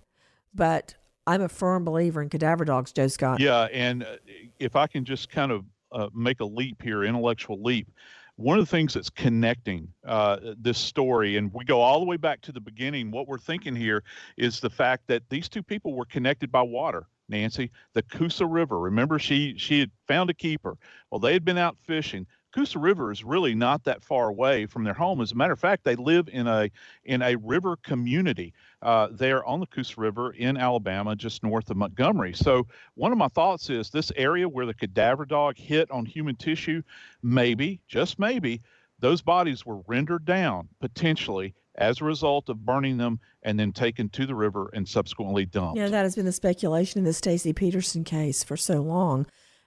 But 0.53 0.95
I'm 1.25 1.41
a 1.41 1.49
firm 1.49 1.85
believer 1.85 2.21
in 2.21 2.27
cadaver 2.27 2.65
dogs, 2.65 2.91
Joe 2.91 3.07
Scott. 3.07 3.39
Yeah, 3.39 3.67
and 3.71 4.03
uh, 4.03 4.17
if 4.59 4.75
I 4.75 4.87
can 4.87 5.05
just 5.05 5.29
kind 5.29 5.53
of 5.53 5.63
uh, 5.93 6.09
make 6.13 6.41
a 6.41 6.45
leap 6.45 6.81
here, 6.81 7.05
intellectual 7.05 7.61
leap. 7.61 7.87
One 8.35 8.57
of 8.57 8.65
the 8.65 8.71
things 8.71 8.95
that's 8.95 9.11
connecting 9.11 9.93
uh, 10.05 10.37
this 10.57 10.79
story, 10.79 11.37
and 11.37 11.53
we 11.53 11.65
go 11.65 11.81
all 11.81 11.99
the 11.99 12.05
way 12.05 12.17
back 12.17 12.41
to 12.41 12.51
the 12.51 12.59
beginning, 12.59 13.11
what 13.11 13.27
we're 13.27 13.37
thinking 13.37 13.75
here 13.75 14.03
is 14.37 14.59
the 14.59 14.71
fact 14.71 15.07
that 15.07 15.29
these 15.29 15.47
two 15.47 15.61
people 15.61 15.93
were 15.93 16.05
connected 16.05 16.51
by 16.51 16.63
water. 16.63 17.07
Nancy, 17.29 17.71
the 17.93 18.01
Coosa 18.03 18.45
River. 18.45 18.79
Remember, 18.79 19.17
she 19.17 19.55
she 19.57 19.79
had 19.79 19.91
found 20.07 20.29
a 20.29 20.33
keeper. 20.33 20.77
Well, 21.09 21.19
they 21.19 21.33
had 21.33 21.45
been 21.45 21.57
out 21.57 21.77
fishing. 21.83 22.27
Coosa 22.53 22.77
River 22.77 23.11
is 23.11 23.23
really 23.23 23.55
not 23.55 23.83
that 23.85 24.03
far 24.03 24.27
away 24.27 24.65
from 24.67 24.83
their 24.83 24.93
home. 24.93 25.21
As 25.21 25.31
a 25.31 25.35
matter 25.35 25.53
of 25.53 25.59
fact, 25.59 25.83
they 25.83 25.95
live 25.95 26.27
in 26.31 26.47
a 26.47 26.69
in 27.03 27.21
a 27.21 27.35
river 27.37 27.77
community 27.77 28.53
uh, 28.83 29.07
there 29.11 29.43
on 29.45 29.59
the 29.59 29.65
Coosa 29.65 29.99
River 29.99 30.31
in 30.31 30.57
Alabama, 30.57 31.15
just 31.15 31.43
north 31.43 31.69
of 31.69 31.77
Montgomery. 31.77 32.33
So 32.33 32.67
one 32.95 33.11
of 33.11 33.17
my 33.17 33.29
thoughts 33.29 33.69
is 33.69 33.89
this 33.89 34.11
area 34.15 34.47
where 34.47 34.65
the 34.65 34.73
cadaver 34.73 35.25
dog 35.25 35.57
hit 35.57 35.89
on 35.89 36.05
human 36.05 36.35
tissue, 36.35 36.83
maybe, 37.21 37.79
just 37.87 38.19
maybe, 38.19 38.61
those 38.99 39.21
bodies 39.21 39.65
were 39.65 39.81
rendered 39.87 40.25
down 40.25 40.69
potentially 40.79 41.53
as 41.75 42.01
a 42.01 42.05
result 42.05 42.49
of 42.49 42.65
burning 42.65 42.97
them 42.97 43.19
and 43.41 43.59
then 43.59 43.71
taken 43.71 44.09
to 44.09 44.25
the 44.25 44.35
river 44.35 44.69
and 44.73 44.87
subsequently 44.87 45.45
dumped. 45.45 45.77
Yeah, 45.77 45.87
that 45.87 46.03
has 46.03 46.15
been 46.15 46.25
the 46.25 46.31
speculation 46.31 46.99
in 46.99 47.05
the 47.05 47.13
Stacy 47.13 47.51
Peterson 47.53 48.03
case 48.03 48.43
for 48.43 48.55
so 48.55 48.81
long 48.81 49.25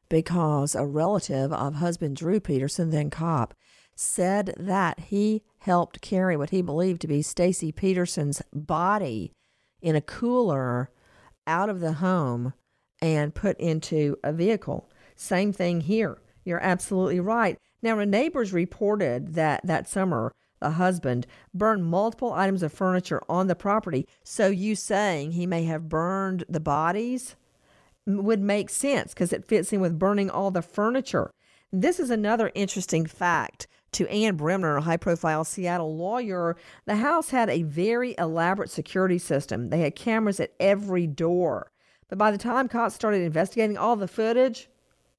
because 0.09 0.75
a 0.75 0.87
relative 0.87 1.53
of 1.53 1.75
husband 1.75 2.17
Drew 2.17 2.39
Peterson, 2.39 2.91
then 2.91 3.11
cop, 3.11 3.55
said 3.97 4.55
that 4.59 5.01
he 5.01 5.43
helped 5.61 6.01
carry 6.01 6.37
what 6.37 6.51
he 6.51 6.63
believed 6.63 7.01
to 7.01 7.09
be 7.09 7.23
Stacy 7.23 7.73
Peterson's 7.73 8.43
body 8.53 9.33
in 9.81 9.97
a 9.97 10.01
cooler 10.01 10.91
out 11.47 11.69
of 11.69 11.81
the 11.81 11.95
home 11.95 12.53
and 13.01 13.35
put 13.35 13.59
into 13.59 14.17
a 14.23 14.33
vehicle. 14.33 14.89
Same 15.17 15.53
thing 15.53 15.81
here. 15.81 16.19
You're 16.45 16.63
absolutely 16.63 17.21
right. 17.21 17.59
Now, 17.83 17.97
the 17.97 18.07
neighbors 18.07 18.53
reported 18.53 19.35
that 19.35 19.61
that 19.65 19.89
summer 19.89 20.33
the 20.61 20.71
husband 20.71 21.27
burned 21.53 21.85
multiple 21.85 22.33
items 22.33 22.63
of 22.63 22.73
furniture 22.73 23.23
on 23.29 23.47
the 23.47 23.55
property. 23.55 24.07
So, 24.25 24.49
you 24.49 24.75
saying 24.75 25.33
he 25.33 25.47
may 25.47 25.65
have 25.65 25.89
burned 25.89 26.45
the 26.49 26.61
bodies 26.61 27.37
would 28.07 28.41
make 28.41 28.71
sense 28.71 29.13
because 29.13 29.33
it 29.33 29.45
fits 29.45 29.73
in 29.73 29.81
with 29.81 29.99
burning 29.99 30.31
all 30.31 30.51
the 30.51 30.63
furniture. 30.63 31.31
This 31.73 31.99
is 31.99 32.11
another 32.11 32.53
interesting 32.55 33.05
fact 33.05 33.67
to 33.93 34.09
Ann 34.11 34.37
Bremner, 34.37 34.77
a 34.77 34.83
high 34.83 34.97
profile 34.97 35.45
Seattle 35.45 35.97
lawyer. 35.97 36.57
The 36.85 36.97
house 36.97 37.31
had 37.31 37.49
a 37.49 37.63
very 37.63 38.15
elaborate 38.19 38.71
security 38.71 39.19
system, 39.19 39.71
they 39.71 39.81
had 39.81 39.97
cameras 39.97 40.41
at 40.41 40.53
every 40.61 41.07
door. 41.07 41.71
But 42.09 42.19
by 42.19 42.31
the 42.31 42.39
time 42.39 42.69
cops 42.69 42.95
started 42.95 43.23
investigating, 43.23 43.77
all 43.77 43.97
the 43.97 44.09
footage 44.09 44.69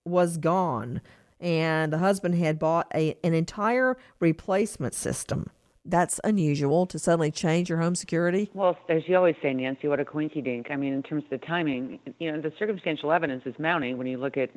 was 0.05 0.37
gone 0.37 1.01
and 1.39 1.93
the 1.93 1.97
husband 1.97 2.35
had 2.35 2.57
bought 2.59 2.87
a, 2.93 3.15
an 3.23 3.33
entire 3.33 3.97
replacement 4.19 4.93
system. 4.93 5.49
That's 5.85 6.19
unusual 6.23 6.85
to 6.87 6.99
suddenly 6.99 7.31
change 7.31 7.69
your 7.69 7.79
home 7.79 7.95
security. 7.95 8.49
Well, 8.53 8.77
as 8.89 9.03
you 9.07 9.15
always 9.15 9.35
say, 9.41 9.53
Nancy, 9.53 9.87
what 9.87 9.99
a 9.99 10.05
coinky 10.05 10.43
dink. 10.43 10.67
I 10.69 10.75
mean, 10.75 10.93
in 10.93 11.01
terms 11.01 11.23
of 11.23 11.29
the 11.29 11.45
timing, 11.45 11.99
you 12.19 12.31
know, 12.31 12.41
the 12.41 12.51
circumstantial 12.59 13.11
evidence 13.11 13.43
is 13.45 13.55
mounting 13.57 13.97
when 13.97 14.07
you 14.07 14.17
look 14.17 14.35
at 14.35 14.49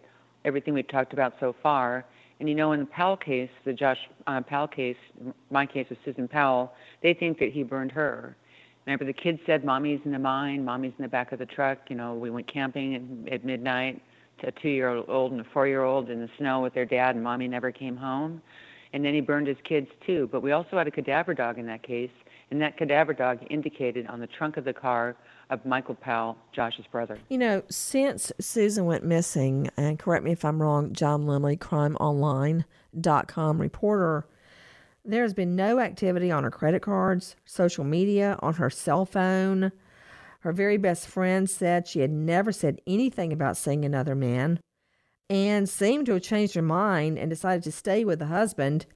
everything 0.44 0.74
we've 0.74 0.88
talked 0.88 1.12
about 1.12 1.34
so 1.38 1.54
far. 1.62 2.04
And 2.40 2.48
you 2.48 2.54
know, 2.54 2.72
in 2.72 2.80
the 2.80 2.86
Powell 2.86 3.18
case, 3.18 3.50
the 3.66 3.72
Josh 3.74 3.98
uh, 4.26 4.40
Powell 4.40 4.66
case, 4.66 4.96
my 5.50 5.66
case 5.66 5.86
with 5.90 5.98
Susan 6.04 6.26
Powell, 6.26 6.72
they 7.02 7.12
think 7.12 7.38
that 7.38 7.52
he 7.52 7.62
burned 7.62 7.92
her. 7.92 8.34
Remember, 8.86 9.04
the 9.04 9.12
kids 9.12 9.38
said, 9.44 9.62
"Mommy's 9.62 10.00
in 10.06 10.12
the 10.12 10.18
mine, 10.18 10.64
Mommy's 10.64 10.94
in 10.98 11.02
the 11.02 11.08
back 11.08 11.32
of 11.32 11.38
the 11.38 11.46
truck." 11.46 11.78
You 11.90 11.96
know, 11.96 12.14
we 12.14 12.30
went 12.30 12.50
camping 12.50 13.26
at, 13.28 13.34
at 13.34 13.44
midnight 13.44 14.02
to 14.40 14.48
a 14.48 14.52
two-year-old 14.52 15.32
and 15.32 15.42
a 15.42 15.46
four-year-old 15.52 16.08
in 16.08 16.18
the 16.18 16.30
snow 16.38 16.62
with 16.62 16.72
their 16.72 16.86
dad, 16.86 17.14
and 17.14 17.22
mommy 17.22 17.46
never 17.46 17.70
came 17.70 17.94
home. 17.94 18.40
And 18.94 19.04
then 19.04 19.12
he 19.12 19.20
burned 19.20 19.46
his 19.46 19.58
kids 19.62 19.86
too. 20.06 20.28
But 20.32 20.42
we 20.42 20.52
also 20.52 20.78
had 20.78 20.88
a 20.88 20.90
cadaver 20.90 21.34
dog 21.34 21.58
in 21.58 21.66
that 21.66 21.82
case, 21.82 22.10
and 22.50 22.60
that 22.62 22.78
cadaver 22.78 23.12
dog 23.12 23.40
indicated 23.50 24.06
on 24.06 24.18
the 24.18 24.26
trunk 24.26 24.56
of 24.56 24.64
the 24.64 24.72
car 24.72 25.14
of 25.50 25.66
Michael 25.66 25.96
Powell, 25.96 26.38
Josh's 26.52 26.86
brother. 26.86 27.18
You 27.28 27.38
know, 27.38 27.62
since 27.68 28.32
Susan 28.40 28.86
went 28.86 29.04
missing, 29.04 29.68
and 29.76 29.98
correct 29.98 30.24
me 30.24 30.32
if 30.32 30.44
I'm 30.44 30.62
wrong, 30.62 30.92
John 30.92 31.24
Lemley, 31.24 31.58
crimeonline.com 31.58 33.60
reporter, 33.60 34.26
there's 35.04 35.34
been 35.34 35.56
no 35.56 35.80
activity 35.80 36.30
on 36.30 36.44
her 36.44 36.50
credit 36.50 36.82
cards, 36.82 37.36
social 37.44 37.84
media, 37.84 38.38
on 38.40 38.54
her 38.54 38.70
cell 38.70 39.04
phone 39.04 39.72
her 40.40 40.52
very 40.52 40.78
best 40.78 41.06
friend 41.06 41.48
said 41.48 41.86
she 41.86 42.00
had 42.00 42.10
never 42.10 42.50
said 42.50 42.80
anything 42.86 43.32
about 43.32 43.56
seeing 43.56 43.84
another 43.84 44.14
man 44.14 44.58
and 45.28 45.68
seemed 45.68 46.06
to 46.06 46.14
have 46.14 46.22
changed 46.22 46.54
her 46.54 46.62
mind 46.62 47.18
and 47.18 47.30
decided 47.30 47.62
to 47.62 47.72
stay 47.72 48.04
with 48.04 48.18
the 48.18 48.26
husband. 48.26 48.86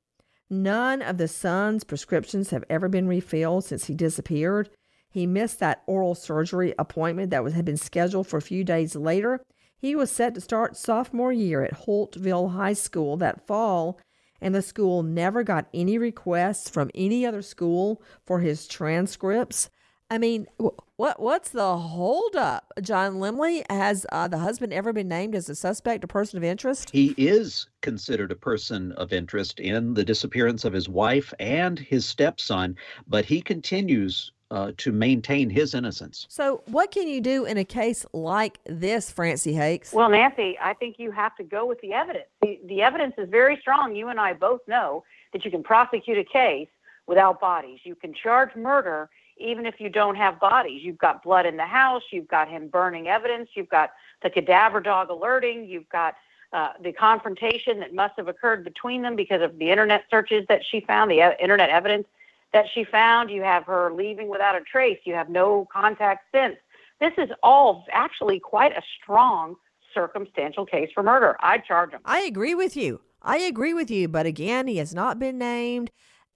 None 0.51 1.03
of 1.03 1.19
the 1.19 1.29
son's 1.29 1.85
prescriptions 1.85 2.51
have 2.51 2.65
ever 2.69 2.89
been 2.89 3.07
refilled 3.07 3.65
since 3.65 3.85
he 3.85 3.95
disappeared. 3.95 4.71
He 5.15 5.29
missed 5.29 5.61
that 5.61 5.85
oral 5.87 6.17
surgery 6.17 6.75
appointment 6.77 7.31
that 7.31 7.45
was, 7.45 7.55
had 7.55 7.65
been 7.65 7.77
scheduled 7.77 8.27
for 8.27 8.37
a 8.37 8.43
few 8.43 8.65
days 8.65 8.97
later. 8.97 9.45
He 9.77 9.95
was 9.95 10.11
set 10.11 10.35
to 10.35 10.41
start 10.41 10.77
sophomore 10.77 11.33
year 11.33 11.62
at 11.62 11.85
Holtville 11.87 12.51
High 12.51 12.73
School 12.73 13.17
that 13.19 13.47
fall, 13.47 14.01
and 14.41 14.53
the 14.53 14.61
school 14.61 15.05
never 15.05 15.45
got 15.45 15.69
any 15.73 15.99
requests 15.99 16.69
from 16.69 16.91
any 16.97 17.25
other 17.25 17.43
school 17.43 18.03
for 18.27 18.41
his 18.41 18.67
transcripts. 18.67 19.71
I 20.11 20.19
mean, 20.19 20.49
what 20.97 21.21
what's 21.21 21.51
the 21.51 21.77
holdup? 21.77 22.73
John 22.83 23.15
Lemley 23.15 23.62
has 23.71 24.05
uh, 24.11 24.27
the 24.27 24.39
husband 24.39 24.73
ever 24.73 24.93
been 24.93 25.07
named 25.07 25.37
as 25.37 25.49
a 25.49 25.55
suspect, 25.55 26.03
a 26.03 26.09
person 26.09 26.39
of 26.39 26.45
interest? 26.45 26.91
He 26.91 27.15
is 27.17 27.69
considered 27.83 28.33
a 28.33 28.37
person 28.37 28.91
of 28.93 29.12
interest 29.12 29.61
in 29.61 29.95
the 29.95 30.05
disappearance 30.05 30.65
of 30.65 30.73
his 30.73 30.89
wife 30.89 31.33
and 31.39 31.79
his 31.79 32.05
stepson, 32.05 32.75
but 33.07 33.25
he 33.25 33.41
continues 33.41 34.33
uh, 34.51 34.72
to 34.76 34.92
maintain 34.92 35.51
his 35.51 35.74
innocence. 35.74 36.26
So, 36.28 36.62
what 36.66 36.90
can 36.90 37.09
you 37.09 37.20
do 37.20 37.45
in 37.45 37.57
a 37.57 37.64
case 37.64 38.05
like 38.12 38.61
this, 38.66 39.11
Francey 39.11 39.55
Hakes? 39.55 39.92
Well, 39.92 40.09
Nancy, 40.09 40.59
I 40.61 40.74
think 40.74 40.99
you 40.99 41.11
have 41.11 41.34
to 41.36 41.45
go 41.45 41.66
with 41.66 41.80
the 41.80 41.92
evidence. 41.92 42.26
The, 42.42 42.61
the 42.66 42.82
evidence 42.82 43.14
is 43.18 43.28
very 43.28 43.57
strong. 43.61 43.97
You 43.97 44.09
and 44.09 44.20
I 44.20 44.32
both 44.32 44.61
know 44.68 45.05
that 45.32 45.45
you 45.45 45.51
can 45.51 45.62
prosecute 45.62 46.18
a 46.18 46.24
case 46.24 46.68
without 47.07 47.40
bodies. 47.40 47.80
You 47.84 47.95
can 47.95 48.14
charge 48.14 48.55
murder 48.55 49.11
even 49.36 49.66
if 49.66 49.80
you 49.80 49.88
don't 49.88 50.14
have 50.14 50.38
bodies. 50.38 50.82
You've 50.84 50.99
got 50.99 51.22
blood 51.22 51.47
in 51.47 51.57
the 51.57 51.66
house, 51.66 52.03
you've 52.12 52.28
got 52.28 52.49
him 52.49 52.68
burning 52.68 53.09
evidence, 53.09 53.49
you've 53.55 53.68
got 53.68 53.90
the 54.22 54.30
cadaver 54.30 54.80
dog 54.80 55.11
alerting, 55.11 55.66
you've 55.66 55.88
got 55.88 56.14
uh, 56.53 56.68
the 56.80 56.92
confrontation 56.92 57.80
that 57.80 57.92
must 57.92 58.14
have 58.16 58.28
occurred 58.28 58.62
between 58.62 59.03
them 59.03 59.16
because 59.16 59.42
of 59.42 59.59
the 59.59 59.70
internet 59.70 60.05
searches 60.09 60.47
that 60.49 60.62
she 60.64 60.80
found, 60.80 61.11
the 61.11 61.20
uh, 61.20 61.32
internet 61.40 61.68
evidence 61.68 62.07
that 62.55 62.65
she 62.73 62.85
found. 62.85 63.29
You 63.29 63.43
have 63.43 63.65
her 63.65 63.93
leaving 63.93 64.29
without 64.29 64.57
a 64.57 64.61
trace. 64.61 64.99
You 65.05 65.13
have 65.15 65.29
no 65.29 65.69
contact 65.71 66.25
since. 66.35 66.57
This 67.01 67.13
is 67.19 67.29
all 67.43 67.85
actually 67.93 68.41
quite 68.41 68.73
a 68.73 68.83
strong 69.03 69.57
circumstantial 69.93 70.65
case 70.65 70.89
for 70.95 71.03
murder. 71.03 71.37
I 71.41 71.59
charge 71.59 71.91
him. 71.91 72.01
I 72.07 72.21
agree 72.21 72.55
with 72.55 72.77
you. 72.77 73.03
I 73.21 73.39
agree 73.39 73.75
with 73.75 73.91
you. 73.91 74.09
But 74.09 74.25
again, 74.25 74.67
he 74.67 74.79
has 74.79 74.95
not 74.95 75.19
been 75.19 75.37
named 75.37 75.91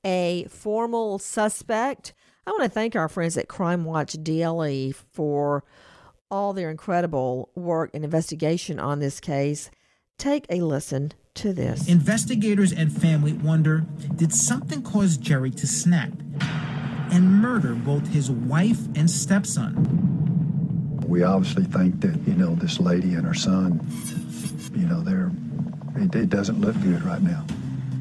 a 0.05 0.47
formal 0.51 1.19
suspect. 1.19 2.13
I 2.47 2.51
want 2.51 2.65
to 2.65 2.69
thank 2.69 2.95
our 2.95 3.09
friends 3.09 3.37
at 3.39 3.49
Crime 3.49 3.85
Watch 3.85 4.13
DLE 4.23 4.95
for 5.13 5.65
all 6.31 6.53
their 6.53 6.71
incredible 6.71 7.51
work 7.55 7.91
and 7.95 8.05
investigation 8.05 8.79
on 8.79 8.99
this 8.99 9.21
case, 9.21 9.71
take 10.19 10.47
a 10.51 10.61
listen 10.61 11.13
to 11.39 11.53
this. 11.53 11.89
Investigators 11.89 12.73
and 12.73 12.93
family 12.93 13.33
wonder 13.33 13.85
did 14.17 14.33
something 14.33 14.83
cause 14.83 15.17
Jerry 15.17 15.51
to 15.53 15.67
snap 15.67 16.11
and 17.11 17.41
murder 17.41 17.75
both 17.75 18.09
his 18.09 18.31
wife 18.31 18.81
and 18.97 19.11
stepson? 19.11 19.75
We 21.07 21.23
obviously 21.23 21.65
think 21.65 22.01
that, 22.01 22.19
you 22.27 22.35
know, 22.35 22.55
this 22.55 22.81
lady 22.81 23.15
and 23.15 23.25
her 23.25 23.35
son, 23.35 23.81
you 24.75 24.87
know, 24.87 25.01
they're, 25.01 25.31
it, 25.97 26.15
it 26.15 26.29
doesn't 26.29 26.61
look 26.61 26.79
good 26.83 27.03
right 27.03 27.23
now. 27.23 27.47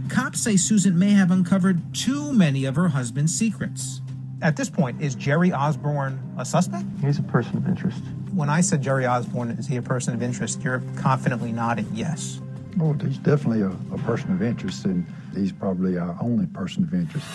Cops 0.09 0.41
say 0.41 0.57
Susan 0.57 0.97
may 0.97 1.11
have 1.11 1.31
uncovered 1.31 1.93
too 1.93 2.33
many 2.33 2.65
of 2.65 2.75
her 2.75 2.89
husband's 2.89 3.37
secrets. 3.37 4.01
At 4.41 4.55
this 4.55 4.69
point, 4.69 5.01
is 5.01 5.15
Jerry 5.15 5.51
Osborne 5.53 6.19
a 6.37 6.45
suspect? 6.45 6.85
He's 7.01 7.19
a 7.19 7.23
person 7.23 7.57
of 7.57 7.67
interest. 7.67 8.01
When 8.33 8.49
I 8.49 8.61
said 8.61 8.81
Jerry 8.81 9.05
Osborne, 9.05 9.51
is 9.51 9.67
he 9.67 9.77
a 9.77 9.81
person 9.81 10.13
of 10.13 10.21
interest? 10.21 10.61
You're 10.61 10.83
confidently 10.97 11.51
nodding 11.51 11.87
yes. 11.93 12.39
Well, 12.77 12.93
he's 12.93 13.17
definitely 13.17 13.61
a, 13.61 13.71
a 13.93 13.97
person 13.99 14.31
of 14.31 14.41
interest, 14.43 14.85
and 14.85 15.05
he's 15.33 15.51
probably 15.51 15.97
our 15.97 16.15
only 16.21 16.45
person 16.45 16.83
of 16.83 16.93
interest. 16.93 17.25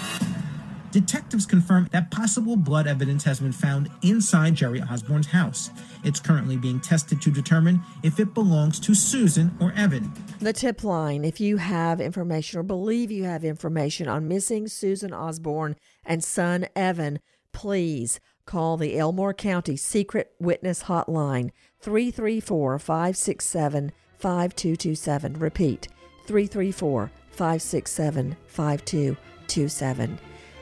Detectives 0.93 1.47
confirm 1.47 1.89
that 1.93 2.11
possible 2.11 2.55
blood 2.55 2.87
evidence 2.87 3.25
has 3.25 3.41
been 3.41 3.51
found 3.51 3.91
inside 4.03 4.55
Jerry 4.55 4.83
Osborne's 4.83 5.29
house. 5.29 5.71
It's 6.05 6.21
currently 6.21 6.59
being 6.59 6.81
tested 6.81 7.23
to 7.23 7.31
determine 7.31 7.81
if 8.03 8.21
it 8.21 8.35
belongs 8.35 8.79
to 8.81 8.95
Susan 8.95 9.57
or 9.59 9.73
Evan. 9.75 10.13
The 10.41 10.53
tip 10.53 10.85
line 10.85 11.25
if 11.25 11.41
you 11.41 11.57
have 11.57 11.99
information 11.99 12.61
or 12.61 12.63
believe 12.63 13.11
you 13.11 13.25
have 13.25 13.43
information 13.43 14.07
on 14.07 14.29
missing 14.29 14.69
Susan 14.69 15.15
Osborne 15.15 15.77
and 16.05 16.23
son 16.23 16.67
Evan, 16.77 17.21
please 17.53 18.21
call 18.45 18.77
the 18.77 18.99
Elmore 18.99 19.33
County 19.33 19.79
Secret 19.79 20.35
Witness 20.39 20.85
Hotline 20.85 21.53
334 21.81 22.79
567 22.79 23.93
5227. 24.23 25.35
Repeat 25.39 25.89
334 26.27 27.11
567 27.31 28.37
5227. 28.47 30.19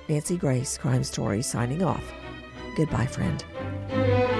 Nancy 0.08 0.36
Grace, 0.36 0.78
Crime 0.78 1.04
Story, 1.04 1.42
signing 1.42 1.82
off. 1.82 2.04
Goodbye, 2.76 3.06
friend. 3.06 4.39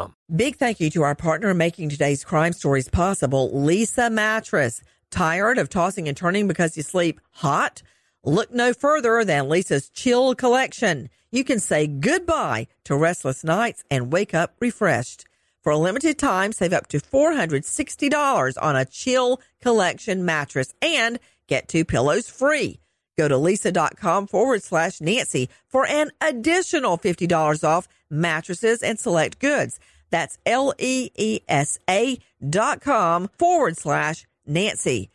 Big 0.33 0.55
thank 0.55 0.79
you 0.79 0.89
to 0.91 1.03
our 1.03 1.15
partner 1.15 1.53
making 1.53 1.89
today's 1.89 2.23
crime 2.23 2.53
stories 2.53 2.89
possible, 2.89 3.51
Leesa 3.53 4.11
Mattress. 4.11 4.81
Tired 5.09 5.57
of 5.57 5.69
tossing 5.69 6.07
and 6.07 6.15
turning 6.15 6.47
because 6.47 6.77
you 6.77 6.83
sleep 6.83 7.19
hot? 7.31 7.81
Look 8.23 8.53
no 8.53 8.73
further 8.73 9.25
than 9.25 9.45
Leesa's 9.45 9.89
Chill 9.89 10.35
Collection. 10.35 11.09
You 11.31 11.43
can 11.43 11.59
say 11.59 11.87
goodbye 11.87 12.67
to 12.85 12.95
restless 12.95 13.43
nights 13.43 13.83
and 13.89 14.11
wake 14.13 14.33
up 14.33 14.55
refreshed. 14.59 15.25
For 15.63 15.71
a 15.71 15.77
limited 15.77 16.17
time, 16.17 16.53
save 16.53 16.73
up 16.73 16.87
to 16.87 16.99
$460 16.99 18.53
on 18.61 18.75
a 18.75 18.85
Chill 18.85 19.41
Collection 19.61 20.25
mattress 20.25 20.73
and 20.81 21.19
get 21.47 21.67
two 21.67 21.85
pillows 21.85 22.29
free. 22.29 22.79
Go 23.17 23.27
to 23.27 23.35
leesa.com 23.35 24.27
forward 24.27 24.63
slash 24.63 25.01
Nancy 25.01 25.49
for 25.67 25.85
an 25.85 26.11
additional 26.21 26.97
$50 26.97 27.63
off 27.63 27.87
mattresses 28.09 28.81
and 28.81 28.99
select 28.99 29.39
goods. 29.39 29.79
That's 30.11 30.37
L 30.45 30.73
E 30.77 31.09
E 31.15 31.39
S 31.49 31.79
A 31.89 32.19
dot 32.47 32.81
com 32.81 33.29
forward 33.39 33.77
slash 33.77 34.27
Nancy. 34.45 35.09